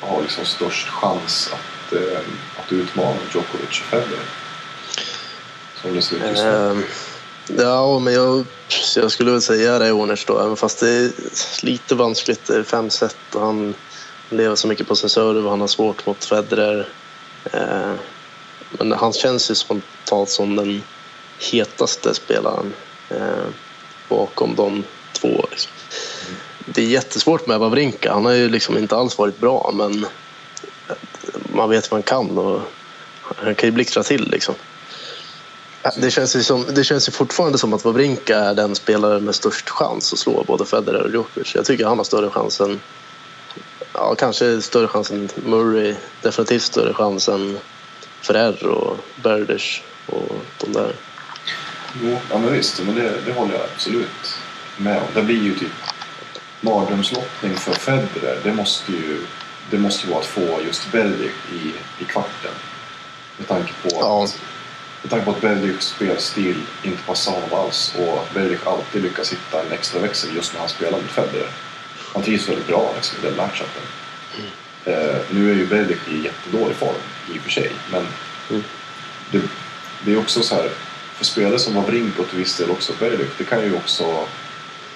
har 0.00 0.22
liksom 0.22 0.44
störst 0.44 0.88
chans 0.88 1.50
att, 1.52 1.92
eh, 1.92 2.18
att 2.56 2.72
utmana 2.72 3.16
Djokovic 3.34 3.68
och 3.68 3.74
Federer? 3.74 4.24
Som 5.82 5.94
det 5.94 6.02
ser 6.02 6.16
ut 6.16 6.22
just 6.22 6.44
nu. 6.44 6.84
Ja, 7.46 7.98
men 7.98 8.14
jag, 8.14 8.44
jag 8.96 9.10
skulle 9.10 9.30
väl 9.30 9.42
säga 9.42 9.78
det 9.78 10.16
då, 10.26 10.40
även 10.40 10.56
fast 10.56 10.80
det 10.80 10.88
är 10.88 11.10
lite 11.62 11.94
vanskligt. 11.94 12.46
Det 12.46 12.56
är 12.56 12.62
fem 12.62 12.90
set 12.90 13.16
och 13.34 13.40
han 13.40 13.74
lever 14.30 14.56
så 14.56 14.68
mycket 14.68 14.88
på 14.88 14.96
sin 14.96 15.08
serve 15.08 15.40
och 15.40 15.50
han 15.50 15.60
har 15.60 15.68
svårt 15.68 16.06
mot 16.06 16.24
Federer. 16.24 16.88
Eh, 17.52 17.92
men 18.70 18.92
han 18.92 19.12
känns 19.12 19.50
ju 19.50 19.54
spontant 19.54 20.30
som 20.30 20.56
den 20.56 20.82
hetaste 21.38 22.14
spelaren 22.14 22.74
eh, 23.08 23.46
bakom 24.08 24.54
de 24.54 24.84
två. 25.12 25.46
Det 26.66 26.82
är 26.82 26.86
jättesvårt 26.86 27.46
med 27.46 27.58
Wawrinka. 27.58 28.12
Han 28.12 28.24
har 28.24 28.32
ju 28.32 28.48
liksom 28.48 28.78
inte 28.78 28.96
alls 28.96 29.18
varit 29.18 29.40
bra, 29.40 29.70
men 29.74 30.06
man 31.54 31.70
vet 31.70 31.90
vad 31.90 31.96
han 31.96 32.02
kan 32.02 32.38
och 32.38 32.60
han 33.22 33.54
kan 33.54 33.68
ju 33.68 33.72
blixtra 33.72 34.02
till 34.02 34.30
liksom. 34.30 34.54
Det 35.96 36.10
känns, 36.10 36.36
ju 36.36 36.42
som, 36.42 36.64
det 36.74 36.84
känns 36.84 37.08
ju 37.08 37.12
fortfarande 37.12 37.58
som 37.58 37.74
att 37.74 37.84
Wawrinka 37.84 38.38
är 38.38 38.54
den 38.54 38.74
spelare 38.74 39.20
med 39.20 39.34
störst 39.34 39.70
chans 39.70 40.12
att 40.12 40.18
slå 40.18 40.44
både 40.44 40.64
Federer 40.64 41.02
och 41.02 41.10
Djokovic. 41.10 41.54
Jag 41.54 41.64
tycker 41.64 41.86
han 41.86 41.98
har 41.98 42.04
större 42.04 42.30
chans 42.30 42.60
än 42.60 42.80
ja, 43.92 44.14
kanske 44.14 44.62
större 44.62 44.88
chans 44.88 45.10
än 45.10 45.28
Murray. 45.46 45.94
Definitivt 46.22 46.62
större 46.62 46.94
chans 46.94 47.28
än 47.28 47.58
Ferrer 48.20 48.66
och 48.66 48.96
Berdych 49.22 49.82
och 50.06 50.36
de 50.58 50.72
där. 50.72 50.92
Jo, 52.02 52.18
ja 52.30 52.38
men 52.38 52.52
visst, 52.52 52.82
men 52.82 52.94
det, 52.94 53.12
det 53.26 53.32
håller 53.32 53.54
jag 53.54 53.62
absolut 53.74 54.36
med 54.76 54.96
om. 54.96 55.04
Det 55.14 55.22
blir 55.22 55.42
ju 55.42 55.54
typ 55.58 55.72
mardrömslottning 56.60 57.56
för 57.56 57.72
Federer. 57.72 58.38
Det 58.44 58.52
måste 58.52 58.92
ju, 58.92 59.26
det 59.70 59.78
måste 59.78 60.06
ju 60.06 60.12
vara 60.12 60.20
att 60.20 60.26
få 60.26 60.60
just 60.66 60.92
Berdik 60.92 61.32
i, 61.52 61.72
i 62.02 62.04
kvarten. 62.04 62.50
Med 63.36 63.48
tanke 63.48 63.72
på 63.82 63.88
Ja. 63.92 64.24
att, 64.24 64.38
med 65.02 65.10
tanke 65.10 65.24
på 65.24 65.30
att 65.30 65.40
Berdiks 65.40 65.86
spelstil 65.86 66.56
inte 66.82 67.02
passar 67.02 67.32
honom 67.32 67.52
alls 67.52 67.94
och 67.98 68.28
Berdik 68.34 68.66
alltid 68.66 69.02
lyckas 69.02 69.32
hitta 69.32 69.62
en 69.62 69.72
extra 69.72 70.00
växel 70.00 70.36
just 70.36 70.52
när 70.52 70.60
han 70.60 70.68
spelar 70.68 70.98
mot 70.98 71.10
Federer. 71.10 71.48
Han 72.14 72.22
trivs 72.22 72.48
väldigt 72.48 72.66
bra 72.66 72.92
liksom, 72.94 73.18
i 73.18 73.26
den 73.26 73.36
matchupen. 73.36 73.82
Eh, 74.84 75.16
nu 75.30 75.50
är 75.50 75.54
ju 75.54 75.66
Berdik 75.66 76.08
i 76.08 76.24
jättedålig 76.24 76.76
form 76.76 76.94
i 77.34 77.38
och 77.38 77.42
för 77.42 77.50
sig, 77.50 77.72
men 77.92 78.06
Mm. 78.50 78.62
det, 79.30 79.42
det 80.04 80.12
är 80.12 80.18
också 80.18 80.42
så 80.42 80.54
här, 80.54 80.70
för 81.16 81.24
spelare 81.24 81.58
som 81.58 81.74
Wawrinka 81.74 82.22
och 82.22 82.28
till 82.28 82.38
viss 82.38 82.56
del 82.56 82.70
också 82.70 82.92
Berdik, 82.98 83.30
det 83.38 83.44
kan 83.44 83.62
ju 83.62 83.76
också 83.76 84.26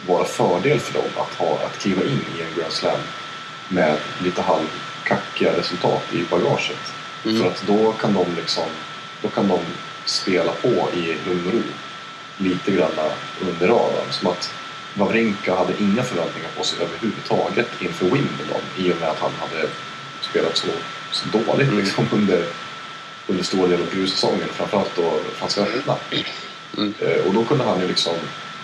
vara 0.07 0.25
fördel 0.25 0.81
för 0.81 0.95
dem 0.95 1.11
att, 1.17 1.35
ha, 1.35 1.59
att 1.67 1.79
kliva 1.79 2.03
in 2.05 2.25
i 2.39 2.43
en 2.43 2.59
Grand 2.59 2.73
Slam 2.73 2.99
med 3.69 3.97
lite 4.23 4.43
halvkackiga 4.43 5.57
resultat 5.57 6.03
i 6.13 6.25
bagaget. 6.31 6.93
Mm. 7.25 7.43
För 7.43 7.49
att 7.49 7.63
då 7.67 7.93
kan 7.93 8.15
de 8.15 8.27
liksom, 8.37 8.65
då 9.23 9.29
kan 9.29 9.49
de 9.49 9.61
spela 10.07 10.53
på 10.53 10.69
i 10.69 11.17
lugn 11.27 11.47
och 11.47 11.53
ro 11.53 11.63
lite 12.39 12.73
grann 12.73 12.91
under 13.41 13.69
radarn. 13.69 14.11
Som 14.11 14.29
att 14.29 14.55
Wawrinka 14.95 15.55
hade 15.57 15.83
inga 15.83 16.03
förväntningar 16.03 16.49
på 16.57 16.65
sig 16.65 16.79
överhuvudtaget 16.83 17.69
inför 17.81 18.05
Wimbledon 18.05 18.61
i 18.77 18.93
och 18.93 18.97
med 19.01 19.09
att 19.09 19.19
han 19.19 19.33
hade 19.41 19.69
spelat 20.21 20.57
så, 20.57 20.67
så 21.11 21.29
dåligt 21.29 21.69
Mm. 21.69 21.79
liksom, 21.79 22.07
under, 22.13 22.45
under 23.27 23.45
stora 23.45 23.69
delar 23.69 23.83
av 23.83 23.95
grussäsongen, 23.95 24.49
framförallt 24.53 24.97
då 24.97 25.21
Franska 25.35 25.61
öppna. 25.61 25.97
Mm. 26.77 26.95
Eh, 27.01 27.27
och 27.27 27.35
då 27.35 27.45
kunde 27.45 27.65
han 27.65 27.81
ju 27.81 27.89
liksom 27.89 28.15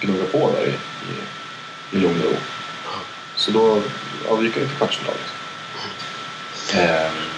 gnugga 0.00 0.24
på 0.24 0.50
där 0.50 0.66
i, 0.66 0.70
i, 0.70 1.96
i 1.96 2.00
lugn 2.00 2.20
och 2.20 2.30
ro. 2.30 2.36
Så 3.36 3.50
då 3.50 3.82
ja, 4.28 4.34
vi 4.34 4.46
gick 4.46 4.54
han 4.54 4.62
ju 4.62 4.68
till 4.68 4.78
kvartsfinal. 4.78 5.14
Liksom. 5.14 6.80
Ehm, 6.80 7.31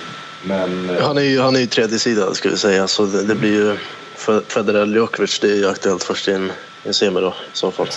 men 0.46 0.90
eh, 0.90 1.06
Han 1.06 1.18
är 1.18 1.22
ju, 1.22 1.40
han 1.40 1.56
är 1.56 1.60
ju 1.60 1.66
tredje 1.66 1.98
sida 1.98 2.34
skulle 2.34 2.52
jag 2.52 2.58
säga 2.58 2.88
så 2.88 3.06
det, 3.06 3.24
det 3.24 3.34
blir 3.34 3.52
ju 3.52 3.76
för 4.14 4.42
Federer 4.48 4.86
Djokovic 4.86 5.38
det 5.38 5.50
är 5.50 5.56
ju 5.56 5.68
aktuellt 5.68 6.04
först 6.04 6.28
i 6.28 6.32
en, 6.32 6.52
en 6.84 6.94
semi 6.94 7.20
då 7.20 7.28
i 7.28 7.56
så 7.56 7.70
fall. 7.70 7.88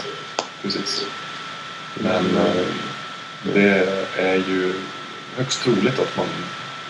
Precis. 0.62 1.05
Men 1.95 2.38
eh, 2.38 2.65
det 3.53 3.88
är 4.17 4.36
ju 4.36 4.73
högst 5.38 5.62
troligt 5.62 5.99
att, 5.99 6.17
man, 6.17 6.27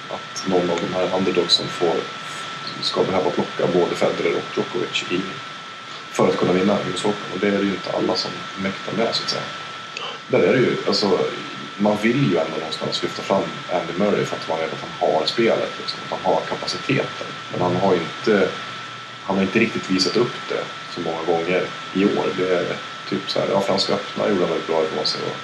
att 0.09 0.47
någon 0.47 0.69
av 0.69 0.79
de 0.87 0.93
här 0.93 1.17
underdogsen 1.17 1.67
får, 1.67 1.95
ska 2.81 3.03
behöva 3.03 3.29
plocka 3.29 3.67
både 3.73 3.95
Federer 3.95 4.35
och 4.35 4.57
Djokovic 4.57 5.03
i, 5.11 5.21
för 6.11 6.27
att 6.27 6.37
kunna 6.37 6.53
vinna 6.53 6.77
US 6.93 7.05
Open. 7.05 7.31
Och 7.33 7.39
det 7.39 7.47
är 7.47 7.51
det 7.51 7.65
ju 7.65 7.71
inte 7.71 7.91
alla 7.97 8.15
som 8.15 8.31
mäktar 8.57 8.93
med 8.97 9.15
så 9.15 9.23
att 9.23 9.29
säga. 9.29 9.43
Där 10.27 10.39
är 10.39 10.53
det 10.53 10.59
ju, 10.59 10.75
alltså, 10.87 11.19
man 11.77 11.97
vill 12.01 12.31
ju 12.31 12.37
ändå 12.37 12.57
någonstans 12.57 13.03
lyfta 13.03 13.21
fram 13.21 13.43
Andy 13.73 13.93
Murray 13.93 14.25
för 14.25 14.35
att 14.35 14.49
man 14.49 14.59
vet 14.59 14.73
att 14.73 14.81
han 14.81 15.09
har 15.09 15.25
spelet, 15.25 15.71
liksom, 15.79 15.99
att 16.03 16.19
han 16.21 16.33
har 16.33 16.41
kapaciteten. 16.41 17.27
Men 17.51 17.61
han 17.61 17.75
har 17.75 17.93
inte, 17.93 18.49
han 19.23 19.35
har 19.35 19.43
inte 19.43 19.59
riktigt 19.59 19.91
visat 19.91 20.17
upp 20.17 20.35
det 20.49 20.63
så 20.95 21.01
många 21.01 21.23
gånger 21.23 21.63
i 21.93 22.05
år. 22.05 22.25
Det 22.37 22.55
är 22.55 22.75
typ 23.09 23.31
så 23.31 23.39
här, 23.39 23.47
ja, 23.51 23.61
Franska 23.61 23.93
öppna 23.93 24.29
gjorde 24.29 24.41
han 24.41 24.49
väldigt 24.49 24.67
bra 24.67 24.83
ifrån 24.83 25.05
sig. 25.05 25.21
Och 25.21 25.37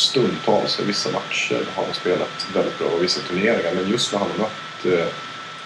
stundtals 0.00 0.80
i 0.80 0.84
vissa 0.84 1.10
matcher 1.10 1.64
har 1.74 1.84
han 1.84 1.94
spelat 1.94 2.46
väldigt 2.54 2.78
bra 2.78 2.88
och 2.88 3.02
vissa 3.02 3.20
turneringar. 3.20 3.74
Men 3.74 3.90
just 3.90 4.12
när 4.12 4.18
han 4.18 4.30
har 4.30 4.38
mött 4.38 4.98
eh, 4.98 5.06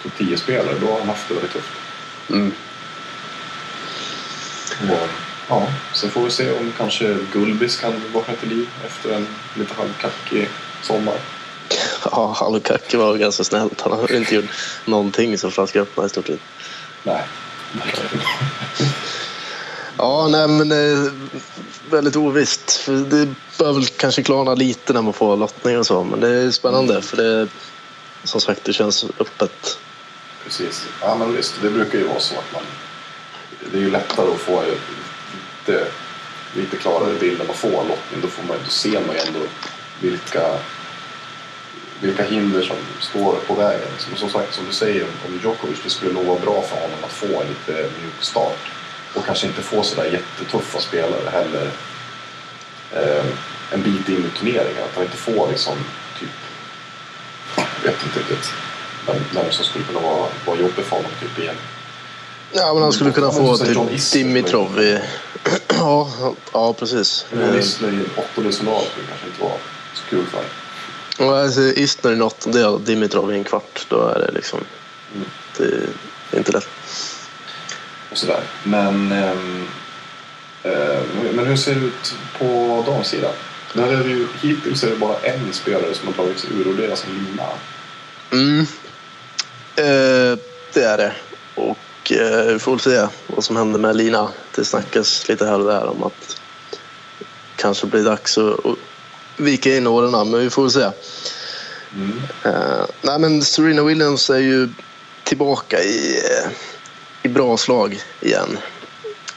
topp 0.03 0.11
10-spelare, 0.17 0.79
då 0.81 0.87
har 0.91 0.99
han 0.99 1.07
haft 1.07 1.27
det 1.27 1.33
väldigt 1.33 1.53
tufft. 1.53 1.73
Mm. 2.29 2.53
Och, 4.81 5.26
ja, 5.47 5.67
sen 5.93 6.09
får 6.09 6.21
vi 6.21 6.31
se 6.31 6.51
om 6.51 6.73
kanske 6.77 7.17
Gulbis 7.33 7.79
kan 7.79 7.93
vakna 8.13 8.33
till 8.35 8.49
liv 8.49 8.69
efter 8.85 9.15
en 9.15 9.27
lite 9.55 9.73
halvkackig 9.73 10.49
sommar. 10.81 11.15
Ja, 12.11 12.35
halvkackig 12.39 12.97
var 12.97 13.17
ganska 13.17 13.43
snällt. 13.43 13.81
Han 13.81 13.91
har 13.91 14.15
inte 14.15 14.35
gjort 14.35 14.45
någonting 14.85 15.37
som 15.37 15.51
Franska 15.51 15.81
öppna 15.81 16.05
i 16.05 16.09
stort 16.09 16.27
sett. 16.27 16.39
Nej, 17.03 17.21
verkligen. 17.71 18.21
Ja, 19.97 20.27
nej 20.31 20.47
men 20.47 20.71
eh, 20.71 21.11
väldigt 21.89 22.15
ovisst. 22.15 22.71
För 22.71 22.91
det 22.91 23.33
bör 23.57 23.73
väl 23.73 23.85
kanske 23.85 24.23
klarna 24.23 24.55
lite 24.55 24.93
när 24.93 25.01
man 25.01 25.13
får 25.13 25.37
lottning 25.37 25.79
och 25.79 25.85
så. 25.85 26.03
Men 26.03 26.19
det 26.19 26.29
är 26.29 26.51
spännande 26.51 27.01
för 27.01 27.17
det 27.17 27.47
som 28.23 28.41
sagt 28.41 28.63
det 28.63 28.73
känns 28.73 29.05
öppet. 29.19 29.79
Precis. 30.43 30.85
Ja, 31.01 31.15
men 31.15 31.35
visst, 31.35 31.53
det 31.61 31.69
brukar 31.69 31.99
ju 31.99 32.07
vara 32.07 32.19
så 32.19 32.35
att 32.35 32.53
man... 32.53 32.61
Det 33.71 33.77
är 33.77 33.81
ju 33.81 33.91
lättare 33.91 34.31
att 34.31 34.39
få 34.39 34.63
lite, 35.67 35.87
lite 36.53 36.77
klarare 36.77 37.19
bild 37.19 37.41
än 37.41 37.47
man 37.47 37.55
får 37.55 37.79
av 37.79 37.87
lottning. 37.87 38.21
Då, 38.21 38.27
får 38.27 38.43
man, 38.43 38.57
då 38.63 38.69
ser 38.69 39.01
man 39.01 39.15
ju 39.15 39.21
ändå 39.21 39.39
vilka, 40.01 40.59
vilka 42.01 42.23
hinder 42.23 42.61
som 42.61 42.75
står 42.99 43.35
på 43.35 43.53
vägen. 43.53 43.87
Som, 43.97 44.15
som 44.15 44.29
sagt, 44.29 44.53
som 44.53 44.65
du 44.65 44.73
säger 44.73 45.03
om, 45.03 45.09
om 45.27 45.39
Djokovic, 45.43 45.79
det 45.83 45.89
skulle 45.89 46.13
nog 46.13 46.25
vara 46.25 46.39
bra 46.39 46.61
för 46.61 46.75
honom 46.75 46.99
att 47.03 47.11
få 47.11 47.41
en 47.41 47.47
lite 47.47 47.71
mjuk 47.71 48.21
start. 48.21 48.71
Och 49.13 49.25
kanske 49.25 49.47
inte 49.47 49.61
få 49.61 49.83
sådär 49.83 50.11
jättetuffa 50.11 50.79
spelare 50.79 51.29
heller 51.31 51.71
eh, 52.93 53.25
en 53.71 53.81
bit 53.81 54.09
in 54.09 54.25
i 54.25 54.37
turneringen. 54.37 54.83
Att 54.83 54.95
han 54.95 55.03
inte 55.03 55.17
får 55.17 55.49
liksom 55.49 55.75
typ... 56.19 56.29
Jag 57.55 57.91
vet 57.91 58.03
inte 58.03 58.19
riktigt 58.19 58.51
vem, 59.07 59.15
vem 59.33 59.51
som 59.51 59.65
skulle 59.65 59.85
kunna 59.85 59.99
vara, 59.99 60.27
vara 60.45 60.57
jobbig 60.57 60.85
för 60.85 60.95
honom 60.95 61.11
typ 61.21 61.39
i 61.39 61.47
en 61.47 61.55
Ja, 62.51 62.73
men 62.73 62.83
han 62.83 62.93
skulle 62.93 63.11
kunna 63.11 63.27
Ja, 63.27 63.31
få 63.31 63.57
typ. 63.57 64.11
Dimitrov 64.13 64.79
i... 64.81 64.99
ja, 65.69 66.09
ja, 66.53 66.73
precis. 66.73 67.25
Isner 67.59 67.89
i 67.89 68.19
åttondelsfinal 68.19 68.81
skulle 68.91 69.07
kanske 69.07 69.27
inte 69.27 69.41
vara 69.41 69.53
så 69.93 70.03
kul 70.09 70.25
för. 70.25 70.43
Och 71.25 71.37
alltså, 71.37 71.61
Isner 71.61 72.11
i 72.11 72.13
en 72.13 72.21
åttondel 72.21 72.65
och 72.65 72.81
Dimitrov 72.81 73.33
i 73.33 73.37
en 73.37 73.43
kvart. 73.43 73.85
Då 73.89 74.07
är 74.07 74.19
det 74.19 74.31
liksom... 74.31 74.59
Mm. 75.15 75.27
Det 75.57 75.63
är 76.35 76.37
inte 76.37 76.51
lätt. 76.51 76.67
Och 78.11 78.17
sådär. 78.17 78.43
Men, 78.63 79.11
ehm, 79.11 79.67
eh, 80.63 80.99
men 81.33 81.45
hur 81.45 81.55
ser 81.55 81.75
det 81.75 81.81
ut 81.81 82.15
på 82.39 82.83
damsidan? 82.87 83.33
Där 83.73 83.87
är 83.87 84.03
det 84.03 84.09
ju, 84.09 84.27
hittills 84.41 84.83
är 84.83 84.89
det 84.89 84.95
bara 84.95 85.17
en 85.19 85.53
spelare 85.53 85.93
som 85.93 86.07
har 86.07 86.13
tagit 86.13 86.39
sig 86.39 86.49
ur 86.53 86.67
och 86.67 86.75
det 86.75 86.85
är 86.85 86.89
alltså 86.89 87.07
Lina. 87.07 87.43
Mm. 88.31 88.59
Eh, 89.75 90.37
det 90.73 90.83
är 90.83 90.97
det. 90.97 91.13
Och 91.55 91.77
eh, 92.11 92.41
vi 92.53 92.59
får 92.59 92.71
väl 92.71 92.79
se 92.79 93.07
vad 93.27 93.43
som 93.43 93.57
händer 93.57 93.79
med 93.79 93.95
Lina. 93.95 94.29
Det 94.55 94.65
snackas 94.65 95.27
lite 95.29 95.45
här 95.45 95.59
och 95.59 95.65
där 95.67 95.85
om 95.85 96.03
att 96.03 96.39
kanske 97.55 97.87
blir 97.87 98.03
dags 98.03 98.37
att, 98.37 98.65
att 98.65 98.75
vika 99.37 99.77
in 99.77 99.87
åren. 99.87 100.11
Men 100.31 100.39
vi 100.39 100.49
får 100.49 100.61
väl 100.61 100.71
se. 100.71 100.89
Mm. 101.95 102.21
Eh, 102.43 102.85
nej 103.01 103.19
men 103.19 103.41
Serena 103.41 103.83
Williams 103.83 104.29
är 104.29 104.37
ju 104.37 104.69
tillbaka 105.23 105.83
i, 105.83 106.17
eh, 106.17 106.51
i 107.23 107.27
bra 107.29 107.57
slag 107.57 108.01
igen. 108.21 108.57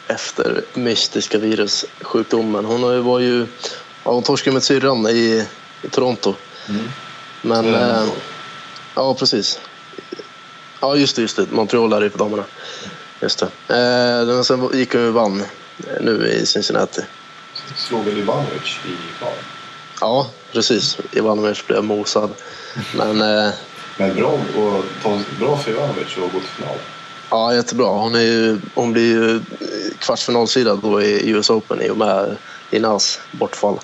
Efter 0.07 0.63
mystiska 0.75 1.39
virussjukdomen. 1.39 2.65
Hon 2.65 2.83
har 2.83 2.93
ju- 2.93 3.01
var 3.01 3.19
ju, 3.19 3.47
ja, 4.05 4.13
hon 4.13 4.23
torskade 4.23 4.55
med 4.55 4.63
syrran 4.63 5.07
i, 5.09 5.47
i 5.83 5.89
Toronto. 5.89 6.35
Mm. 6.69 6.89
Men, 7.43 7.73
Det 7.73 7.79
är 7.79 8.03
eh, 8.03 8.09
ja 8.95 9.15
precis. 9.15 9.59
Ja 10.81 10.97
just 10.97 11.17
det, 11.17 11.23
just 11.23 11.37
det. 11.37 11.47
Montreal 11.51 11.93
är 11.93 12.01
ju 12.01 12.11
för 12.11 12.19
damerna. 12.19 12.45
Just 13.21 13.39
det. 13.39 13.47
Eh, 13.77 14.27
men 14.27 14.45
sen 14.45 14.71
gick 14.75 14.95
ju 14.95 15.09
och 15.09 15.15
vann 15.15 15.41
eh, 15.41 15.47
nu 16.01 16.29
i 16.29 16.47
Cincinnati. 16.47 17.03
Slog 17.77 18.05
väl 18.05 18.19
Ivanovic 18.19 18.79
i 18.87 19.19
kvar. 19.19 19.33
Ja, 20.01 20.31
precis. 20.53 20.99
Ivanovic 21.13 21.67
blev 21.67 21.85
mosad. 21.85 22.31
Men 22.97 23.21
eh, 23.21 23.51
Men 23.97 24.15
bra, 24.15 24.39
och 24.57 24.85
bra 25.39 25.59
för 25.59 25.71
Ivanovic 25.71 26.07
att 26.17 26.33
gå 26.33 26.41
till 26.41 26.49
final. 26.49 26.77
ja, 27.31 27.55
jättebra. 27.55 27.87
Hon, 27.87 28.15
är 28.15 28.21
ju, 28.21 28.59
hon 28.75 28.93
blir 28.93 29.03
ju 29.15 29.41
kvartsfinalsida 29.99 30.75
då 30.75 31.03
i 31.03 31.31
US 31.31 31.51
Open 31.51 31.83
i 31.83 31.91
och 31.91 31.97
med 31.97 32.37
Inas 32.71 33.21
bortfall. 33.33 33.79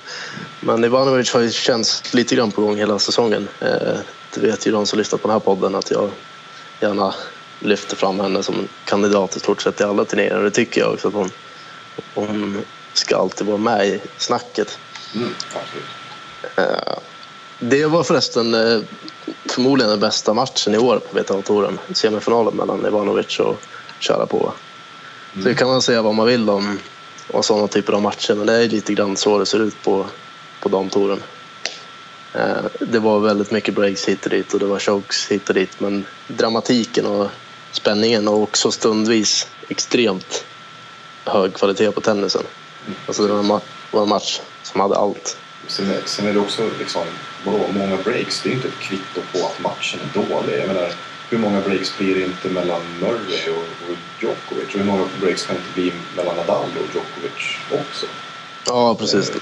Men 0.60 0.84
Ivanovic 0.84 1.32
har 1.32 1.40
ju 1.40 1.50
känts 1.50 2.14
lite 2.14 2.36
grann 2.36 2.50
på 2.50 2.62
gång 2.62 2.76
hela 2.76 2.98
säsongen. 2.98 3.48
Eh, 3.60 3.98
det 4.34 4.40
vet 4.40 4.66
ju 4.66 4.72
de 4.72 4.86
som 4.86 4.98
lyssnar 4.98 5.18
på 5.18 5.28
den 5.28 5.32
här 5.32 5.40
podden 5.40 5.74
att 5.74 5.90
jag 5.90 6.10
gärna 6.80 7.14
lyfter 7.60 7.96
fram 7.96 8.20
henne 8.20 8.42
som 8.42 8.68
kandidat 8.84 9.36
i 9.36 9.40
stort 9.40 9.62
sett 9.62 9.80
i 9.80 9.84
alla 9.84 10.04
turneringar. 10.04 10.42
Det 10.42 10.50
tycker 10.50 10.80
jag 10.80 10.92
också 10.92 11.08
att 11.08 11.14
hon, 11.14 11.30
hon 12.14 12.62
ska 12.92 13.16
alltid 13.16 13.46
vara 13.46 13.56
med 13.56 13.86
i 13.86 14.00
snacket. 14.18 14.78
Mm. 15.14 15.34
Eh, 16.56 16.98
Det 17.58 17.86
var 17.86 18.02
förresten 18.02 18.54
eh, 18.54 18.80
förmodligen 19.44 19.90
den 19.90 20.00
bästa 20.00 20.34
matchen 20.34 20.74
i 20.74 20.78
år 20.78 20.98
på 20.98 21.18
WTA-touren. 21.18 21.78
Semifinalen 21.92 22.54
mellan 22.54 22.86
Ivanovic 22.86 23.38
och 23.40 23.60
Sharapova. 24.00 24.52
Så 25.34 25.40
det 25.40 25.54
kan 25.54 25.68
man 25.68 25.82
säga 25.82 26.02
vad 26.02 26.14
man 26.14 26.26
vill 26.26 26.50
om, 26.50 26.78
om 27.32 27.42
sådana 27.42 27.68
typer 27.68 27.92
av 27.92 28.02
matcher 28.02 28.34
men 28.34 28.46
det 28.46 28.52
är 28.54 28.68
lite 28.68 28.94
grann 28.94 29.16
så 29.16 29.38
det 29.38 29.46
ser 29.46 29.58
ut 29.58 29.82
på, 29.82 30.06
på 30.60 30.68
damtouren. 30.68 31.18
Eh, 31.18 31.22
Det 32.80 32.98
var 32.98 33.20
väldigt 33.20 33.50
mycket 33.50 33.74
breaks 33.74 34.08
hit 34.08 34.24
och 34.24 34.30
dit 34.30 34.54
och 34.54 34.60
det 34.60 34.66
var 34.66 34.78
chokes 34.78 35.30
hit 35.30 35.48
och 35.48 35.54
dit 35.54 35.80
men 35.80 36.06
dramatiken 36.28 37.06
och 37.06 37.28
spänningen 37.72 38.28
och 38.28 38.42
också 38.42 38.70
stundvis 38.70 39.46
extremt 39.68 40.44
hög 41.24 41.54
kvalitet 41.54 41.90
på 41.92 42.00
tennisen. 42.00 42.42
Alltså 43.06 43.26
det 43.26 43.32
var 43.32 43.38
en, 43.40 43.46
ma- 43.46 43.60
var 43.90 44.02
en 44.02 44.08
match 44.08 44.40
som 44.62 44.80
hade 44.80 44.96
allt. 44.96 45.36
Sen 45.68 45.90
är, 45.90 46.00
sen 46.04 46.26
är 46.26 46.32
det 46.32 46.38
också 46.40 46.62
liksom, 46.78 47.02
vadå, 47.44 47.66
många 47.74 47.96
breaks. 47.96 48.42
Det 48.42 48.48
är 48.48 48.52
inte 48.52 48.68
ett 48.68 48.78
kvitto 48.80 49.20
på 49.32 49.46
att 49.46 49.60
matchen 49.62 50.00
är 50.00 50.20
dålig. 50.28 50.58
Jag 50.60 50.66
menar, 50.68 50.92
hur 51.30 51.38
många 51.38 51.60
breaks 51.60 51.98
blir 51.98 52.14
det 52.14 52.22
inte 52.24 52.48
mellan 52.48 52.80
Murray 53.00 53.50
och, 53.50 53.90
och 53.90 53.96
Djokovic? 54.20 54.74
Och 54.74 54.80
hur 54.80 54.84
många 54.84 55.04
breaks 55.20 55.46
kan 55.46 55.56
det 55.56 55.60
inte 55.60 55.74
bli 55.74 55.92
mellan 56.16 56.36
Nadal 56.36 56.64
och 56.64 56.94
Djokovic 56.94 57.56
också? 57.70 58.06
Ja, 58.66 58.94
precis. 58.94 59.32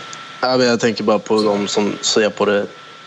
Men 0.41 0.61
Jag 0.61 0.81
tänker 0.81 1.05
bara 1.05 1.19
på 1.19 1.43
de 1.43 1.69
som 1.69 1.99
ser 2.01 2.31
på 2.31 2.45
det 2.45 2.67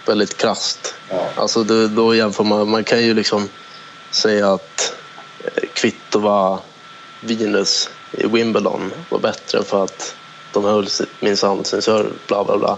väldigt 0.10 0.38
krasst. 0.38 0.96
Ja, 1.10 1.30
Alltså 1.36 1.64
det, 1.64 1.88
då 1.88 2.16
jämför 2.16 2.44
man, 2.44 2.70
man 2.70 2.84
kan 2.84 3.04
ju 3.04 3.14
liksom 3.14 3.50
säga 4.12 4.54
att 4.54 4.94
eh, 5.44 5.64
Kvitova, 5.74 6.60
Venus 7.22 7.90
i 8.12 8.28
Wimbledon 8.28 8.92
var 9.10 9.20
bättre 9.20 9.64
för 9.64 9.84
att 9.84 10.16
de 10.54 10.64
höll 10.64 10.88
minsann 11.20 11.66
sin 11.66 11.82
serve, 11.82 12.10
bla 12.28 12.44
bla 12.44 12.58
bla. 12.58 12.78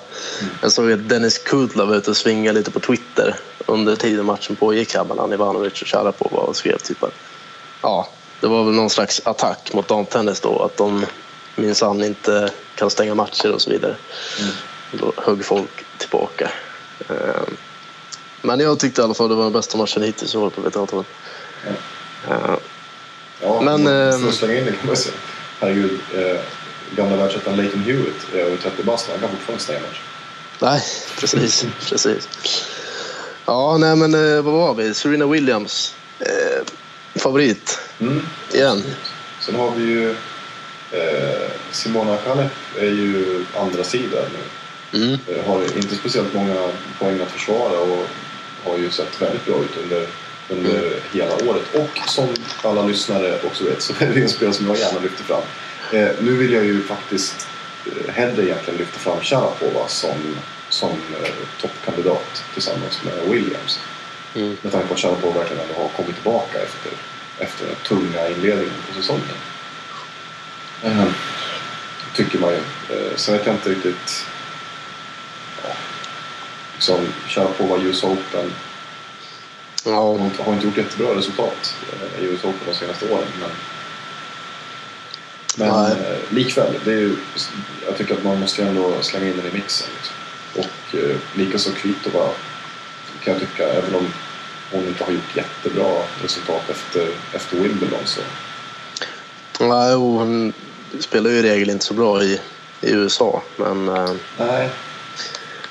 Jag 0.62 0.72
såg 0.72 0.92
att 0.92 1.10
Dennis 1.10 1.38
Kudla 1.38 1.86
var 1.86 1.96
ute 1.96 2.10
och 2.10 2.18
svingade 2.18 2.60
lite 2.60 2.72
på 2.72 2.80
Twitter 2.80 3.36
under 3.66 3.96
tiden 3.96 4.26
matchen 4.26 4.56
pågick 4.56 4.96
här 4.96 5.04
mellan 5.04 5.34
Ivanovic 5.34 5.82
och 5.82 5.88
Sharapova 5.88 6.38
och 6.38 6.56
skrev 6.56 6.78
typ 6.78 7.04
att 7.04 7.14
ja, 7.82 8.10
det 8.40 8.48
var 8.48 8.64
väl 8.64 8.74
någon 8.74 8.90
slags 8.90 9.22
attack 9.24 9.74
mot 9.74 9.88
damtennis 9.88 10.40
då, 10.40 10.64
att 10.64 10.78
de 10.78 11.06
minsann 11.56 12.04
inte 12.04 12.52
kan 12.76 12.90
stänga 12.90 13.16
matcher 13.16 13.52
och 13.52 13.62
så 13.62 13.70
vidare. 13.70 13.96
Då 14.92 15.14
högg 15.18 15.46
folk 15.46 15.86
tillbaka. 15.98 16.52
Eh, 17.10 17.42
Men 18.42 18.60
jag 18.60 18.80
tyckte 18.80 19.02
i 19.02 19.04
alla 19.04 19.14
fall 19.14 19.30
det 19.30 19.36
var 19.36 19.44
den 19.44 19.54
bästa 19.54 19.78
matchen 19.78 20.04
hittills 20.04 20.36
i 20.36 20.38
år 20.38 20.50
på 20.50 20.62
WTA-touren. 20.62 21.06
Eh, 22.30 22.56
ja 23.42 23.62
Men, 23.62 23.86
för 23.86 24.26
ehm, 24.26 24.32
slänga 24.32 24.56
in 24.60 24.66
det 24.66 24.72
kan 24.72 24.88
man 24.88 24.96
säga. 24.96 25.16
Herregud, 25.60 26.00
eh, 26.16 26.40
gamla 26.96 27.16
världsettan 27.18 27.56
Leighton 27.56 27.82
Hewitt 27.84 28.26
är 28.34 28.38
över 28.38 28.58
30 28.58 28.84
bast. 28.84 29.10
Han 29.12 29.20
kan 29.20 29.30
fortfarande 29.30 29.64
stänga 29.64 29.80
match. 29.80 30.00
Nej, 30.60 30.82
precis. 31.20 31.66
precis. 31.90 32.28
Ja, 33.46 33.78
nej 33.78 33.96
men 33.96 34.14
eh, 34.14 34.42
vad 34.42 34.54
var 34.54 34.74
vi? 34.74 34.94
Serena 34.94 35.26
Williams. 35.28 35.96
Eh, 36.20 36.66
favorit. 37.22 37.80
Mm. 38.00 38.22
Igen. 38.54 38.84
Sen 39.42 39.56
har 39.56 39.72
vi 39.72 39.84
ju 39.84 40.10
eh, 40.92 41.52
Simona 41.72 42.18
Halep 42.26 42.52
är 42.78 42.86
ju 42.86 43.46
andra 43.58 43.84
sidan 43.84 44.24
nu. 44.34 44.40
Mm. 44.94 45.18
Eh, 45.28 45.46
Har 45.48 45.78
inte 45.78 45.96
speciellt 45.96 46.34
många 46.34 46.70
poäng 47.00 47.20
att 47.22 47.32
försvara 47.32 47.80
och 47.80 48.08
har 48.64 48.78
ju 48.78 48.92
sett 48.92 49.22
väldigt 49.22 49.46
bra 49.46 49.56
ut 49.56 49.78
under, 49.84 50.08
under 50.50 50.94
hela 51.14 51.34
året. 51.36 51.76
Och 51.76 52.10
som 52.10 52.28
alla 52.64 52.84
lyssnare 52.84 53.40
också 53.46 53.64
vet 53.64 53.82
så 53.82 53.94
är 54.00 54.14
det 54.14 54.22
en 54.22 54.30
spelare 54.30 54.54
som 54.56 54.68
jag 54.68 54.78
gärna 54.78 55.00
lyfter 55.00 55.24
fram. 55.24 55.42
Eh, 55.94 56.10
nu 56.20 56.32
vill 56.36 56.54
jag 56.54 56.66
ju 56.66 56.84
faktiskt 56.84 57.48
eh, 57.86 58.14
hellre 58.14 58.44
egentligen 58.46 58.80
lyfta 58.80 59.00
fram 59.00 59.22
Sharapova 59.22 59.88
som, 59.88 60.36
som 60.70 60.90
eh, 60.90 61.30
toppkandidat 61.62 62.44
tillsammans 62.54 63.04
med 63.04 63.34
Williams. 63.34 63.80
Mm. 64.36 64.58
Med 64.62 64.72
tanke 64.72 64.88
på 64.88 64.94
att 64.94 65.00
Sharapova 65.00 65.40
verkligen 65.40 65.64
ändå 65.64 65.82
har 65.82 65.88
kommit 65.90 66.16
tillbaka 66.16 66.58
efter, 66.62 66.92
efter 67.38 67.66
den 67.66 67.76
tunga 67.76 68.28
inledningen 68.30 68.74
på 68.88 69.02
säsongen. 69.02 69.38
Eh, 70.84 71.06
tycker 72.16 72.40
man 72.40 72.50
ju. 72.50 72.58
Eh, 72.96 73.16
sen 73.16 73.38
vet 73.38 73.46
jag 73.46 73.56
inte 73.56 73.70
riktigt... 73.70 74.26
Ja, 76.88 76.96
liksom, 76.98 77.14
Sharapova 77.28 77.78
US 77.78 78.04
Open 78.04 78.54
Ja, 79.86 79.92
har 79.92 80.26
inte, 80.26 80.44
har 80.44 80.54
inte 80.54 80.66
gjort 80.66 80.78
jättebra 80.78 81.16
resultat 81.16 81.76
eh, 81.94 82.24
i 82.24 82.26
US 82.26 82.44
Open 82.44 82.60
de 82.68 82.74
senaste 82.74 83.14
åren. 83.14 83.28
Men, 83.40 83.50
men 85.56 85.84
Nej. 85.84 85.92
eh, 85.92 86.34
likväl, 86.34 86.74
det 86.86 86.92
är 86.92 86.98
ju, 86.98 87.16
jag 87.86 87.98
tycker 87.98 88.14
att 88.14 88.24
man 88.24 88.40
måste 88.40 88.64
ändå 88.64 88.94
slänga 89.02 89.28
in 89.28 89.38
den 89.38 89.46
i 89.46 89.54
mixen. 89.54 89.88
Liksom. 89.98 90.16
Och 90.56 91.00
eh, 91.00 91.18
likaså 91.34 91.72
Kvitova 91.72 92.30
kan 93.24 93.34
jag 93.34 93.40
tycka, 93.40 93.70
även 93.70 93.96
om 93.96 94.08
hon 94.72 94.88
inte 94.88 95.04
har 95.04 95.12
gjort 95.12 95.36
jättebra 95.36 96.04
resultat 96.24 96.70
efter, 96.70 97.10
efter 97.34 97.58
Wimbledon 97.58 98.00
så 98.06 98.22
nej, 99.60 99.96
och 99.96 100.02
hon 100.02 100.54
spelar 101.00 101.30
ju 101.30 101.38
i 101.38 101.44
regel 101.44 101.70
inte 101.70 101.86
så 101.86 101.94
bra 101.94 102.24
i, 102.24 102.40
i 102.82 102.92
USA. 102.92 103.42
Men 103.58 103.90
eh, 103.90 104.12
nej, 104.38 104.70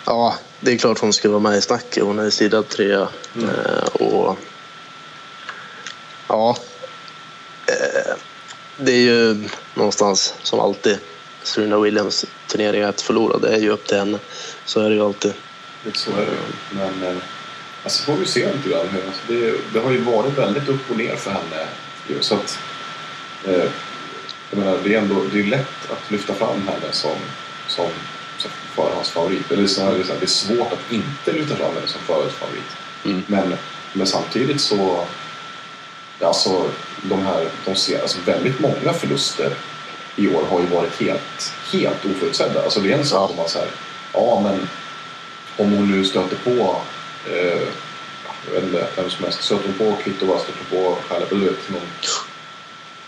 ja, 0.04 0.34
det 0.60 0.72
är 0.72 0.78
klart 0.78 0.98
hon 0.98 1.12
ska 1.12 1.28
vara 1.28 1.40
med 1.40 1.58
i 1.58 1.60
snacket. 1.60 2.04
Hon 2.04 2.18
är 2.18 2.30
sidad 2.30 2.68
trea. 2.68 3.08
Mm. 3.36 3.48
Eh, 3.48 3.84
och 3.84 4.38
ja, 6.28 6.56
eh, 7.66 8.14
det 8.76 8.92
är 8.92 9.00
ju 9.00 9.48
någonstans 9.74 10.34
som 10.42 10.60
alltid 10.60 10.98
Serena 11.42 11.78
Williams 11.78 12.24
turnering 12.46 12.82
att 12.82 13.00
förlora. 13.00 13.38
Det 13.38 13.54
är 13.54 13.58
ju 13.58 13.70
upp 13.70 13.86
till 13.86 13.98
henne. 13.98 14.18
Så 14.64 14.80
är 14.80 14.88
det 14.88 14.94
ju 14.94 15.04
alltid. 15.04 15.32
lite 15.84 15.98
så 15.98 16.10
är 16.10 16.16
det 16.16 16.22
ju. 16.22 16.38
Men 16.70 17.02
eh, 17.02 17.22
alltså 17.84 18.02
får 18.02 18.16
vi 18.16 18.26
se 18.26 18.52
lite 18.52 18.68
grann. 18.68 18.80
Alltså, 18.80 19.22
det, 19.28 19.54
det 19.72 19.80
har 19.80 19.90
ju 19.90 20.00
varit 20.00 20.38
väldigt 20.38 20.68
upp 20.68 20.90
och 20.90 20.96
ner 20.96 21.16
för 21.16 21.30
henne. 21.30 21.66
Så 22.20 22.34
att, 22.34 22.58
eh, 23.44 23.70
jag 24.50 24.58
menar, 24.58 24.78
det 24.84 24.94
är 24.94 24.98
ändå 24.98 25.24
det 25.32 25.40
är 25.40 25.44
lätt 25.44 25.90
att 25.90 26.10
lyfta 26.10 26.34
fram 26.34 26.68
henne 26.68 26.92
som, 26.92 27.16
som, 27.68 27.90
förhandsfavorit. 28.74 29.52
Eller 29.52 29.66
så 29.66 29.82
här, 29.82 29.92
det 29.92 30.00
är 30.00 30.04
så 30.04 30.12
här, 30.12 30.20
det 30.20 30.26
är 30.26 30.28
svårt 30.28 30.72
att 30.72 30.92
inte 30.92 31.32
lyfta 31.32 31.56
fram 31.56 31.74
henne 31.74 31.86
som 31.86 32.00
förhandsfavorit. 32.00 32.70
Mm. 33.04 33.22
Men, 33.26 33.54
men 33.92 34.06
samtidigt 34.06 34.60
så... 34.60 35.04
Alltså, 36.20 36.70
de 37.02 37.22
här, 37.22 37.48
de 37.64 37.74
ser, 37.74 38.02
alltså 38.02 38.18
väldigt 38.24 38.60
många 38.60 38.92
förluster 38.92 39.52
i 40.16 40.34
år 40.34 40.44
har 40.50 40.60
ju 40.60 40.66
varit 40.66 41.00
helt, 41.00 41.52
helt 41.72 42.04
oförutsedda. 42.04 42.62
Alltså 42.62 42.80
det 42.80 42.92
är 42.92 42.98
en 42.98 43.06
sak 43.06 43.30
om 43.30 43.36
man 43.36 43.48
säger 43.48 43.70
ja 44.12 44.40
men 44.40 44.68
om 45.56 45.72
hon 45.72 45.90
nu 45.90 46.04
stöter 46.04 46.36
på 46.36 46.76
eh, 47.30 47.68
jag 48.46 48.54
vet 48.54 48.62
inte, 48.62 48.86
vem 48.96 49.10
som 49.10 49.24
helst, 49.24 49.42
stöter 49.42 49.64
hon 49.66 49.78
på 49.78 50.02
Kvitova, 50.02 50.38
stöter 50.38 50.64
på 50.70 50.96
Halep 51.08 51.32
eller 51.32 51.40
du 51.40 51.48
vet, 51.48 51.70
någon, 51.70 51.80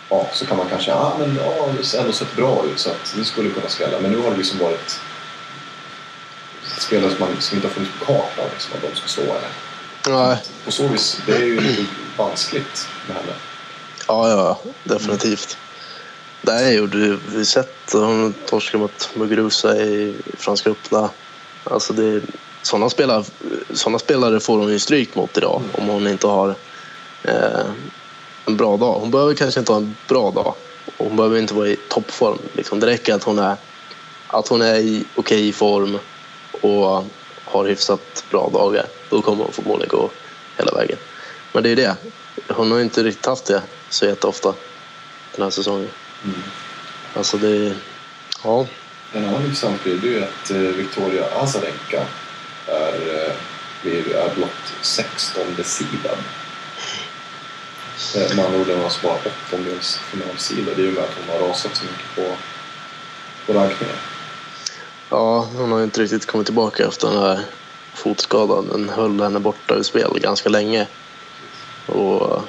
ja, 0.08 0.28
så 0.32 0.46
kan 0.46 0.56
man 0.56 0.68
kanske, 0.68 0.90
ja 0.90 1.16
men 1.18 1.36
ja, 1.36 1.68
det 1.78 1.96
har 1.96 2.00
ändå 2.00 2.12
sett 2.12 2.36
bra 2.36 2.64
ut 2.66 2.78
så 2.78 2.90
att 2.90 3.14
det 3.16 3.24
skulle 3.24 3.50
kunna 3.50 3.68
skälla. 3.68 4.00
Men 4.00 4.10
nu 4.10 4.18
har 4.18 4.30
det 4.30 4.36
liksom 4.36 4.58
varit 4.58 5.00
spelare 6.78 7.10
som, 7.10 7.20
man, 7.20 7.40
som 7.40 7.56
inte 7.56 7.68
har 7.68 7.74
funnits 7.74 7.92
på 7.98 8.04
kartan 8.04 8.44
liksom, 8.52 8.72
att 8.74 8.82
de 8.82 8.96
ska 8.96 9.08
slå 9.08 9.22
henne. 9.22 9.48
Nej, 10.08 10.38
På 10.64 10.70
så 10.72 10.88
vis, 10.88 11.20
det 11.26 11.32
är 11.36 11.40
ju 11.44 11.60
lite 11.60 11.84
vanskligt 12.16 12.88
med 13.08 13.16
henne. 13.16 13.32
ja, 14.08 14.28
ja, 14.28 14.60
definitivt. 14.84 15.56
Det 16.42 16.52
är 16.52 16.70
ju, 16.72 16.86
du, 16.86 17.18
vi 17.28 17.36
har 17.36 17.44
sett 17.44 17.92
hon 17.92 18.34
torskade 18.46 18.82
mot 18.82 19.10
Muguruza 19.14 19.76
i 19.76 20.14
Franska 20.38 20.70
öppna. 20.70 21.10
Alltså 21.64 21.92
det, 21.92 22.22
sådana, 22.62 22.90
spelare, 22.90 23.24
sådana 23.70 23.98
spelare 23.98 24.40
får 24.40 24.58
hon 24.58 24.72
ju 24.72 24.78
stryk 24.78 25.14
mot 25.14 25.36
idag 25.36 25.62
om 25.72 25.88
hon 25.88 26.06
inte 26.06 26.26
har 26.26 26.54
eh, 27.22 27.66
en 28.46 28.56
bra 28.56 28.76
dag. 28.76 29.00
Hon 29.00 29.10
behöver 29.10 29.34
kanske 29.34 29.60
inte 29.60 29.72
ha 29.72 29.76
en 29.76 29.96
bra 30.08 30.30
dag. 30.30 30.54
Hon 30.98 31.16
behöver 31.16 31.38
inte 31.38 31.54
vara 31.54 31.68
i 31.68 31.76
toppform. 31.76 32.38
Liksom. 32.52 32.80
Det 32.80 32.86
räcker 32.86 33.14
att 33.14 33.24
hon 33.24 33.38
är, 33.38 33.56
att 34.26 34.48
hon 34.48 34.62
är 34.62 34.74
i 34.74 35.04
okej 35.14 35.52
form 35.52 35.98
och 36.60 37.04
har 37.44 37.64
hyfsat 37.66 38.24
bra 38.30 38.50
dagar. 38.52 38.86
Då 39.10 39.22
kommer 39.22 39.44
hon 39.44 39.52
förmodligen 39.52 39.98
gå 39.98 40.10
hela 40.58 40.72
vägen. 40.72 40.98
Men 41.52 41.62
det 41.62 41.70
är 41.70 41.76
det. 41.76 41.96
Hon 42.48 42.72
har 42.72 42.80
inte 42.80 43.02
riktigt 43.02 43.26
haft 43.26 43.44
det 43.44 43.62
så 43.88 44.06
jätteofta 44.06 44.54
den 45.34 45.42
här 45.42 45.50
säsongen. 45.50 45.88
Alltså 47.14 47.36
det... 47.36 47.74
Ja. 48.44 48.66
En 49.12 49.24
annan 49.24 49.42
intressant 49.42 49.84
grej 49.84 49.98
det 49.98 50.08
är 50.08 50.12
ju 50.12 50.22
att 50.22 50.50
eh, 50.50 50.56
Victoria 50.56 51.24
Azarenka 51.42 52.06
är, 52.66 53.26
eh, 53.84 54.24
är 54.24 54.34
blott 54.34 54.72
16 54.82 55.42
sidad. 55.64 56.18
Eh, 58.16 58.36
Med 58.36 58.44
andra 58.46 58.60
ord 58.60 58.68
är 58.68 58.74
hon 58.74 58.84
alltså 58.84 59.06
bara 59.06 59.16
åttondelsfinalsida. 59.16 60.74
Det 60.76 60.82
är 60.82 60.86
ju 60.86 60.92
med 60.92 61.04
att 61.04 61.16
hon 61.20 61.40
har 61.40 61.48
rasat 61.48 61.76
så 61.76 61.84
mycket 61.84 62.14
på, 62.16 62.36
på 63.46 63.58
rankningen. 63.58 63.96
Ja, 65.12 65.48
hon 65.56 65.72
har 65.72 65.78
ju 65.78 65.84
inte 65.84 66.00
riktigt 66.00 66.26
kommit 66.26 66.46
tillbaka 66.46 66.86
efter 66.86 67.08
den 67.08 67.18
här 67.18 67.40
fotskadan. 67.94 68.68
Den 68.68 68.88
höll 68.88 69.20
henne 69.20 69.40
borta 69.40 69.74
ur 69.74 69.82
spel 69.82 70.18
ganska 70.20 70.48
länge. 70.48 70.86
Och 71.86 72.42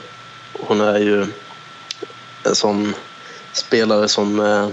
hon 0.54 0.82
är 0.82 1.00
ju 1.00 1.26
en 2.44 2.56
sån 2.56 2.94
spelare 3.54 4.08
som 4.08 4.40
eh, 4.40 4.70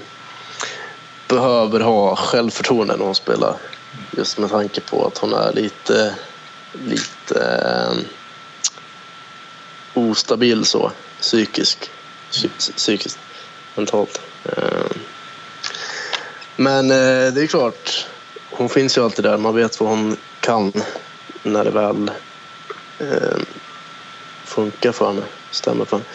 behöver 1.28 1.80
ha 1.80 2.16
självförtroende 2.16 2.96
när 2.96 3.04
hon 3.04 3.14
spelar. 3.14 3.56
Just 4.16 4.38
med 4.38 4.50
tanke 4.50 4.80
på 4.80 5.06
att 5.06 5.18
hon 5.18 5.32
är 5.34 5.52
lite, 5.52 6.14
lite 6.72 7.40
eh, 7.64 7.98
ostabil 9.94 10.64
så, 10.64 10.92
psykisk, 11.20 11.90
psykiskt, 12.76 13.18
mentalt. 13.74 14.20
Eh, 14.44 14.86
men 16.60 16.90
eh, 16.90 17.32
det 17.32 17.42
är 17.42 17.46
klart, 17.46 18.06
hon 18.50 18.68
finns 18.68 18.98
ju 18.98 19.04
alltid 19.04 19.24
där. 19.24 19.36
Man 19.36 19.54
vet 19.54 19.80
vad 19.80 19.88
hon 19.88 20.16
kan 20.40 20.72
när 21.42 21.64
det 21.64 21.70
väl 21.70 22.10
eh, 22.98 23.38
funkar 24.44 24.92
för 24.92 25.06
henne, 25.06 25.22
stämmer 25.50 25.84
för 25.84 25.96
henne. 25.96 26.08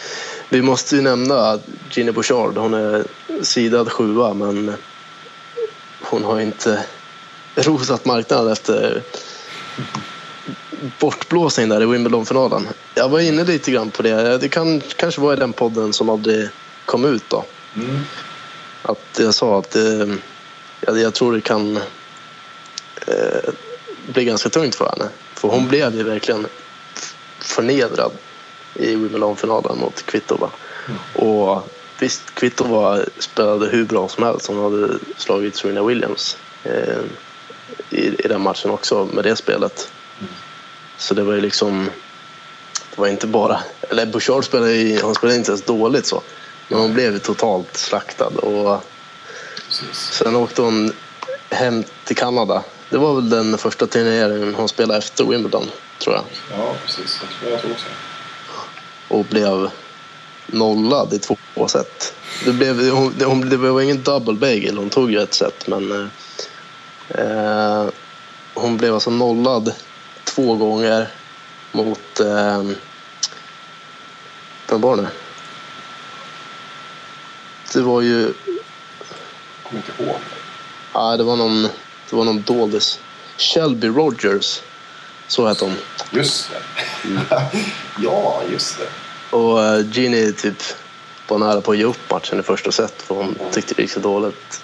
Vi 0.48 0.62
måste 0.62 0.96
ju 0.96 1.02
nämna 1.02 1.58
Ginny 1.90 2.12
Bouchard. 2.12 2.56
Hon 2.56 2.74
är 2.74 3.04
sidad 3.42 3.92
sjua 3.92 4.34
men 4.34 4.74
hon 6.00 6.24
har 6.24 6.40
inte 6.40 6.84
rosat 7.54 8.04
marknaden 8.04 8.52
efter 8.52 9.02
bortblåsning 11.00 11.68
där 11.68 11.82
i 11.82 11.86
Wimbledon-finalen. 11.86 12.68
Jag 12.94 13.08
var 13.08 13.20
inne 13.20 13.44
lite 13.44 13.70
grann 13.70 13.90
på 13.90 14.02
det. 14.02 14.38
Det 14.38 14.48
kan 14.48 14.80
kanske 14.80 15.20
var 15.20 15.32
i 15.32 15.36
den 15.36 15.52
podden 15.52 15.92
som 15.92 16.08
aldrig 16.08 16.48
kom 16.84 17.04
ut 17.04 17.24
då. 17.28 17.44
Mm. 17.76 18.00
Att 18.82 19.18
jag 19.18 19.34
sa 19.34 19.58
att 19.58 19.76
eh, 19.76 20.06
jag, 20.86 20.98
jag 20.98 21.14
tror 21.14 21.32
det 21.32 21.40
kan 21.40 21.76
eh, 23.06 23.50
bli 24.06 24.24
ganska 24.24 24.48
tungt 24.48 24.74
för 24.74 24.90
henne. 24.90 25.10
För 25.34 25.48
hon 25.48 25.68
blev 25.68 25.94
ju 25.94 26.02
verkligen 26.02 26.46
förnedrad 27.38 28.12
i 28.74 28.86
Wimbledon-finalen 28.86 29.78
mot 29.78 30.06
Kvitova. 30.06 30.50
Och 31.14 31.68
visst, 31.98 32.34
Kvitova 32.34 33.00
spelade 33.18 33.66
hur 33.66 33.84
bra 33.84 34.08
som 34.08 34.24
helst. 34.24 34.46
Hon 34.46 34.62
hade 34.72 34.98
slagit 35.16 35.56
Serena 35.56 35.82
Williams 35.82 36.36
eh, 36.64 37.00
i, 37.90 38.24
i 38.24 38.28
den 38.28 38.40
matchen 38.40 38.70
också 38.70 39.08
med 39.12 39.24
det 39.24 39.36
spelet. 39.36 39.90
Så 40.98 41.14
det 41.14 41.22
var 41.22 41.34
ju 41.34 41.40
liksom... 41.40 41.90
Det 42.94 43.00
var 43.00 43.08
inte 43.08 43.26
bara... 43.26 43.60
Eller 43.80 44.06
Bouchard 44.06 44.44
spelade, 44.44 44.72
ju- 44.72 45.00
hon 45.02 45.14
spelade 45.14 45.38
inte 45.38 45.50
ens 45.50 45.62
dåligt 45.62 46.06
så. 46.06 46.22
Men 46.68 46.80
hon 46.80 46.94
blev 46.94 47.12
ju 47.12 47.18
totalt 47.18 47.76
slaktad. 47.76 48.26
Och 48.26 48.84
Precis. 49.80 50.12
Sen 50.12 50.36
åkte 50.36 50.62
hon 50.62 50.92
hem 51.50 51.84
till 52.04 52.16
Kanada. 52.16 52.62
Det 52.90 52.98
var 52.98 53.14
väl 53.14 53.30
den 53.30 53.58
första 53.58 53.86
turneringen 53.86 54.54
hon 54.54 54.68
spelade 54.68 54.98
efter 54.98 55.24
Wimbledon, 55.24 55.70
tror 55.98 56.14
jag. 56.14 56.24
Ja, 56.58 56.74
precis. 56.86 57.20
Jag 57.22 57.30
tror, 57.40 57.50
jag 57.50 57.60
tror 57.60 57.72
också. 57.72 57.86
Och 59.08 59.24
blev 59.24 59.70
nollad 60.46 61.12
i 61.12 61.18
två 61.18 61.68
set. 61.68 62.14
Det, 62.44 62.52
blev, 62.52 62.90
hon, 62.90 63.14
det, 63.18 63.24
hon, 63.24 63.48
det 63.48 63.56
var 63.56 63.80
ingen 63.80 64.02
double 64.02 64.34
bagel, 64.34 64.78
hon 64.78 64.90
tog 64.90 65.10
ju 65.10 65.20
ett 65.20 65.34
set 65.34 65.66
men 65.66 65.92
eh, 65.92 67.20
eh, 67.20 67.88
hon 68.54 68.76
blev 68.76 68.94
alltså 68.94 69.10
nollad 69.10 69.74
två 70.24 70.54
gånger 70.54 71.08
mot 71.72 72.20
eh, 72.20 72.62
vem 74.68 74.80
var 74.80 74.96
det? 74.96 75.08
Det 77.72 77.82
var 77.82 78.00
ju 78.00 78.34
kommer 79.74 79.86
inte 79.86 80.02
ihåg. 80.02 80.16
Ja, 80.92 81.16
det 81.16 81.24
var 81.24 81.36
någon, 81.36 81.62
det 82.10 82.16
var 82.16 82.24
någon 82.24 82.42
doldis. 82.42 83.00
Shelby 83.38 83.86
Rogers, 83.88 84.60
så 85.28 85.46
hette 85.48 85.64
hon. 85.64 85.74
Just 86.10 86.50
det. 86.50 87.20
ja, 88.02 88.42
just 88.52 88.78
det. 88.78 88.88
Och 89.36 89.64
eh, 89.64 89.86
Ginny 89.92 90.32
typ 90.32 90.62
var 91.28 91.38
nära 91.38 91.60
på 91.60 91.72
att 91.72 91.78
ge 91.78 91.84
upp 91.84 92.10
matchen 92.10 92.40
i 92.40 92.42
första 92.42 92.72
set 92.72 93.02
för 93.02 93.14
hon 93.14 93.38
tyckte 93.52 93.74
det 93.74 93.82
gick 93.82 93.90
så 93.90 94.00
dåligt. 94.00 94.60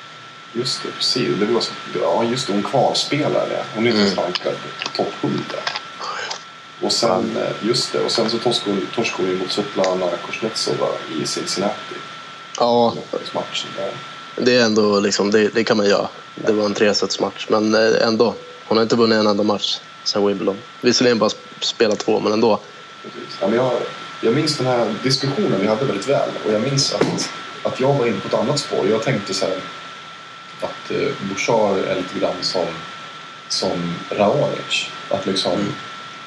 Just 0.53 0.83
det, 0.83 0.89
precis. 0.91 1.29
Det 1.41 1.47
var 1.47 1.61
så, 1.61 1.73
ja, 2.03 2.25
just 2.25 2.47
det. 2.47 2.53
Hon 2.53 2.63
kvalspelade. 2.63 3.65
Hon 3.75 3.87
är 3.87 3.91
inte 3.91 4.01
ens 4.03 4.19
rankad 4.19 4.55
topp 4.97 5.13
100. 5.21 5.41
Och 6.83 6.93
sen, 6.93 7.37
eh, 7.37 7.69
just 7.69 7.93
det. 7.93 7.99
Och 8.01 8.11
sen 8.11 8.31
så 8.31 8.39
torskade 8.39 8.77
hon- 8.77 8.87
torskade 8.95 9.23
hon 9.23 9.31
ju 9.31 9.39
mot 9.39 9.53
Svetlana 9.53 10.07
Kuznetsova 10.27 10.87
i 11.21 11.27
Cincinnati. 11.27 11.95
Ja, 12.59 12.95
matchen 13.35 13.71
där. 13.77 13.93
Det 14.45 14.57
är 14.57 14.65
ändå 14.65 15.01
liksom, 15.01 15.31
det, 15.31 15.49
det 15.55 15.65
kan 15.65 15.77
man 15.77 15.87
göra. 15.89 16.09
Det 16.35 16.53
var 16.53 16.65
en 16.65 16.75
tresetsmatch, 16.75 17.47
men 17.49 17.75
eh, 17.75 18.07
ändå. 18.07 18.35
Hon 18.67 18.77
har 18.79 18.83
inte 18.83 18.97
vunnit 18.97 19.19
en 19.19 19.27
enda 19.27 19.43
match 19.43 19.79
sen 20.05 20.27
Wimbledon. 20.27 20.59
Visserligen 20.81 21.19
bara 21.19 21.29
sp- 21.31 21.61
spelat 21.61 21.99
två, 21.99 22.21
men 22.21 22.33
ändå. 22.33 22.61
Ja, 23.41 23.47
men 23.49 23.55
jag, 23.57 23.73
jag 24.21 24.35
minns 24.35 24.57
den 24.57 24.67
här 24.67 24.95
diskussionen 25.03 25.61
vi 25.61 25.67
hade 25.67 25.85
väldigt 25.85 26.09
väl. 26.09 26.29
Och 26.47 26.53
jag 26.53 26.61
minns 26.61 26.95
att, 26.95 27.31
att 27.63 27.81
jag 27.81 27.95
var 27.95 28.07
inne 28.07 28.21
på 28.21 28.29
ett 28.29 28.35
annat 28.35 28.59
spår. 28.59 28.89
Jag 28.89 29.03
tänkte 29.03 29.35
så 29.35 29.47
här 29.47 29.57
att 30.61 30.91
eh, 30.91 31.09
Bouchard 31.29 31.79
är 31.79 31.97
lite 31.97 32.19
grann 32.21 32.43
som, 32.43 32.67
som 33.49 33.95
Raonic. 34.11 34.91
Att 35.11 35.27
liksom 35.27 35.59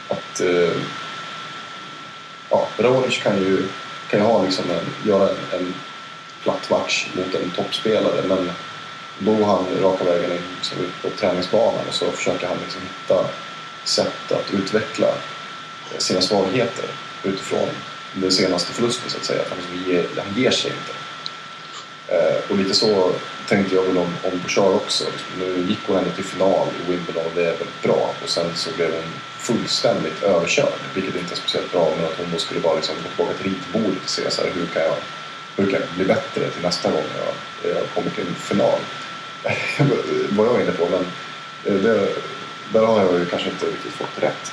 att 0.10 0.42
eh, 0.42 0.72
ja, 2.50 2.68
Raonic 2.78 3.18
kan 3.24 3.38
ju, 3.38 3.68
kan 4.10 4.20
ju 4.20 4.26
ha 4.26 4.44
liksom 4.44 4.66
en, 4.72 5.10
göra 5.10 5.30
en, 5.30 5.36
en 5.60 5.74
platt 6.44 6.70
match 6.70 7.08
mot 7.16 7.36
en 7.36 7.52
toppspelare 7.52 8.22
men 8.28 8.52
då 9.20 9.34
går 9.34 9.46
han 9.46 9.66
raka 9.82 10.04
vägen 10.04 10.32
in 10.32 10.42
liksom, 10.56 10.78
ut 10.80 11.02
på 11.02 11.10
träningsbanan 11.10 11.88
och 11.88 11.94
så 11.94 12.12
försöker 12.12 12.48
han 12.48 12.58
liksom 12.64 12.82
hitta 12.82 13.26
sätt 13.84 14.32
att 14.32 14.54
utveckla 14.54 15.08
sina 15.98 16.22
svagheter 16.22 16.86
utifrån 17.24 17.70
den 18.14 18.32
senaste 18.32 18.74
förlusten 18.74 19.10
så 19.10 19.18
att 19.18 19.26
säga. 19.26 19.42
Att 19.42 19.50
han, 19.50 19.58
liksom 19.58 19.92
ger, 19.92 20.06
han 20.18 20.34
ger 20.36 20.52
sig 20.52 20.72
inte. 20.72 20.94
Eh, 22.08 22.52
och 22.52 22.58
lite 22.58 22.74
så 22.74 23.12
tänkte 23.48 23.76
jag 23.76 23.84
väl 23.84 23.98
om, 23.98 24.14
om 24.24 24.40
Bouchard 24.40 24.76
också. 24.76 25.04
Liksom, 25.04 25.40
nu 25.40 25.66
gick 25.70 25.80
hon 25.88 25.98
ändå 25.98 26.10
till 26.12 26.24
final 26.24 26.68
i 26.68 26.92
Wimbledon 26.92 27.26
och 27.26 27.32
det 27.36 27.42
är 27.42 27.58
väldigt 27.58 27.82
bra. 27.84 28.14
Och 28.24 28.30
sen 28.30 28.56
så 28.56 28.70
blev 28.76 28.92
hon 28.92 29.12
fullständigt 29.38 30.24
överkörd. 30.24 30.80
Vilket 30.96 31.16
inte 31.16 31.34
är 31.34 31.36
speciellt 31.36 31.72
bra 31.72 31.94
men 31.98 32.06
att 32.06 32.18
hon 32.18 32.32
då 32.34 32.38
skulle 32.38 32.60
bara 32.60 32.76
liksom 32.76 32.96
gå 32.96 33.10
tillbaka 33.10 33.34
till 33.38 33.52
ritbordet 33.52 34.04
och 34.04 34.10
se 34.10 34.32
så 34.32 34.42
här, 34.42 34.50
hur 34.50 34.66
kan 34.66 34.82
jag 34.82 34.96
jag 35.56 35.82
bli 35.96 36.06
bättre 36.06 36.50
till 36.50 36.62
nästa 36.62 36.92
gång 36.92 37.04
jag, 37.18 37.72
jag 37.72 37.90
kommer 37.96 38.10
till 38.10 38.28
en 38.28 38.36
final. 38.36 38.80
Vad 40.30 40.48
jag 40.48 40.56
är 40.56 40.64
inne 40.64 40.72
på 40.72 40.88
men 40.90 41.06
eh, 41.66 41.82
det, 41.82 42.10
där 42.74 42.86
har 42.86 43.02
jag 43.02 43.20
ju 43.20 43.26
kanske 43.26 43.50
inte 43.50 43.66
riktigt 43.66 43.92
fått 43.92 44.24
rätt. 44.24 44.52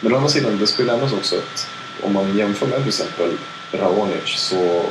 Men 0.00 0.12
å 0.12 0.16
andra 0.16 0.28
sidan, 0.28 0.58
det 0.58 0.66
skulle 0.66 0.92
nämnas 0.92 1.12
också 1.12 1.36
att 1.36 1.68
om 2.02 2.12
man 2.12 2.36
jämför 2.36 2.66
med 2.66 2.78
till 2.78 2.88
exempel 2.88 3.38
Raonic 3.72 4.26
så 4.26 4.86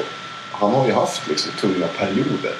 han 0.51 0.71
har 0.71 0.87
ju 0.87 0.93
haft 0.93 1.27
liksom 1.27 1.51
tunga 1.51 1.87
perioder 1.87 2.55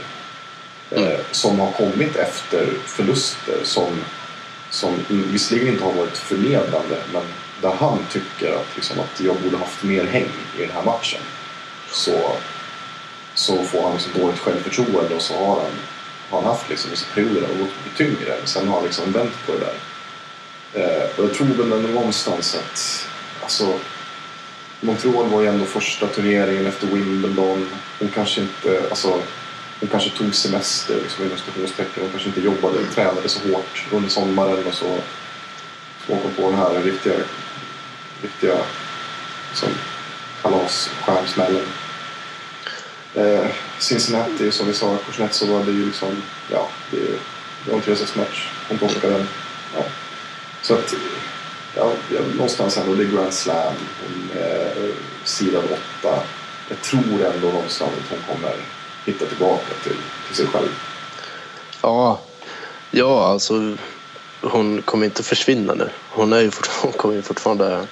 eh, 0.90 1.20
som 1.32 1.60
har 1.60 1.72
kommit 1.72 2.16
efter 2.16 2.68
förluster 2.86 3.58
som, 3.64 4.04
som 4.70 4.94
visserligen 5.10 5.74
inte 5.74 5.84
har 5.84 5.94
varit 5.94 6.18
förnedrande 6.18 6.98
men 7.14 7.24
där 7.62 7.76
han 7.80 7.98
tycker 8.12 8.52
att, 8.52 8.76
liksom, 8.76 9.00
att 9.00 9.22
jag 9.22 9.36
borde 9.36 9.58
haft 9.58 9.84
mer 9.84 10.06
häng 10.06 10.30
i 10.58 10.62
den 10.62 10.72
här 10.72 10.84
matchen. 10.84 11.22
Så, 11.92 12.32
så 13.40 13.64
får 13.64 13.84
han 13.84 13.94
liksom 13.94 14.22
dåligt 14.22 14.40
självförtroende 14.40 15.16
och 15.16 15.22
så 15.22 15.34
har 15.34 15.56
han, 15.56 15.72
har 16.30 16.42
han 16.42 16.52
haft 16.52 16.70
liksom 16.70 16.92
vissa 16.92 17.06
perioder 17.14 17.42
där 17.42 17.48
det 17.48 17.54
har 17.54 17.60
gått 17.60 17.98
tyngre. 17.98 18.36
Sen 18.46 18.68
har 18.68 18.76
han 18.76 18.84
liksom 18.84 19.12
vänt 19.12 19.46
på 19.46 19.52
det 19.52 19.60
där. 19.60 19.76
Eh, 20.74 21.10
och 21.18 21.24
jag 21.24 21.34
tror 21.34 21.48
väl 21.48 21.72
ändå 21.72 21.90
någonstans 21.90 22.56
att 22.56 23.08
alltså, 23.44 23.74
Montreal 24.82 25.30
var 25.30 25.42
ju 25.42 25.48
ändå 25.48 25.66
första 25.66 26.08
turneringen 26.08 26.68
efter 26.68 26.88
Wimbledon. 26.88 27.70
Hon 28.00 28.10
kanske 28.10 28.42
inte, 28.42 28.84
alltså, 28.90 29.22
hon 29.80 29.90
kanske 29.90 30.10
tog 30.10 30.36
semester 30.36 30.96
liksom, 31.04 31.26
inom 31.26 31.38
stationstecken. 31.38 32.04
Hon 32.04 32.10
kanske 32.10 32.30
inte 32.30 32.42
jobbade, 32.42 32.86
tränade 32.96 33.30
så 33.30 33.40
hårt 33.54 33.86
under 33.92 34.10
sommaren 34.10 34.68
och 34.68 34.74
så 34.74 34.86
åker 36.08 36.24
hon 36.24 36.34
på 36.36 36.50
den 36.50 36.60
här 36.60 36.82
riktiga, 36.84 37.14
riktiga 38.22 38.58
som 39.54 39.70
kalasstjärnsmällen. 40.42 41.66
Eh, 43.16 43.46
Cincinnati, 43.80 44.52
som 44.52 44.68
vi 44.68 44.74
sa, 44.74 44.98
så 45.32 45.46
var 45.46 45.64
det 45.64 45.72
ju 45.72 45.86
liksom, 45.86 46.24
ja, 46.52 46.68
det, 46.92 46.98
är- 46.98 47.20
det 47.66 47.72
var 47.72 47.78
en 47.78 47.84
match, 48.16 48.48
Hon 48.70 48.78
torskade 48.78 49.14
den. 49.14 49.28
Ja. 49.76 49.84
Så 50.62 50.74
att, 50.74 50.94
ja, 51.76 51.92
någonstans 52.36 52.78
ändå, 52.78 52.96
det 52.96 53.04
är 53.04 53.08
Grand 53.08 53.34
Slam. 53.34 53.74
Hon 54.02 54.42
eh, 54.42 54.84
är 54.84 54.92
sidad 55.24 55.64
åtta. 55.64 56.20
Jag 56.70 56.82
tror 56.82 57.26
ändå 57.34 57.48
någonstans 57.48 57.92
att 58.04 58.10
hon 58.10 58.36
kommer 58.36 58.56
hitta 59.06 59.26
tillbaka 59.26 59.74
till, 59.84 59.98
till 60.28 60.36
sig 60.36 60.48
själv. 60.48 60.70
Ja, 61.82 62.20
ja 62.92 63.28
alltså 63.28 63.76
hon 64.42 64.82
kommer 64.82 65.06
inte 65.06 65.24
försvinna 65.24 65.74
nu. 65.74 65.90
Hon, 66.10 66.34
är 66.34 66.40
ju 66.42 66.52
hon 66.82 66.92
kommer 66.92 67.16
ju 67.16 67.22
fortfarande 67.22 67.88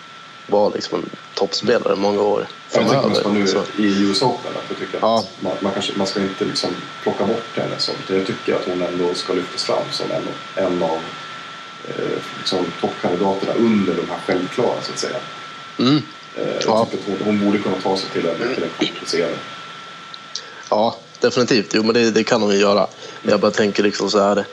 vara 0.48 0.70
liksom 0.70 1.00
en 1.00 1.10
toppspelare 1.34 1.95
många 1.95 2.22
år 2.22 2.48
Jag 2.74 2.89
tänker 2.89 3.22
på 3.24 3.30
nu 3.30 3.48
Så, 3.48 3.64
i 3.78 4.04
US 4.04 4.22
Open 4.22 4.52
att 4.56 4.64
jag 4.70 4.78
tycker 4.78 5.00
Ja. 5.02 5.20
att 5.20 5.43
man, 5.43 5.54
man, 5.60 5.72
kanske, 5.74 5.93
man 5.95 6.08
ska 6.08 6.20
inte 6.22 6.45
liksom 6.45 6.70
plocka 7.04 7.26
bort 7.26 7.43
henne. 7.58 7.76
Så, 7.78 7.91
jag 8.10 8.26
tycker 8.28 8.56
att 8.56 8.66
hon 8.66 8.82
ändå 8.82 9.14
ska 9.14 9.34
lyftas 9.34 9.64
fram 9.64 9.84
som 9.91 10.06
en, 10.12 10.28
en 10.66 10.84
av 10.84 11.00
eh, 11.88 12.18
liksom, 12.39 12.66
toppkandidaterna 12.82 13.54
under 13.54 13.93
de 13.95 14.10
här 14.10 14.20
självklara 14.26 14.82
så 14.82 14.91
att 14.91 15.00
säga. 15.00 15.18
mm, 15.80 16.02
Eh, 16.36 16.48
jag 16.48 16.64
Ja. 16.66 16.86
tycker 16.91 16.98
att 17.14 17.20
hon, 17.20 17.28
hon 17.28 17.45
borde 17.45 17.58
kunna 17.64 17.76
ta 17.84 17.98
sig 17.98 18.10
till 18.10 18.28
en, 18.28 18.38
till 18.56 18.64
en 18.64 18.70
kvalificerare. 18.78 19.36
ja, 20.70 20.98
definitivt. 21.20 21.74
Jo, 21.74 21.84
men 21.84 21.93
det, 21.93 22.12
det 22.12 22.24
kan 22.24 22.41
hon 22.41 22.52
ju 22.52 22.58
göra. 22.60 22.88
Jag 23.24 23.39
bara 23.39 23.52
tänker 23.52 23.84
liksom 23.84 24.10
så 24.10 24.20
här 24.20 24.45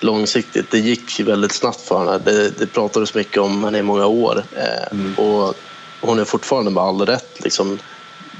långsiktigt. 0.00 0.70
Det 0.70 0.78
gick 0.78 1.20
väldigt 1.20 1.52
snabbt 1.52 1.80
för 1.80 1.98
henne. 1.98 2.18
Det, 2.18 2.58
det 2.58 2.66
pratades 2.66 3.14
mycket 3.14 3.38
om 3.38 3.64
henne 3.64 3.78
i 3.78 3.82
många 3.82 4.06
år. 4.06 4.44
Eh, 4.56 4.64
Mm. 4.92 5.14
Och 5.14 5.54
hon 6.00 6.18
är 6.18 6.24
fortfarande 6.24 6.70
med 6.70 6.82
all 6.82 7.06
rätt 7.06 7.44
liksom, 7.44 7.78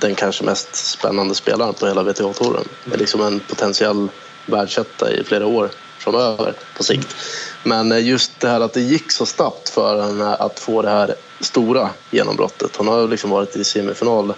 den 0.00 0.14
kanske 0.14 0.44
mest 0.44 0.74
spännande 0.74 1.34
spelaren 1.34 1.74
på 1.74 1.86
hela 1.86 2.02
WTA-touren. 2.02 2.64
Mm. 2.86 2.98
Liksom 2.98 3.20
en 3.20 3.40
potentiell 3.40 4.08
världsetta 4.46 5.12
i 5.12 5.24
flera 5.24 5.46
år 5.46 5.70
framöver 5.98 6.54
på 6.76 6.84
sikt. 6.84 7.16
Men 7.62 7.92
eh, 7.92 8.06
just 8.06 8.40
det 8.40 8.48
här 8.48 8.60
att 8.60 8.72
det 8.72 8.80
gick 8.80 9.12
så 9.12 9.26
snabbt 9.26 9.68
för 9.68 10.02
henne 10.02 10.34
att 10.34 10.60
få 10.60 10.82
det 10.82 10.90
här 10.90 11.14
stora 11.40 11.90
genombrottet. 12.10 12.76
Hon 12.76 12.88
har 12.88 13.08
liksom 13.08 13.30
varit 13.30 13.56
i 13.56 13.64
semifinal 13.64 14.34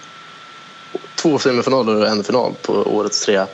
två 1.14 1.38
semifinaler 1.38 1.96
och 1.96 2.06
en 2.06 2.24
final 2.24 2.54
på 2.62 2.72
årets 2.72 3.24
tre 3.24 3.46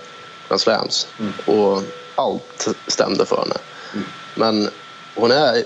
Grand 0.48 0.60
Slams. 0.60 1.08
Mm. 1.18 1.32
Och 1.46 1.82
allt 2.18 2.68
stämde 2.86 3.26
för 3.26 3.36
henne. 3.36 3.56
Mm. 3.94 4.06
Men 4.34 4.70
hon 5.14 5.30
är 5.30 5.64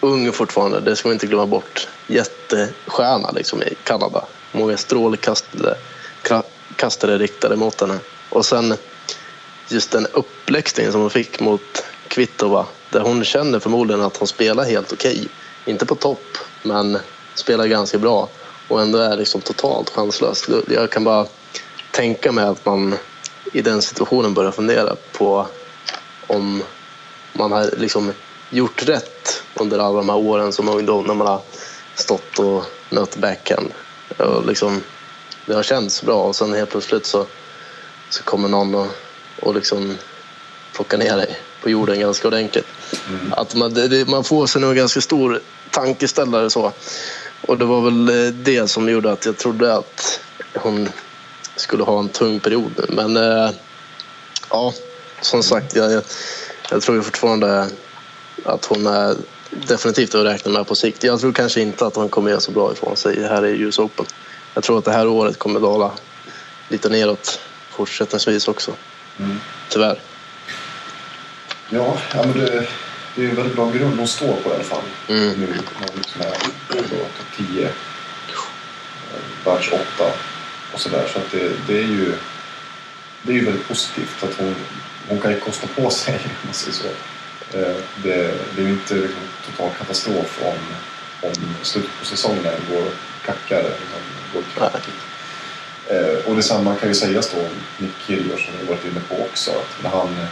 ung 0.00 0.32
fortfarande, 0.32 0.80
det 0.80 0.96
ska 0.96 1.08
vi 1.08 1.12
inte 1.12 1.26
glömma 1.26 1.46
bort. 1.46 1.88
Jättestjärna 2.06 3.30
liksom 3.30 3.62
i 3.62 3.74
Kanada. 3.84 4.24
Många 4.52 4.76
strålkastare 4.76 5.74
ka- 6.22 6.42
kastare 6.76 7.18
riktade 7.18 7.56
mot 7.56 7.80
henne. 7.80 7.98
Och 8.30 8.46
sen 8.46 8.74
just 9.68 9.90
den 9.90 10.06
uppläxningen 10.12 10.92
som 10.92 11.00
hon 11.00 11.10
fick 11.10 11.40
mot 11.40 11.84
Kvitova. 12.08 12.66
Där 12.90 13.00
hon 13.00 13.24
känner 13.24 13.58
förmodligen 13.58 14.02
att 14.02 14.16
hon 14.16 14.28
spelar 14.28 14.64
helt 14.64 14.92
okej. 14.92 15.28
Inte 15.64 15.86
på 15.86 15.94
topp, 15.94 16.38
men 16.62 16.98
spelar 17.34 17.66
ganska 17.66 17.98
bra. 17.98 18.28
Och 18.68 18.80
ändå 18.82 18.98
är 18.98 19.16
liksom 19.16 19.40
totalt 19.40 19.90
chanslös. 19.90 20.48
Jag 20.68 20.90
kan 20.90 21.04
bara 21.04 21.26
tänka 21.90 22.32
mig 22.32 22.44
att 22.44 22.66
man 22.66 22.94
i 23.52 23.62
den 23.62 23.82
situationen 23.82 24.34
börjar 24.34 24.50
fundera 24.52 24.96
på 25.12 25.46
om 26.26 26.62
man 27.32 27.52
har 27.52 27.70
liksom 27.76 28.12
gjort 28.50 28.88
rätt 28.88 29.42
under 29.54 29.78
alla 29.78 29.96
de 29.96 30.08
här 30.08 30.16
åren 30.16 30.52
som 30.52 30.68
ungdom 30.68 31.06
när 31.06 31.14
man 31.14 31.26
har 31.26 31.40
stått 31.94 32.38
och 32.38 32.64
nött 32.90 33.16
backhand. 33.16 33.72
Och 34.18 34.46
liksom, 34.46 34.82
det 35.46 35.54
har 35.54 35.62
känts 35.62 36.02
bra 36.02 36.22
och 36.22 36.36
sen 36.36 36.54
helt 36.54 36.70
plötsligt 36.70 37.06
så, 37.06 37.26
så 38.10 38.22
kommer 38.22 38.48
någon 38.48 38.74
och, 38.74 38.86
och 39.40 39.54
liksom 39.54 39.96
plockar 40.74 40.98
ner 40.98 41.16
dig 41.16 41.38
på 41.62 41.70
jorden 41.70 42.00
ganska 42.00 42.28
ordentligt. 42.28 42.66
Att 43.30 43.54
man, 43.54 43.74
det, 43.74 44.08
man 44.08 44.24
får 44.24 44.46
sig 44.46 44.60
nog 44.60 44.70
en 44.70 44.76
ganska 44.76 45.00
stor 45.00 45.40
tankeställare 45.70 46.50
så. 46.50 46.72
Och 47.46 47.58
det 47.58 47.64
var 47.64 47.80
väl 47.80 48.08
eh, 48.08 48.32
det 48.32 48.68
som 48.68 48.88
gjorde 48.88 49.12
att 49.12 49.26
jag 49.26 49.36
trodde 49.36 49.74
att 49.74 50.20
hon 50.54 50.88
skulle 51.56 51.84
ha 51.84 51.98
en 51.98 52.08
tung 52.08 52.40
period. 52.40 52.84
Men 52.88 53.16
eh, 53.16 53.50
ja, 54.50 54.72
som 55.24 55.42
sagt, 55.42 55.76
jag, 55.76 56.02
jag, 56.70 56.82
tror 56.82 57.02
fortfarande 57.02 57.68
att 58.44 58.64
hon 58.64 58.86
är 58.86 59.16
definitivt 59.50 60.14
att 60.14 60.24
räkna 60.24 60.52
med 60.52 60.66
på 60.66 60.74
sikt. 60.74 61.04
Jag 61.04 61.20
tror 61.20 61.32
kanske 61.32 61.60
inte 61.60 61.86
att 61.86 61.96
hon 61.96 62.08
kommer 62.08 62.30
göra 62.30 62.40
så 62.40 62.50
bra 62.50 62.72
ifrån 62.72 62.96
sig 62.96 63.22
här 63.22 63.46
i 63.46 63.60
US 63.60 63.78
Open. 63.78 64.06
Jag 64.54 64.64
tror 64.64 64.78
att 64.78 64.84
det 64.84 64.92
här 64.92 65.06
året 65.06 65.38
kommer 65.38 65.60
dala 65.60 65.92
lite 66.68 66.88
neråt 66.88 67.40
fortsättningsvis 67.70 68.48
också. 68.48 68.72
Mm. 69.18 69.40
Tyvärr. 69.68 70.00
Ja, 71.70 71.98
ja 72.14 72.22
men 72.26 72.38
det, 72.38 72.66
det 73.14 73.22
är 73.22 73.24
ju 73.24 73.30
en 73.30 73.36
väldigt 73.36 73.56
bra 73.56 73.70
grund 73.70 73.98
hon 73.98 74.08
står 74.08 74.36
på 74.36 74.50
i 74.50 74.52
alla 74.54 74.64
fall. 74.64 74.82
Mm. 75.08 75.40
Nu 75.40 75.46
när 75.46 75.88
hon 75.88 75.96
liksom 75.96 76.20
är 76.20 76.26
ändå 76.76 76.88
topp 76.88 77.46
10, 77.52 77.64
eh, 77.64 77.70
världs 79.44 79.72
8 79.72 79.80
och 80.74 80.80
sådär. 80.80 81.08
Så 81.12 81.18
att 81.18 81.30
det, 81.30 81.52
det 81.66 81.78
är 81.78 81.86
ju 81.86 82.14
det 83.26 83.32
är 83.32 83.36
ju 83.36 83.44
väldigt 83.44 83.68
positivt 83.68 84.22
att 84.22 84.34
hon, 84.38 84.54
hon 85.08 85.20
kan 85.20 85.30
ju 85.30 85.40
kosta 85.40 85.66
på 85.66 85.90
sig, 85.90 86.14
om 86.24 86.30
man 86.44 86.54
säger 86.54 86.76
så. 86.76 86.86
Eh, 87.58 87.76
Det, 88.02 88.34
det 88.56 88.62
är 88.62 88.66
ju 88.66 88.70
inte 88.70 88.94
liksom 88.94 89.22
total 89.46 89.70
katastrof 89.78 90.40
om, 90.42 90.58
om 91.28 91.54
slutet 91.62 91.90
på 92.00 92.04
säsongen 92.04 92.54
går 92.70 92.84
kackare. 93.26 93.62
Liksom, 93.62 94.00
går 94.32 94.42
kraftigt. 94.54 94.94
Eh, 95.88 96.30
och 96.30 96.36
detsamma 96.36 96.74
kan 96.74 96.88
ju 96.88 96.94
sägas 96.94 97.30
då 97.30 97.40
om 97.40 97.54
Nick 97.78 97.94
Kyrgios 98.06 98.44
som 98.44 98.54
vi 98.60 98.66
varit 98.66 98.84
inne 98.84 99.00
på 99.08 99.14
också. 99.24 99.50
Att 99.50 99.92
han, 99.92 100.26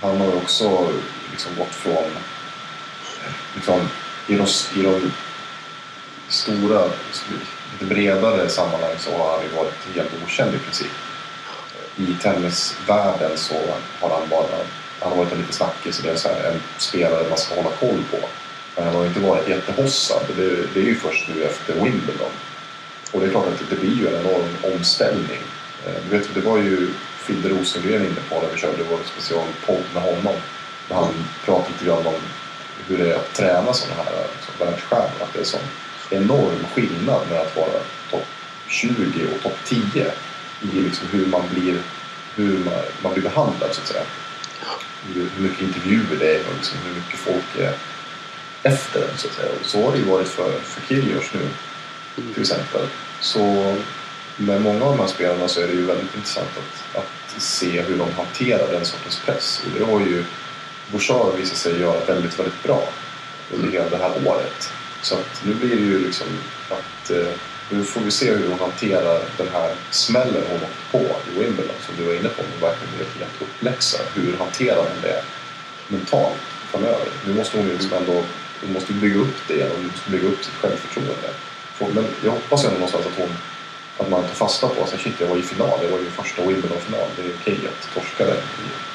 han 0.00 0.16
har 0.20 0.26
ju 0.26 0.36
också 0.36 0.92
liksom 1.30 1.56
gått 1.58 1.74
från 1.74 2.10
liksom, 3.54 3.80
i, 4.26 4.34
de, 4.34 4.46
i 4.80 4.82
de 4.82 5.12
stora, 6.28 6.84
lite 7.72 7.94
bredare 7.94 8.48
sammanhang 8.48 8.94
så 8.98 9.18
har 9.18 9.32
han 9.32 9.42
ju 9.42 9.56
varit 9.56 9.94
helt 9.94 10.10
okänd 10.24 10.54
i 10.54 10.58
princip. 10.58 10.90
I 11.98 12.16
tennisvärlden 12.22 13.36
så 13.36 13.54
har 14.00 14.10
han 14.10 14.28
bara 14.28 14.58
han 15.00 15.10
har 15.10 15.16
varit 15.16 15.32
en 15.32 15.38
liten 15.38 15.52
snackis. 15.52 15.98
Det 15.98 16.10
är 16.10 16.16
så 16.16 16.28
här, 16.28 16.50
en 16.50 16.60
spelare 16.78 17.28
man 17.28 17.38
ska 17.38 17.54
hålla 17.54 17.70
koll 17.70 18.02
på. 18.10 18.28
Men 18.76 18.84
han 18.84 18.96
har 18.96 19.06
inte 19.06 19.20
varit 19.20 19.48
jättehossad. 19.48 20.22
Det, 20.36 20.74
det 20.74 20.80
är 20.80 20.84
ju 20.84 20.94
först 20.94 21.28
nu 21.28 21.44
efter 21.44 21.74
Wimbledon. 21.74 22.32
Och 23.12 23.20
det 23.20 23.26
är 23.26 23.30
klart 23.30 23.46
att 23.46 23.70
det 23.70 23.76
blir 23.76 23.94
ju 23.94 24.08
en 24.08 24.20
enorm 24.20 24.74
omställning. 24.74 25.42
Eh, 25.86 25.94
du 26.10 26.18
vet, 26.18 26.34
det 26.34 26.40
var 26.40 26.58
ju 26.58 26.90
Filde 27.18 27.48
Rosengren 27.48 28.04
inne 28.04 28.20
på 28.30 28.40
när 28.40 28.48
vi 28.52 28.58
körde 28.58 28.82
vår 28.82 28.98
specialpodd 29.04 29.84
med 29.94 30.02
honom. 30.02 30.34
Han 30.90 31.14
pratade 31.44 31.68
lite 31.72 31.84
grann 31.84 32.06
om 32.06 32.22
hur 32.88 32.98
det 32.98 33.10
är 33.10 33.14
att 33.14 33.34
träna 33.34 33.72
sådana 33.72 34.02
här 34.02 34.26
liksom, 34.36 34.66
världsstjärnor. 34.66 35.22
Att 35.22 35.32
det 35.32 35.40
är 35.40 35.44
sån 35.44 35.60
enorm 36.10 36.66
skillnad 36.74 37.20
med 37.30 37.40
att 37.40 37.56
vara 37.56 37.80
topp 38.10 38.26
20 38.68 39.26
och 39.34 39.42
topp 39.42 39.58
10 39.64 40.10
i 40.62 40.80
liksom 40.80 41.08
hur 41.10 41.26
man 41.26 41.42
blir 41.54 41.82
hur 42.34 42.58
man, 42.58 42.74
man 43.02 43.12
blir 43.12 43.22
behandlad 43.22 43.74
så 43.74 43.80
att 43.80 43.88
säga. 43.88 44.02
Hur, 45.14 45.28
hur 45.36 45.42
mycket 45.42 45.62
intervjuer 45.62 46.16
det 46.18 46.36
är 46.36 46.40
och 46.48 46.54
liksom 46.56 46.78
hur 46.84 46.94
mycket 46.94 47.18
folk 47.18 47.56
är 47.58 47.74
efter 48.62 49.08
så 49.16 49.28
att 49.28 49.34
säga. 49.34 49.48
Och 49.60 49.66
så 49.66 49.84
har 49.84 49.92
det 49.92 49.98
ju 49.98 50.04
varit 50.04 50.28
för, 50.28 50.52
för 50.60 50.88
Kyrgios 50.88 51.24
nu 51.32 51.48
till 52.32 52.42
exempel. 52.42 52.86
Så 53.20 53.74
med 54.36 54.62
många 54.62 54.84
av 54.84 54.96
de 54.96 55.00
här 55.00 55.08
spelarna 55.08 55.48
så 55.48 55.60
är 55.60 55.66
det 55.66 55.72
ju 55.72 55.84
väldigt 55.84 56.16
intressant 56.16 56.48
att, 56.56 57.00
att 57.00 57.42
se 57.42 57.82
hur 57.82 57.98
de 57.98 58.12
hanterar 58.12 58.72
den 58.72 58.84
sortens 58.84 59.20
press. 59.26 59.62
Och 59.64 59.78
det 59.78 59.84
har 59.92 60.00
ju 60.00 60.24
Bouchard 60.92 61.36
visat 61.36 61.56
sig 61.56 61.80
göra 61.80 62.04
väldigt, 62.04 62.38
väldigt 62.38 62.62
bra 62.62 62.88
under 63.54 63.70
hela 63.70 63.88
det 63.88 63.96
här 63.96 64.26
året. 64.26 64.72
Så 65.02 65.14
att 65.14 65.42
nu 65.44 65.54
blir 65.54 65.76
det 65.76 65.82
ju 65.82 66.06
liksom 66.06 66.26
att 66.70 67.10
eh, 67.10 67.28
nu 67.70 67.84
får 67.84 68.00
vi 68.00 68.10
se 68.10 68.32
hur 68.32 68.48
hon 68.48 68.58
hanterar 68.58 69.20
den 69.36 69.48
här 69.48 69.74
smällen 69.90 70.42
hon 70.50 70.60
åkte 70.62 70.84
på 70.90 71.30
i 71.30 71.38
Wimbledon 71.38 71.74
som 71.86 71.96
du 71.96 72.02
var 72.02 72.14
inne 72.14 72.28
på. 72.28 72.42
Hon 72.42 72.68
verkligen 72.68 72.94
blev 72.96 73.08
helt 73.18 73.42
uppläxad. 73.42 74.00
Hur 74.14 74.36
hanterar 74.38 74.76
hon 74.76 75.02
det 75.02 75.22
mentalt 75.88 76.42
framöver? 76.70 77.08
Nu 77.26 77.34
måste 77.34 77.56
hon 77.56 77.66
ju 77.66 77.72
liksom 77.72 77.92
ändå 77.92 78.24
hon 78.60 78.72
måste 78.72 78.92
bygga 78.92 79.18
upp 79.20 79.38
det 79.48 79.54
igen. 79.54 79.70
Hon 79.76 79.86
måste 79.86 80.10
bygga 80.10 80.28
upp 80.28 80.44
sitt 80.44 80.54
självförtroende. 80.54 81.30
Men 81.94 82.06
jag 82.24 82.30
hoppas 82.30 82.64
ändå 82.64 82.74
någonstans 82.74 83.06
att 83.06 83.18
hon 83.18 83.32
att 83.98 84.10
man 84.10 84.22
tar 84.22 84.34
fasta 84.34 84.68
på 84.68 84.82
att 84.82 85.00
shit, 85.00 85.20
jag 85.20 85.26
var 85.26 85.36
i 85.36 85.42
final. 85.42 85.78
Jag 85.82 85.90
var 85.90 85.98
i 85.98 86.02
min 86.02 86.10
första 86.10 86.42
Wimbledon-final. 86.42 87.08
Det 87.16 87.22
är 87.22 87.32
okej 87.40 87.58
att 87.68 87.94
torska 87.94 88.24
den 88.24 88.42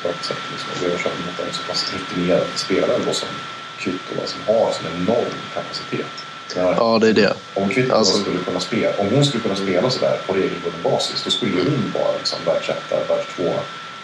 på 0.01 0.09
ett 0.09 0.25
sätt. 0.25 0.37
Liksom. 0.51 0.69
Och 0.71 0.93
Jag 0.93 0.99
känner 0.99 1.15
mot 1.15 1.39
en 1.47 1.53
så 1.53 1.63
pass 1.63 1.93
rutinerad 1.93 2.47
spelare 2.55 2.99
då 3.05 3.13
som 3.13 3.29
Kvitova 3.77 4.25
som 4.25 4.41
har 4.47 4.71
sån 4.71 4.87
enorm 4.95 5.37
kapacitet. 5.53 6.22
Ja, 6.55 6.97
det 7.01 7.07
är 7.09 7.13
det. 7.13 7.33
om 7.53 7.69
Kvitova 7.69 7.95
Alltså- 7.95 8.21
skulle 8.21 8.39
kunna 8.39 8.59
spela, 8.59 8.97
om 8.97 9.07
hon 9.13 9.25
skulle 9.25 9.43
kunna 9.43 9.55
spela 9.55 9.89
sådär 9.89 10.21
på 10.27 10.33
regelbunden 10.33 10.81
basis, 10.83 11.23
då 11.23 11.31
skulle 11.31 11.55
hon 11.61 11.93
vara 11.93 12.17
liksom 12.17 12.39
världsetta, 12.45 12.95
världstvåa. 13.09 13.59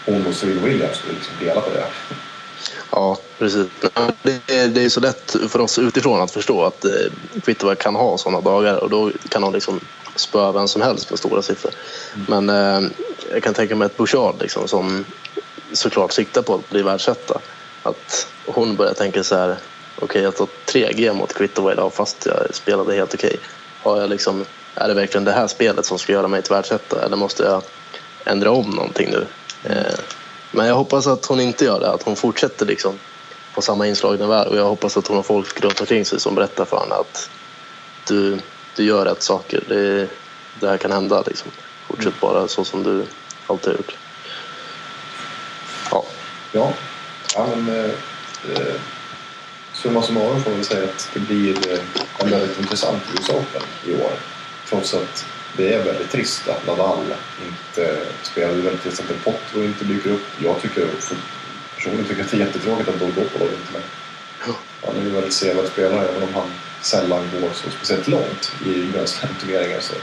Hon 0.06 0.26
och 0.26 0.34
Serena 0.34 0.60
Williams 0.60 0.96
skulle 0.96 1.14
liksom 1.14 1.34
dela 1.40 1.60
på 1.60 1.70
det. 1.70 1.84
Ja, 2.90 3.16
precis. 3.38 3.66
Det 4.22 4.54
är, 4.58 4.68
det 4.68 4.84
är 4.84 4.88
så 4.88 5.00
lätt 5.00 5.36
för 5.48 5.58
oss 5.60 5.78
utifrån 5.78 6.20
att 6.22 6.30
förstå 6.30 6.64
att 6.64 6.84
eh, 6.84 6.90
Kvitova 7.44 7.74
kan 7.74 7.94
ha 7.94 8.18
sådana 8.18 8.40
dagar 8.40 8.76
och 8.76 8.90
då 8.90 9.10
kan 9.28 9.42
han 9.42 9.52
liksom 9.52 9.80
spöa 10.16 10.52
vem 10.52 10.68
som 10.68 10.82
helst 10.82 11.10
med 11.10 11.18
stora 11.18 11.42
siffror. 11.42 11.72
Men 12.28 12.48
eh, 12.48 12.90
jag 13.32 13.42
kan 13.42 13.54
tänka 13.54 13.76
mig 13.76 13.86
ett 13.86 13.96
Bouchard 13.96 14.34
liksom, 14.42 14.68
som 14.68 15.04
såklart 15.72 16.12
siktar 16.12 16.42
på 16.42 16.54
att 16.54 16.70
bli 16.70 16.82
världsetta. 16.82 17.40
Att 17.82 18.26
hon 18.46 18.76
börjar 18.76 18.94
tänka 18.94 19.24
så 19.24 19.36
här, 19.36 19.56
okej 20.00 20.22
jag 20.22 20.36
tar 20.36 20.48
3G 20.66 21.14
mot 21.14 21.34
Kvitova 21.34 21.72
idag 21.72 21.92
fast 21.94 22.26
jag 22.26 22.54
spelade 22.54 22.94
helt 22.94 23.14
okej. 23.14 23.36
Okay. 23.82 24.06
liksom, 24.06 24.44
är 24.74 24.88
det 24.88 24.94
verkligen 24.94 25.24
det 25.24 25.32
här 25.32 25.46
spelet 25.46 25.86
som 25.86 25.98
ska 25.98 26.12
göra 26.12 26.28
mig 26.28 26.42
till 26.42 26.52
världsetta 26.52 27.04
eller 27.04 27.16
måste 27.16 27.42
jag 27.42 27.62
ändra 28.24 28.50
om 28.50 28.70
någonting 28.70 29.10
nu? 29.10 29.26
Eh, 29.64 29.98
men 30.50 30.66
jag 30.66 30.74
hoppas 30.74 31.06
att 31.06 31.26
hon 31.26 31.40
inte 31.40 31.64
gör 31.64 31.80
det, 31.80 31.90
att 31.90 32.02
hon 32.02 32.16
fortsätter 32.16 32.66
liksom 32.66 32.98
på 33.54 33.62
samma 33.62 33.86
inslagna 33.86 34.26
väg 34.26 34.48
och 34.48 34.56
jag 34.56 34.64
hoppas 34.64 34.96
att 34.96 35.06
hon 35.06 35.16
har 35.16 35.22
folk 35.22 35.60
runt 35.60 35.80
omkring 35.80 36.04
sig 36.04 36.20
som 36.20 36.34
berättar 36.34 36.64
för 36.64 36.80
henne 36.80 36.94
att 36.94 37.30
du, 38.08 38.38
du 38.76 38.84
gör 38.84 39.04
rätt 39.04 39.22
saker. 39.22 39.64
Det, 39.68 40.08
det 40.60 40.68
här 40.68 40.76
kan 40.76 40.92
hända 40.92 41.22
liksom. 41.26 41.50
Fortsätt 41.88 42.20
bara 42.20 42.48
så 42.48 42.64
som 42.64 42.82
du 42.82 43.04
alltid 43.46 43.66
har 43.66 43.76
gjort. 43.76 43.96
Ja. 45.90 46.04
Ja, 46.52 46.72
ja 47.34 47.46
men 47.46 47.68
eh, 47.68 47.90
eh 48.52 48.74
summa 49.82 50.02
summarum 50.02 50.40
får 50.40 50.50
väl 50.50 50.64
säga 50.64 50.84
att 50.84 51.10
det 51.14 51.20
blir 51.20 51.72
eh, 51.72 51.78
en 52.18 52.30
väldigt 52.30 52.58
intressant 52.58 53.02
US 53.14 53.28
Open 53.28 53.62
i 53.86 53.94
år. 53.94 54.12
Trots 54.68 54.94
att 54.94 55.26
det 55.56 55.72
är 55.74 55.84
väldigt 55.84 56.10
trist 56.10 56.48
att 56.48 56.66
Nadal 56.66 57.14
inte 57.46 57.98
spelar. 58.22 58.54
Det 58.54 58.58
är 58.58 58.62
väldigt 58.62 58.82
trist 58.82 59.00
att 59.00 59.10
en 59.10 59.16
Potro 59.24 59.64
inte 59.64 59.84
dyker 59.84 60.10
upp. 60.10 60.26
Jag 60.38 60.60
tycker 60.60 60.86
personligen 61.76 62.06
tycker 62.06 62.24
att 62.24 62.30
det 62.30 62.36
är 62.36 62.40
jättetråkigt 62.40 62.88
att 62.88 63.00
Dolgopolov 63.00 63.48
inte 63.48 63.68
är 63.68 63.72
med. 63.72 63.82
Han 64.86 64.96
är 64.96 65.02
ju 65.02 65.10
väldigt 65.10 65.32
sevärd 65.32 65.66
spelare 65.66 66.08
även 66.08 66.22
om 66.22 66.34
han 66.34 66.50
sällan 66.80 67.30
går 67.40 67.50
så 67.54 67.70
speciellt 67.70 68.08
långt 68.08 68.52
i 68.66 68.92
Grand 68.94 69.08
turneringar 69.40 69.80
så 69.80 69.94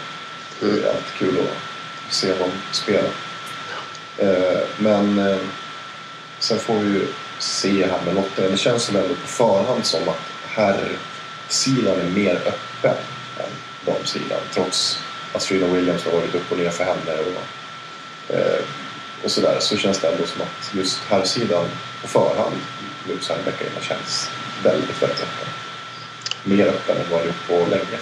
det 0.60 0.66
är 0.66 0.90
alltid 0.90 1.14
kul 1.18 1.38
att 1.40 2.14
se 2.14 2.32
honom 2.32 2.52
spela. 2.72 3.10
Eh, 4.18 4.60
men 4.78 5.20
eh, 5.20 5.38
sen 6.40 6.60
får 6.60 6.80
vi 6.80 6.90
ju 6.90 7.08
se 7.40 7.88
här 7.88 8.02
med 8.06 8.16
lotten. 8.16 8.52
Det 8.52 8.58
känns 8.58 8.84
som 8.84 8.96
ändå 8.96 9.16
på 9.16 9.28
förhand 9.28 9.86
som 9.86 10.10
att 10.10 10.22
herrsidan 10.48 12.00
är 12.00 12.10
mer 12.10 12.36
öppen 12.36 12.96
än 13.38 13.52
damsidan 13.86 14.40
trots 14.54 15.00
att 15.34 15.42
Serena 15.42 15.74
Williams 15.74 16.06
har 16.06 16.12
varit 16.12 16.36
upp 16.36 16.52
och 16.52 16.58
ner 16.58 16.70
för 16.70 16.84
henne 16.84 17.12
och, 17.12 18.36
eh, 18.36 18.64
och 19.24 19.32
sådär 19.32 19.58
så 19.60 19.78
känns 19.78 20.00
det 20.00 20.08
ändå 20.08 20.26
som 20.26 20.42
att 20.42 20.76
just 20.76 21.00
herrsidan 21.00 21.66
på 22.02 22.08
förhand 22.08 22.56
nu 23.08 23.18
så 23.22 23.34
här 23.34 23.40
en 23.40 23.46
vecka 23.46 23.66
innan 23.70 23.84
känns 23.84 24.30
väldigt, 24.64 25.02
väldigt 25.02 25.20
öppen. 25.20 25.48
Mer 26.44 26.68
öppen 26.68 26.98
än 26.98 27.12
vad 27.12 27.22
det 27.22 27.26
gjort 27.26 27.48
på 27.48 27.54
länge. 27.54 28.00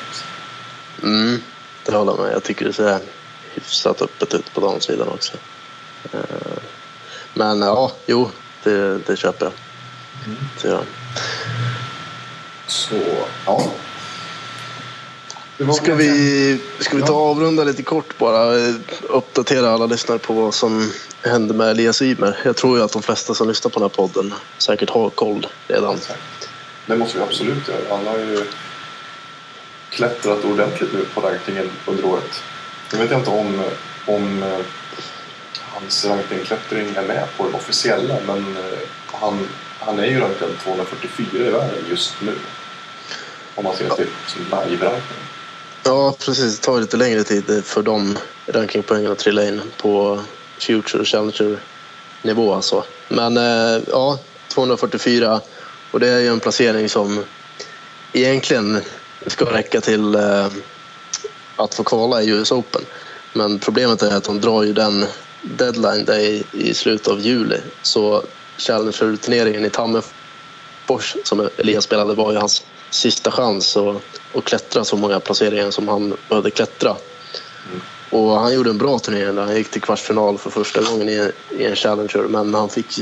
Mm, 1.04 1.42
det 1.86 1.92
håller 1.92 2.12
jag 2.12 2.20
med. 2.20 2.34
Jag 2.34 2.44
tycker 2.44 2.66
det 2.66 2.74
ser 2.74 3.00
hyfsat 3.54 4.02
öppet 4.02 4.34
ut 4.34 4.54
på 4.54 4.62
damsidan 4.62 5.08
också. 5.08 5.38
Eh, 6.14 6.20
men 7.34 7.62
ja, 7.62 7.92
jo, 8.06 8.32
det, 8.66 8.97
det 8.97 9.16
köper 9.16 9.45
jag. 9.45 9.53
Mm. 10.26 10.38
Så, 10.57 10.80
så 12.68 12.95
ja, 13.45 13.72
Ska 15.74 15.95
vi, 15.95 16.61
ska 16.80 16.97
vi 16.97 17.03
ta 17.03 17.13
och 17.13 17.30
avrunda 17.30 17.63
lite 17.63 17.84
kort 17.84 18.18
bara? 18.18 18.55
Uppdatera 19.09 19.70
alla 19.70 19.86
lyssnare 19.86 20.20
på 20.20 20.34
vad 20.34 20.53
som 20.53 20.91
hände 21.22 21.53
med 21.53 21.70
Elias 21.70 22.01
Ymer. 22.01 22.38
Jag 22.45 22.55
tror 22.55 22.78
ju 22.78 22.84
att 22.84 22.91
de 22.91 23.01
flesta 23.01 23.34
som 23.34 23.47
lyssnar 23.47 23.72
på 23.72 23.80
den 23.80 23.89
här 23.89 23.95
podden 23.95 24.34
säkert 24.57 24.89
har 24.89 25.09
koll 25.09 25.47
redan. 25.68 25.97
Det 26.86 26.95
måste 26.95 27.18
vi 27.18 27.24
absolut 27.24 27.68
göra. 27.68 27.80
Han 27.89 28.07
har 28.07 28.18
ju 28.18 28.45
klättrat 29.89 30.45
ordentligt 30.45 30.93
nu 30.93 31.05
på 31.13 31.22
rankingen 31.22 31.70
under 31.86 32.05
året. 32.05 32.43
Jag 32.91 32.99
vet 32.99 33.11
inte 33.11 33.30
om, 33.30 33.63
om 34.05 34.43
eh, 34.43 34.59
hans 35.82 36.06
rankingklättring 36.06 36.96
är 36.96 37.02
med 37.02 37.28
på 37.38 37.44
den 37.44 37.54
officiella 37.54 38.18
men 38.28 38.38
eh, 38.38 38.80
han, 39.06 39.48
han 39.80 40.00
är 40.00 40.06
ju 40.06 40.20
rankad 40.20 40.50
244 40.64 41.48
i 41.48 41.50
världen 41.50 41.86
just 41.90 42.14
nu. 42.22 42.34
Om 43.56 43.64
man 43.64 43.76
ser 43.76 43.90
till 43.90 44.08
live-rankingen. 44.38 45.26
Ja, 45.84 46.16
precis. 46.20 46.60
Det 46.60 46.66
tar 46.66 46.80
lite 46.80 46.98
längre 46.98 47.24
tid 47.24 47.66
för 47.66 47.82
de 47.82 48.18
rankingpoängen 48.48 49.12
att 49.12 49.18
trilla 49.18 49.48
in 49.48 49.62
på 49.78 50.22
Future 50.60 51.02
och 51.02 51.08
Challenger-nivå. 51.08 52.54
Alltså. 52.54 52.84
Men 53.08 53.38
eh, 53.38 53.84
ja, 53.92 54.20
244 54.48 55.42
och 55.92 56.00
det 56.00 56.08
är 56.08 56.20
ju 56.20 56.28
en 56.28 56.40
placering 56.40 56.90
som 56.90 57.24
egentligen 58.14 58.82
ska 59.28 59.46
räcka 59.46 59.82
till 59.82 60.16
eh, 60.16 60.48
att 61.56 61.74
få 61.74 61.84
kvala 61.84 62.22
i 62.22 62.30
US 62.30 62.52
Open. 62.52 62.82
Men 63.34 63.60
problemet 63.60 64.02
är 64.02 64.16
att 64.18 64.24
de 64.24 64.42
drar 64.42 64.64
ju 64.64 64.74
den 64.74 65.06
deadline 65.46 66.06
day 66.06 66.43
i 66.52 66.74
slutet 66.74 67.08
av 67.08 67.20
juli. 67.20 67.60
Så 67.82 68.24
Challenger-turneringen 68.58 69.66
i 69.66 69.70
Tammerfors 69.70 71.16
som 71.24 71.50
Elias 71.58 71.84
spelade 71.84 72.14
var 72.14 72.32
ju 72.32 72.38
hans 72.38 72.64
sista 72.89 73.32
chans 73.32 73.78
att, 73.78 73.96
att 74.34 74.43
klättra 74.43 74.84
så 74.84 74.98
många 74.98 75.20
placeringar 75.20 75.72
som 75.72 75.88
han 75.88 76.18
behövde 76.30 76.52
klättra. 76.52 76.89
Mm. 77.70 77.82
Och 78.10 78.39
han 78.39 78.54
gjorde 78.54 78.70
en 78.70 78.78
bra 78.78 79.00
turnering 79.00 79.36
där. 79.36 79.43
Han 79.43 79.56
gick 79.56 79.72
till 79.72 79.82
kvartsfinal 79.82 80.38
för 80.38 80.50
första 80.50 80.82
gången 80.82 81.10
i, 81.10 81.32
i 81.52 81.66
en 81.66 81.76
Challenger 81.76 82.28
men 82.28 82.54
han 82.54 82.70
fick 82.70 83.00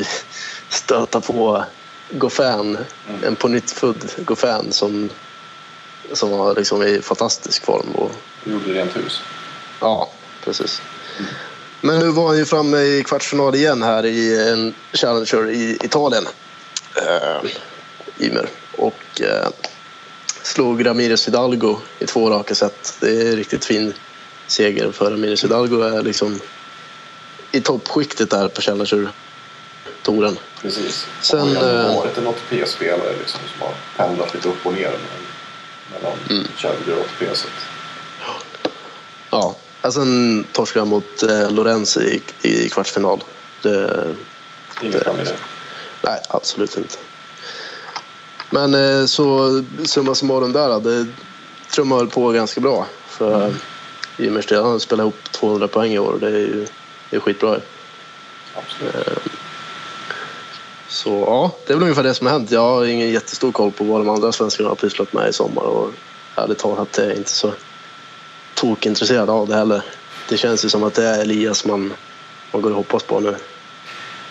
stöta 0.70 1.22
på 1.22 1.64
Goffin, 2.10 2.78
mm. 3.10 3.24
en 3.24 3.36
på 3.36 3.48
nytt 3.48 3.72
född 3.72 4.12
Goffin 4.18 4.72
som, 4.72 5.10
som 6.12 6.32
var 6.32 6.56
liksom 6.56 6.84
i 6.84 7.02
fantastisk 7.02 7.66
form. 7.66 7.92
Och, 7.96 8.12
gjorde 8.44 8.74
rent 8.74 8.98
hus. 8.98 9.22
Ja, 9.80 10.10
precis. 10.44 10.82
Mm. 11.20 11.32
Men 11.86 12.00
nu 12.00 12.12
var 12.12 12.28
han 12.28 12.38
ju 12.38 12.46
framme 12.46 12.78
i 12.78 13.04
kvartsfinal 13.04 13.56
igen 13.56 13.84
här 13.84 14.06
i 14.06 14.50
en 14.50 14.74
Challenger 14.94 15.50
i 15.50 15.78
Italien. 15.84 16.28
Äh, 16.96 17.50
Ymer. 18.20 18.50
Och 18.78 19.22
äh, 19.22 19.50
slog 20.44 20.86
Ramirez 20.86 21.28
Hidalgo 21.28 21.80
i 22.00 22.06
två 22.06 22.30
raka 22.30 22.56
set. 22.56 22.98
Det 23.00 23.22
är 23.22 23.30
en 23.32 23.36
riktigt 23.36 23.66
fin 23.66 23.94
seger 24.48 24.92
för 24.92 25.12
Ramirez 25.12 25.44
Hidalgo 25.44 25.82
är 25.82 26.02
liksom 26.02 26.40
i 27.52 27.62
toppskiktet 27.62 28.30
där 28.30 28.48
på 28.48 28.62
Challenger-touren. 28.62 30.38
Precis. 30.62 31.08
Sen, 31.22 31.40
han 31.40 31.56
har 31.56 31.72
ju 31.72 31.96
varit 31.96 32.18
en 32.18 32.28
ATP-spelare 32.28 33.14
liksom, 33.20 33.40
som 33.58 33.68
har 33.68 33.74
pendlat 33.98 34.34
lite 34.34 34.50
upp 34.50 34.66
och 34.66 34.74
ner 34.74 34.92
mellan 35.92 36.18
mm. 36.30 36.48
Challenger 36.58 36.94
och 36.94 37.06
ATP. 37.06 37.36
Så. 37.36 37.48
Ja, 39.84 39.88
och 39.88 39.94
sen 39.94 40.46
torskade 40.52 40.82
han 40.82 40.90
mot 40.90 41.24
eh, 41.24 41.52
Lorenz 41.52 41.98
i, 41.98 42.22
i 42.42 42.70
kvartsfinal. 42.70 43.24
Det, 43.62 44.16
Inget 44.82 45.06
det, 45.06 45.14
det. 45.18 45.36
Nej, 46.02 46.22
absolut 46.30 46.78
inte. 46.78 46.98
Men 48.50 48.74
eh, 48.74 49.06
så 49.06 49.64
summa 49.86 50.16
summarum 50.16 50.52
där, 50.52 50.80
det 50.80 51.08
trummar 51.72 51.98
väl 51.98 52.08
på 52.08 52.32
ganska 52.32 52.62
bra 52.62 52.88
för 53.08 53.46
mm. 53.46 53.56
Ymersten. 54.20 54.64
Han 54.64 54.72
har 54.72 54.80
spelat 54.80 55.04
ihop 55.04 55.32
200 55.32 55.68
poäng 55.68 55.94
i 55.94 56.00
år 56.00 56.12
och 56.12 56.20
det 56.20 56.28
är 56.28 56.32
ju 56.32 56.68
det 57.10 57.16
är 57.16 57.20
skitbra. 57.20 57.60
Absolut. 58.56 58.96
Eh, 58.96 59.14
så 60.88 61.10
ja, 61.10 61.52
det 61.66 61.74
är 61.74 61.78
väl 61.78 61.84
ungefär 61.84 62.04
det 62.04 62.14
som 62.14 62.28
har 62.28 62.34
hänt. 62.34 62.52
Jag 62.52 62.62
har 62.62 62.86
ingen 62.86 63.12
jättestor 63.12 63.52
koll 63.52 63.72
på 63.72 63.84
vad 63.84 64.02
de 64.02 64.10
andra 64.10 64.32
svenskarna 64.32 64.70
har 64.70 64.76
pysslat 64.76 65.14
med 65.14 65.30
i 65.30 65.34
sommar 65.34 65.64
och 65.64 65.92
ärligt 66.36 66.58
talat 66.58 66.98
är 66.98 67.08
jag 67.08 67.18
inte 67.18 67.30
så 67.30 67.54
tokintresserad 68.64 69.30
av 69.30 69.48
det 69.48 69.56
heller. 69.56 69.82
Det 70.30 70.38
känns 70.38 70.66
ju 70.66 70.70
som 70.70 70.84
att 70.84 70.94
det 70.94 71.04
är 71.04 71.22
Elias 71.22 71.66
man, 71.66 71.94
man 72.52 72.62
går 72.62 72.70
och 72.70 72.76
hoppas 72.76 73.04
på 73.04 73.20
nu. 73.20 73.36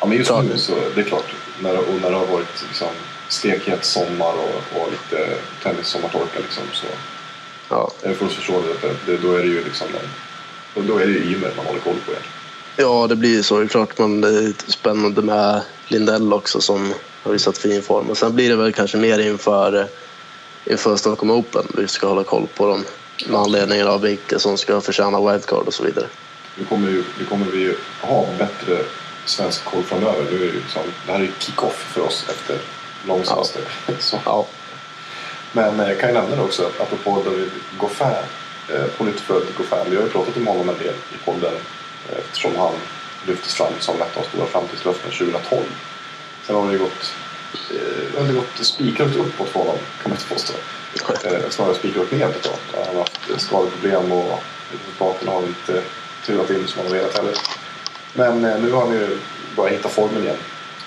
Ja 0.00 0.06
men 0.06 0.18
just 0.18 0.30
nu 0.30 0.58
så, 0.58 0.72
det 0.94 1.00
är 1.00 1.04
klart, 1.04 1.34
när, 1.60 1.78
och 1.78 2.00
när 2.02 2.10
det 2.10 2.16
har 2.16 2.26
varit 2.26 2.62
liksom 2.68 2.88
stekhet 3.28 3.84
sommar 3.84 4.32
och, 4.32 4.80
och 4.80 4.88
lite 4.90 5.36
tennis 5.62 5.86
sommartorka 5.86 6.38
liksom 6.38 6.62
så 6.72 6.86
ja. 7.68 7.90
jag 8.02 8.16
får 8.16 8.26
förstå 8.26 8.52
det, 8.52 9.12
det, 9.12 9.22
då 9.22 9.32
är 9.32 9.38
det 9.38 9.48
ju 9.48 9.64
liksom 9.64 9.86
en, 10.74 10.86
då 10.86 10.98
är 10.98 11.06
det 11.06 11.12
ju 11.12 11.32
Ymer 11.32 11.52
man 11.56 11.66
håller 11.66 11.80
koll 11.80 11.96
på 12.06 12.10
egentligen. 12.10 12.38
Ja, 12.76 13.06
det 13.06 13.16
blir 13.16 13.42
så. 13.42 13.58
Det 13.58 13.64
är 13.64 13.68
klart 13.68 13.98
man, 13.98 14.20
det 14.20 14.28
är 14.28 14.52
spännande 14.66 15.22
med 15.22 15.62
Lindell 15.88 16.32
också 16.32 16.60
som 16.60 16.94
har 17.22 17.32
visat 17.32 17.58
fin 17.58 17.82
form. 17.82 18.10
Och 18.10 18.18
sen 18.18 18.34
blir 18.34 18.48
det 18.48 18.56
väl 18.56 18.72
kanske 18.72 18.96
mer 18.96 19.18
inför, 19.18 19.86
inför 20.64 20.96
Stockholm 20.96 21.30
Open. 21.30 21.66
Vi 21.76 21.88
ska 21.88 22.06
hålla 22.06 22.24
koll 22.24 22.46
på 22.56 22.66
dem 22.66 22.84
med 23.26 23.40
anledning 23.40 23.84
av 23.84 24.00
vilka 24.00 24.38
som 24.38 24.58
ska 24.58 24.80
förtjäna 24.80 25.30
wildcard 25.30 25.66
och 25.66 25.74
så 25.74 25.84
vidare. 25.84 26.06
Nu 26.56 26.64
kommer, 26.64 26.88
ju, 26.88 27.04
nu 27.18 27.24
kommer 27.24 27.46
vi 27.46 27.58
ju 27.58 27.76
ha 28.00 28.26
bättre 28.38 28.78
svensk 29.24 29.64
koll 29.64 29.82
framöver. 29.82 30.24
Det, 30.30 30.36
är 30.36 30.40
ju 30.40 30.52
liksom, 30.52 30.82
det 31.06 31.12
här 31.12 31.18
är 31.18 31.24
ju 31.24 31.32
kick-off 31.38 31.92
för 31.94 32.00
oss 32.00 32.26
efter 32.28 32.58
lång 33.06 33.24
semester. 33.24 33.62
Ja. 34.12 34.18
ja. 34.24 34.46
Men 35.52 35.78
jag 35.78 36.00
kan 36.00 36.08
ju 36.08 36.14
nämna 36.14 36.36
det 36.36 36.42
också, 36.42 36.70
apropå 36.80 37.22
David 37.24 37.50
Goffin, 37.78 38.06
eh, 38.74 38.84
på 38.98 39.04
nytt 39.04 39.20
född 39.20 39.42
Goffin. 39.56 39.90
Vi 39.90 39.96
har 39.96 40.02
ju 40.02 40.08
pratat 40.08 40.36
om 40.36 40.46
honom 40.46 40.68
en 40.68 40.78
del 40.78 40.94
i 40.94 41.24
podden 41.24 41.54
eh, 42.10 42.18
eftersom 42.18 42.56
han 42.56 42.72
lyftes 43.26 43.54
fram 43.54 43.72
som 43.78 43.94
ett 43.94 44.16
av 44.16 44.22
de 44.22 44.28
stora 44.28 44.46
framtidslöftena 44.46 45.12
2012. 45.12 45.62
Sen 46.46 46.56
har 46.56 46.66
det 46.66 46.72
ju 46.72 46.78
gått 46.78 47.14
eh, 48.18 48.34
gått 48.34 48.66
spikrakt 48.66 49.16
uppåt 49.16 49.48
för 49.48 49.58
honom 49.58 49.76
kan 50.02 50.10
man 50.10 50.12
inte 50.12 50.34
påstå. 50.34 50.52
Snarare 51.50 51.74
spikrakt 51.74 52.12
neråt 52.12 52.42
då. 52.42 52.78
Han 52.78 52.96
har 52.96 53.02
haft 53.02 53.42
skadeproblem 53.42 54.12
och 54.12 54.42
resultaten 54.72 55.28
har 55.28 55.42
inte 55.42 55.82
trillat 56.24 56.50
in 56.50 56.68
som 56.68 56.82
han 56.82 56.90
har 56.90 56.98
velat 56.98 57.16
heller. 57.16 57.36
Men 58.14 58.44
eh, 58.44 58.60
nu 58.60 58.72
har 58.72 58.86
han 58.86 58.94
ju 58.94 59.18
börjat 59.56 59.78
hitta 59.78 59.88
formen 59.88 60.22
igen 60.22 60.36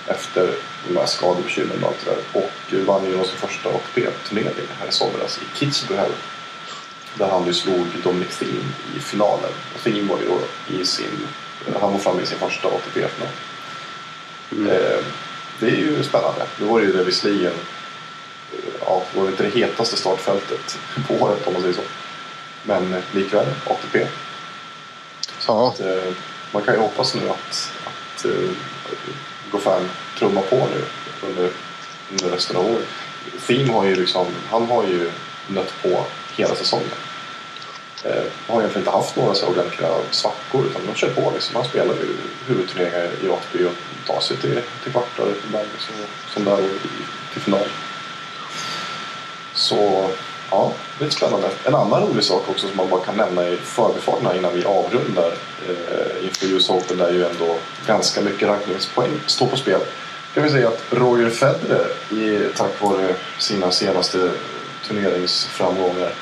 efter 0.08 0.56
de 0.88 0.98
här 0.98 1.06
skadebekymren 1.06 1.84
och 1.84 1.90
allt 1.90 2.06
det 2.06 2.12
där. 2.12 2.42
Och 2.42 2.88
vann 2.88 3.06
ju 3.06 3.12
sin 3.12 3.38
första 3.38 3.70
ATP-turnering 3.70 4.68
här 4.80 4.88
i 4.88 4.92
somras 4.92 5.38
i 5.38 5.58
Kitzbühel. 5.58 6.12
Där 7.18 7.30
han 7.30 7.46
ju 7.46 7.54
slog 7.54 7.88
Dominic 8.04 8.38
Thiem 8.38 8.74
i 8.98 9.00
finalen. 9.00 9.52
Och 9.76 9.82
Thiem 9.84 10.08
var 10.08 10.18
ju 10.18 10.26
då 10.26 10.40
i 10.76 10.86
sin, 10.86 11.28
han 11.82 11.92
var 11.92 12.00
framme 12.00 12.22
i 12.22 12.26
sin 12.26 12.40
första 12.40 12.68
ATP-final. 12.68 13.30
Eh, 14.52 15.04
det 15.60 15.66
är 15.66 15.76
ju 15.76 16.04
spännande. 16.04 16.46
Nu 16.60 16.66
var 16.66 16.80
det 16.80 16.86
ju 16.86 16.94
det 16.94 17.04
visserligen, 17.04 17.54
ja, 18.86 19.04
var 19.16 19.28
inte 19.28 19.44
det 19.44 19.60
hetaste 19.60 19.98
startfältet 19.98 20.78
på 21.08 21.14
året 21.14 21.48
om 21.48 21.54
man 21.54 21.62
säger 21.62 21.76
så. 21.76 21.82
Men 22.64 22.94
eh, 22.94 23.02
likväl 23.12 23.46
ATP. 23.66 24.08
Ja, 25.48 25.68
Att, 25.68 25.80
eh, 25.80 26.14
man 26.52 26.64
kan 26.64 26.74
ju 26.74 26.80
hoppas 26.80 27.16
nu 27.16 27.30
att, 27.30 27.72
att 27.86 28.26
uh, 28.26 28.52
Goffin 29.52 29.90
trummar 30.20 30.42
på 30.42 30.56
nu 30.56 30.86
under, 31.28 31.50
under 32.12 32.30
resten 32.36 32.58
av 32.58 32.66
året. 32.66 32.88
Thiem 33.48 33.70
har 33.70 33.86
ju 33.86 33.96
liksom, 33.96 34.28
han 34.50 34.66
har 34.66 34.84
ju 34.84 35.12
nött 35.48 35.74
på 35.82 36.06
hela 36.36 36.56
säsongen. 36.56 36.90
Eh, 38.04 38.24
har 38.48 38.60
egentligen 38.60 38.88
inte 38.88 38.98
haft 38.98 39.16
några 39.16 39.34
så 39.34 39.48
ordentliga 39.48 39.90
svackor 40.12 40.66
utan 40.66 40.82
de 40.86 40.96
kör 40.96 41.10
på 41.10 41.32
liksom. 41.34 41.56
Han 41.56 41.66
spelar 41.66 41.94
ju 41.94 42.18
huvudturneringar 42.48 43.10
i 43.24 43.30
ATP 43.30 43.66
och 43.66 43.74
tar 44.08 44.20
sig 44.20 44.38
till, 44.38 44.62
till 44.84 44.92
kvartar 44.92 45.28
ibland 45.48 45.68
liksom, 45.74 45.96
som 46.34 46.46
där 46.46 46.54
och 46.54 46.82
till 47.34 47.42
final. 47.42 47.68
Så 49.56 50.10
ja, 50.52 50.74
det 50.98 51.04
är 51.04 51.06
lite 51.06 51.18
spännande. 51.18 51.50
En 51.64 51.76
annan 51.76 52.02
rolig 52.02 52.24
sak 52.24 52.50
också 52.50 52.68
som 52.68 52.78
man 52.78 52.90
bara 52.90 53.06
kan 53.06 53.16
nämna 53.16 53.48
i 53.50 53.58
förbifarten 53.58 54.38
innan 54.38 54.54
vi 54.54 54.66
avrundar 54.66 55.32
eh, 55.70 56.26
inför 56.26 56.54
US 56.54 56.70
Open 56.70 56.98
där 56.98 57.12
ju 57.12 57.26
ändå 57.26 57.58
ganska 57.88 58.22
mycket 58.22 58.48
rankningspoäng 58.48 59.12
står 59.26 59.48
på 59.48 59.58
spel. 59.58 59.80
Kan 60.34 60.44
vi 60.44 60.50
säga 60.50 60.68
att 60.68 60.84
Roger 60.90 61.30
Federer 61.30 61.88
i, 62.12 62.50
tack 62.58 62.82
vare 62.82 63.16
sina 63.40 63.72
senaste 63.72 64.32
turneringsframgångar 64.88 66.14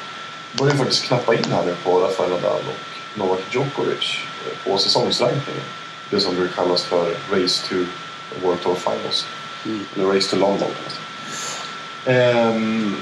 börjar 0.51 0.75
faktiskt 0.75 1.05
knappa 1.05 1.35
in 1.35 1.45
här 1.51 1.65
nu 1.65 1.75
på 1.83 1.99
Rafael 1.99 2.29
Nadal 2.29 2.61
och 2.67 3.19
Novak 3.19 3.39
Djokovic 3.51 4.17
eh, 4.45 4.71
på 4.71 4.77
säsongsrankningen. 4.77 5.63
Det 6.09 6.19
som 6.19 6.35
brukar 6.35 6.55
kallas 6.55 6.83
för 6.83 7.15
Race 7.31 7.67
to 7.69 7.75
World 8.43 8.61
Tour 8.61 8.75
Finals. 8.75 9.25
Eller 9.95 10.05
Race 10.05 10.29
to 10.29 10.35
London. 10.35 10.69
Ehm, 12.05 12.95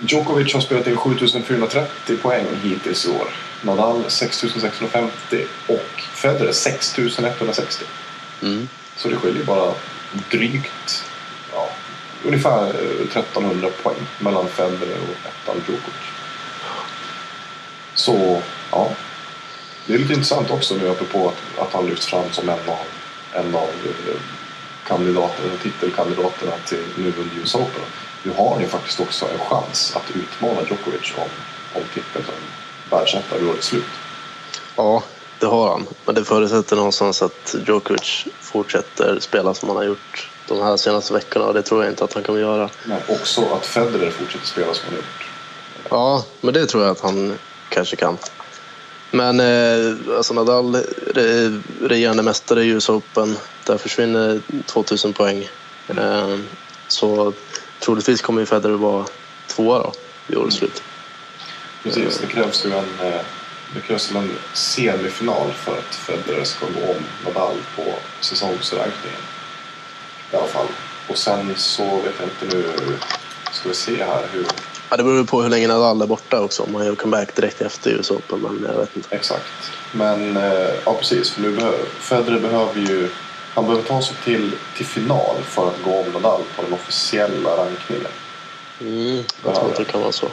Djokovic 0.00 0.54
har 0.54 0.60
spelat 0.60 0.86
in 0.86 0.96
7430 0.96 2.16
poäng 2.16 2.46
hittills 2.62 3.06
i 3.06 3.10
år. 3.10 3.28
Nadal 3.62 4.04
6650 4.08 5.44
och 5.66 6.02
Federer 6.14 6.52
6160. 6.52 7.84
mm. 8.42 8.68
Så 8.96 9.08
det 9.08 9.16
skiljer 9.16 9.44
bara 9.44 9.72
drygt, 10.30 11.04
ja, 11.52 11.68
ungefär 12.24 12.62
eh, 12.62 13.18
1300 13.18 13.68
poäng 13.82 13.96
mellan 14.18 14.48
Federer 14.48 14.98
och 14.98 15.28
ettan 15.28 15.56
Djokovic. 15.56 16.06
Så, 17.94 18.42
ja. 18.70 18.90
Det 19.86 19.94
är 19.94 19.98
lite 19.98 20.12
intressant 20.12 20.50
också 20.50 20.74
nu 20.74 20.90
apropå 20.90 21.28
att, 21.28 21.62
att 21.66 21.72
han 21.72 21.86
lyfts 21.86 22.06
fram 22.06 22.32
som 22.32 22.48
en 22.48 22.58
av, 22.68 22.86
en 23.32 23.54
av 23.54 23.68
eh, 23.84 24.20
kandidaterna, 24.86 25.52
titelkandidaterna 25.62 26.52
till 26.66 26.84
nu 26.96 27.12
under 27.18 27.40
US 27.42 27.54
Open. 27.54 27.82
Nu 28.22 28.32
har 28.36 28.60
ju 28.60 28.66
faktiskt 28.66 29.00
också 29.00 29.24
en 29.24 29.38
chans 29.38 29.96
att 29.96 30.16
utmana 30.16 30.60
Djokovic 30.68 31.12
om, 31.16 31.28
om 31.74 31.82
titeln 31.94 32.24
som 32.24 32.34
världsetta 32.98 33.38
vid 33.38 33.48
årets 33.48 33.66
slut. 33.66 33.84
ja, 34.76 35.02
det 35.38 35.46
har 35.46 35.68
han. 35.68 35.86
Men 36.04 36.14
det 36.14 36.24
förutsätter 36.24 36.76
någonstans 36.76 37.22
att 37.22 37.56
Djokovic 37.66 38.24
fortsätter 38.40 39.20
spela 39.20 39.54
som 39.54 39.68
han 39.68 39.76
har 39.76 39.84
gjort 39.84 40.30
de 40.48 40.62
här 40.62 40.76
senaste 40.76 41.12
veckorna 41.12 41.46
och 41.46 41.54
det 41.54 41.62
tror 41.62 41.84
jag 41.84 41.92
inte 41.92 42.04
att 42.04 42.12
han 42.14 42.22
kommer 42.22 42.40
göra. 42.40 42.70
Men 42.84 43.00
också 43.08 43.44
att 43.54 43.66
Federer 43.66 44.10
fortsätter 44.10 44.46
spela 44.46 44.74
som 44.74 44.84
han 44.84 44.94
har 44.94 44.98
gjort. 44.98 45.28
Ja, 45.90 46.24
men 46.40 46.54
det 46.54 46.66
tror 46.66 46.82
jag 46.82 46.92
att 46.92 47.00
han 47.00 47.38
kanske 47.68 47.96
kan. 47.96 48.18
Men 49.10 49.40
eh, 49.40 50.16
alltså 50.16 50.34
Nadal, 50.34 50.76
re, 51.14 51.60
regerande 51.82 52.22
mästare 52.22 52.62
i 52.64 52.68
US 52.68 52.88
Open, 52.88 53.36
där 53.66 53.78
försvinner 53.78 54.40
2000 54.66 55.12
poäng. 55.12 55.48
Eh, 55.88 56.38
så 56.88 57.32
troligtvis 57.86 58.22
kommer 58.22 58.40
ju 58.40 58.46
Federer 58.46 58.74
vara 58.74 59.06
tvåa 59.46 59.78
då 59.78 59.92
vid 60.26 60.38
årets 60.38 60.56
slut. 60.56 60.82
Precis, 61.82 62.18
det 62.18 62.26
krävs 62.26 62.66
ju 62.66 62.72
en, 62.72 63.12
eh, 63.12 63.20
det 63.74 63.80
krävs 63.80 64.14
en 64.14 64.30
semifinal 64.52 65.52
för 65.52 65.72
att 65.78 65.94
Federer 65.94 66.44
ska 66.44 66.66
gå 66.66 66.90
om 66.90 67.04
Nadal 67.24 67.56
på 67.76 67.94
säsongsrankningen. 68.20 69.20
I 70.32 70.36
alla 70.36 70.46
fall. 70.46 70.66
Och 71.08 71.18
sen 71.18 71.52
så 71.56 71.84
vet 71.84 72.14
jag 72.18 72.28
inte 72.28 72.56
nu, 72.56 72.64
ska 73.52 73.68
vi 73.68 73.74
se 73.74 74.04
här 74.04 74.26
hur 74.32 74.46
Ja, 74.90 74.96
det 74.96 75.02
beror 75.02 75.24
på 75.24 75.42
hur 75.42 75.50
länge 75.50 75.68
Nadal 75.68 76.02
är 76.02 76.06
borta 76.06 76.40
också. 76.40 76.62
Om 76.62 76.74
han 76.74 76.86
gör 76.86 76.94
comeback 76.94 77.34
direkt 77.34 77.60
efter 77.60 77.90
US 77.90 78.10
Open, 78.10 78.40
men 78.40 78.70
jag 78.72 78.80
vet 78.80 78.96
inte. 78.96 79.16
Exakt. 79.16 79.72
Men 79.92 80.36
eh, 80.36 80.68
ja, 80.84 80.94
precis. 80.94 81.30
För 81.30 81.42
nu 81.42 81.56
behöver, 81.56 81.78
Federer 82.00 82.40
behöver 82.40 82.80
ju... 82.80 83.08
Han 83.56 83.66
behöver 83.66 83.88
ta 83.88 84.02
sig 84.02 84.16
till, 84.24 84.52
till 84.76 84.86
final 84.86 85.36
för 85.42 85.68
att 85.68 85.82
gå 85.84 86.00
om 86.00 86.12
Nadal 86.12 86.42
på 86.56 86.62
den 86.62 86.72
officiella 86.72 87.56
rankningen. 87.56 88.06
Mm, 88.80 89.24
jag 89.44 89.54
tror 89.54 89.70
att 89.70 89.76
det 89.76 89.84
kan 89.84 90.00
vara 90.00 90.12
så. 90.12 90.26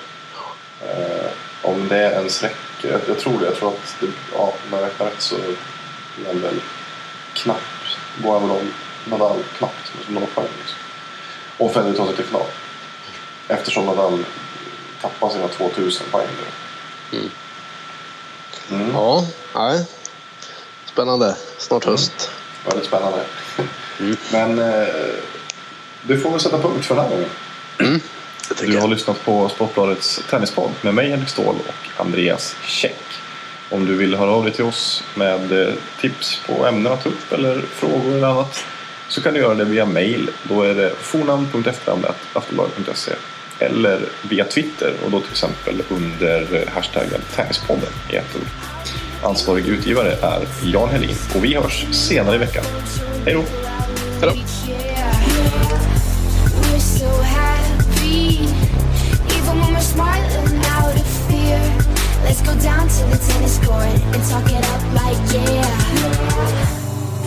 Eh, 0.81 1.31
om 1.61 1.87
det 1.87 1.97
ens 1.97 2.43
räcker. 2.43 2.91
Jag, 2.91 3.01
jag 3.07 3.19
tror 3.19 3.39
det. 3.39 3.45
Jag 3.45 3.55
tror 3.55 3.69
att 3.69 3.95
det, 3.99 4.07
ja, 4.33 4.41
om 4.41 4.77
jag 4.77 4.85
räknar 4.85 5.05
rätt 5.05 5.21
så 5.21 5.35
är 5.35 5.55
han 6.27 6.41
väl 6.41 6.61
knappt. 7.33 7.97
Går 8.23 8.39
han 8.39 8.41
väl 8.41 8.57
om 8.57 8.73
Nadal 9.05 9.37
knappt 9.57 9.91
med 10.07 10.13
några 10.13 10.27
poäng. 10.27 10.47
Liksom. 10.59 10.77
Om 11.57 11.73
Federer 11.73 11.93
tar 11.93 12.05
sig 12.05 12.15
till 12.15 12.25
final. 12.25 12.45
Eftersom 13.47 13.85
Nadal 13.85 14.25
tappar 15.01 15.29
sina 15.29 15.47
2000 15.47 16.07
poäng 16.11 16.27
nu. 17.11 17.17
Mm. 17.17 17.31
Mm. 18.71 18.95
Ja, 18.95 19.27
nej. 19.55 19.85
Spännande. 20.85 21.37
Snart 21.57 21.85
höst. 21.85 22.31
Väldigt 22.65 22.85
spännande. 22.85 23.19
Men 24.31 24.59
eh, 24.59 24.87
du 26.01 26.19
får 26.19 26.31
väl 26.31 26.39
sätta 26.39 26.57
punkt 26.57 26.85
för 26.85 26.95
den 26.95 27.03
här 27.03 27.11
gången. 27.11 27.29
Tycker 28.49 28.67
Du 28.73 28.79
har 28.79 28.87
lyssnat 28.87 29.25
på 29.25 29.49
Sportbladets 29.49 30.21
tennispodd 30.29 30.71
med 30.81 30.93
mig 30.93 31.09
Henrik 31.09 31.29
Ståhl 31.29 31.55
och 31.67 32.01
Andreas 32.01 32.55
Käck. 32.65 33.01
Om 33.69 33.85
du 33.85 33.95
vill 33.95 34.15
höra 34.15 34.31
av 34.31 34.43
dig 34.43 34.53
till 34.53 34.65
oss 34.65 35.03
med 35.15 35.67
eh, 35.67 35.73
tips 36.01 36.41
på 36.47 36.65
ämnen 36.65 36.91
att 36.91 37.03
ta 37.03 37.09
upp 37.09 37.33
eller 37.33 37.61
frågor 37.61 38.13
eller 38.13 38.27
annat 38.27 38.65
så 39.07 39.21
kan 39.21 39.33
du 39.33 39.39
göra 39.39 39.55
det 39.55 39.65
via 39.65 39.85
mail. 39.85 40.29
Då 40.43 40.63
är 40.63 40.75
det 40.75 40.95
fornamn.efternamn.aftonbladet.se 40.95 43.11
eller 43.59 43.99
via 44.29 44.45
Twitter 44.45 44.93
och 45.05 45.11
då 45.11 45.19
till 45.19 45.31
exempel 45.31 45.83
under 45.89 46.69
hashtaggen 46.73 47.21
tennispodden 47.35 47.89
i 48.11 48.15
ett 48.15 48.35
ord. 48.35 48.72
Ansvarig 49.23 49.67
utgivare 49.67 50.11
är 50.21 50.47
Jan 50.63 50.89
Helin 50.89 51.15
och 51.35 51.43
vi 51.43 51.55
hörs 51.55 51.85
senare 51.91 52.35
i 52.35 52.37
veckan. 52.37 52.63
Hej 53.25 53.33
då! 53.33 53.43
Hej 54.21 54.29
då. 54.29 54.33
We're 56.61 56.79
so 56.79 57.21
happy, 57.21 58.47
even 59.37 59.59
when 59.59 59.73
we're 59.73 59.79
smiling 59.79 60.57
out 60.57 60.95
of 60.95 61.07
fear. 61.29 61.59
Let's 62.25 62.41
go 62.41 62.53
down 62.53 62.87
to 62.87 63.05
the 63.11 63.33
tennis 63.33 63.59
court 63.59 63.87
and 64.13 64.23
talk 64.29 64.51
it 64.51 64.65
up 64.73 64.83
like 64.93 65.33
yeah. 65.33 65.67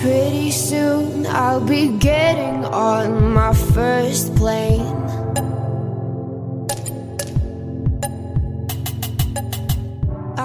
Pretty 0.01 0.51
soon 0.51 1.27
I'll 1.27 1.61
be 1.61 1.89
getting 1.99 2.65
on 2.65 3.33
my 3.33 3.53
first 3.55 4.35
plane. 4.37 4.97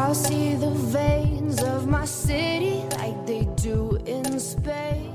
I'll 0.04 0.16
see 0.16 0.56
the 0.56 0.72
veins 0.72 1.62
of 1.62 1.88
my 1.88 2.06
city 2.06 2.84
like 2.98 3.24
they 3.28 3.46
do 3.56 4.00
in 4.08 4.40
space. 4.40 5.11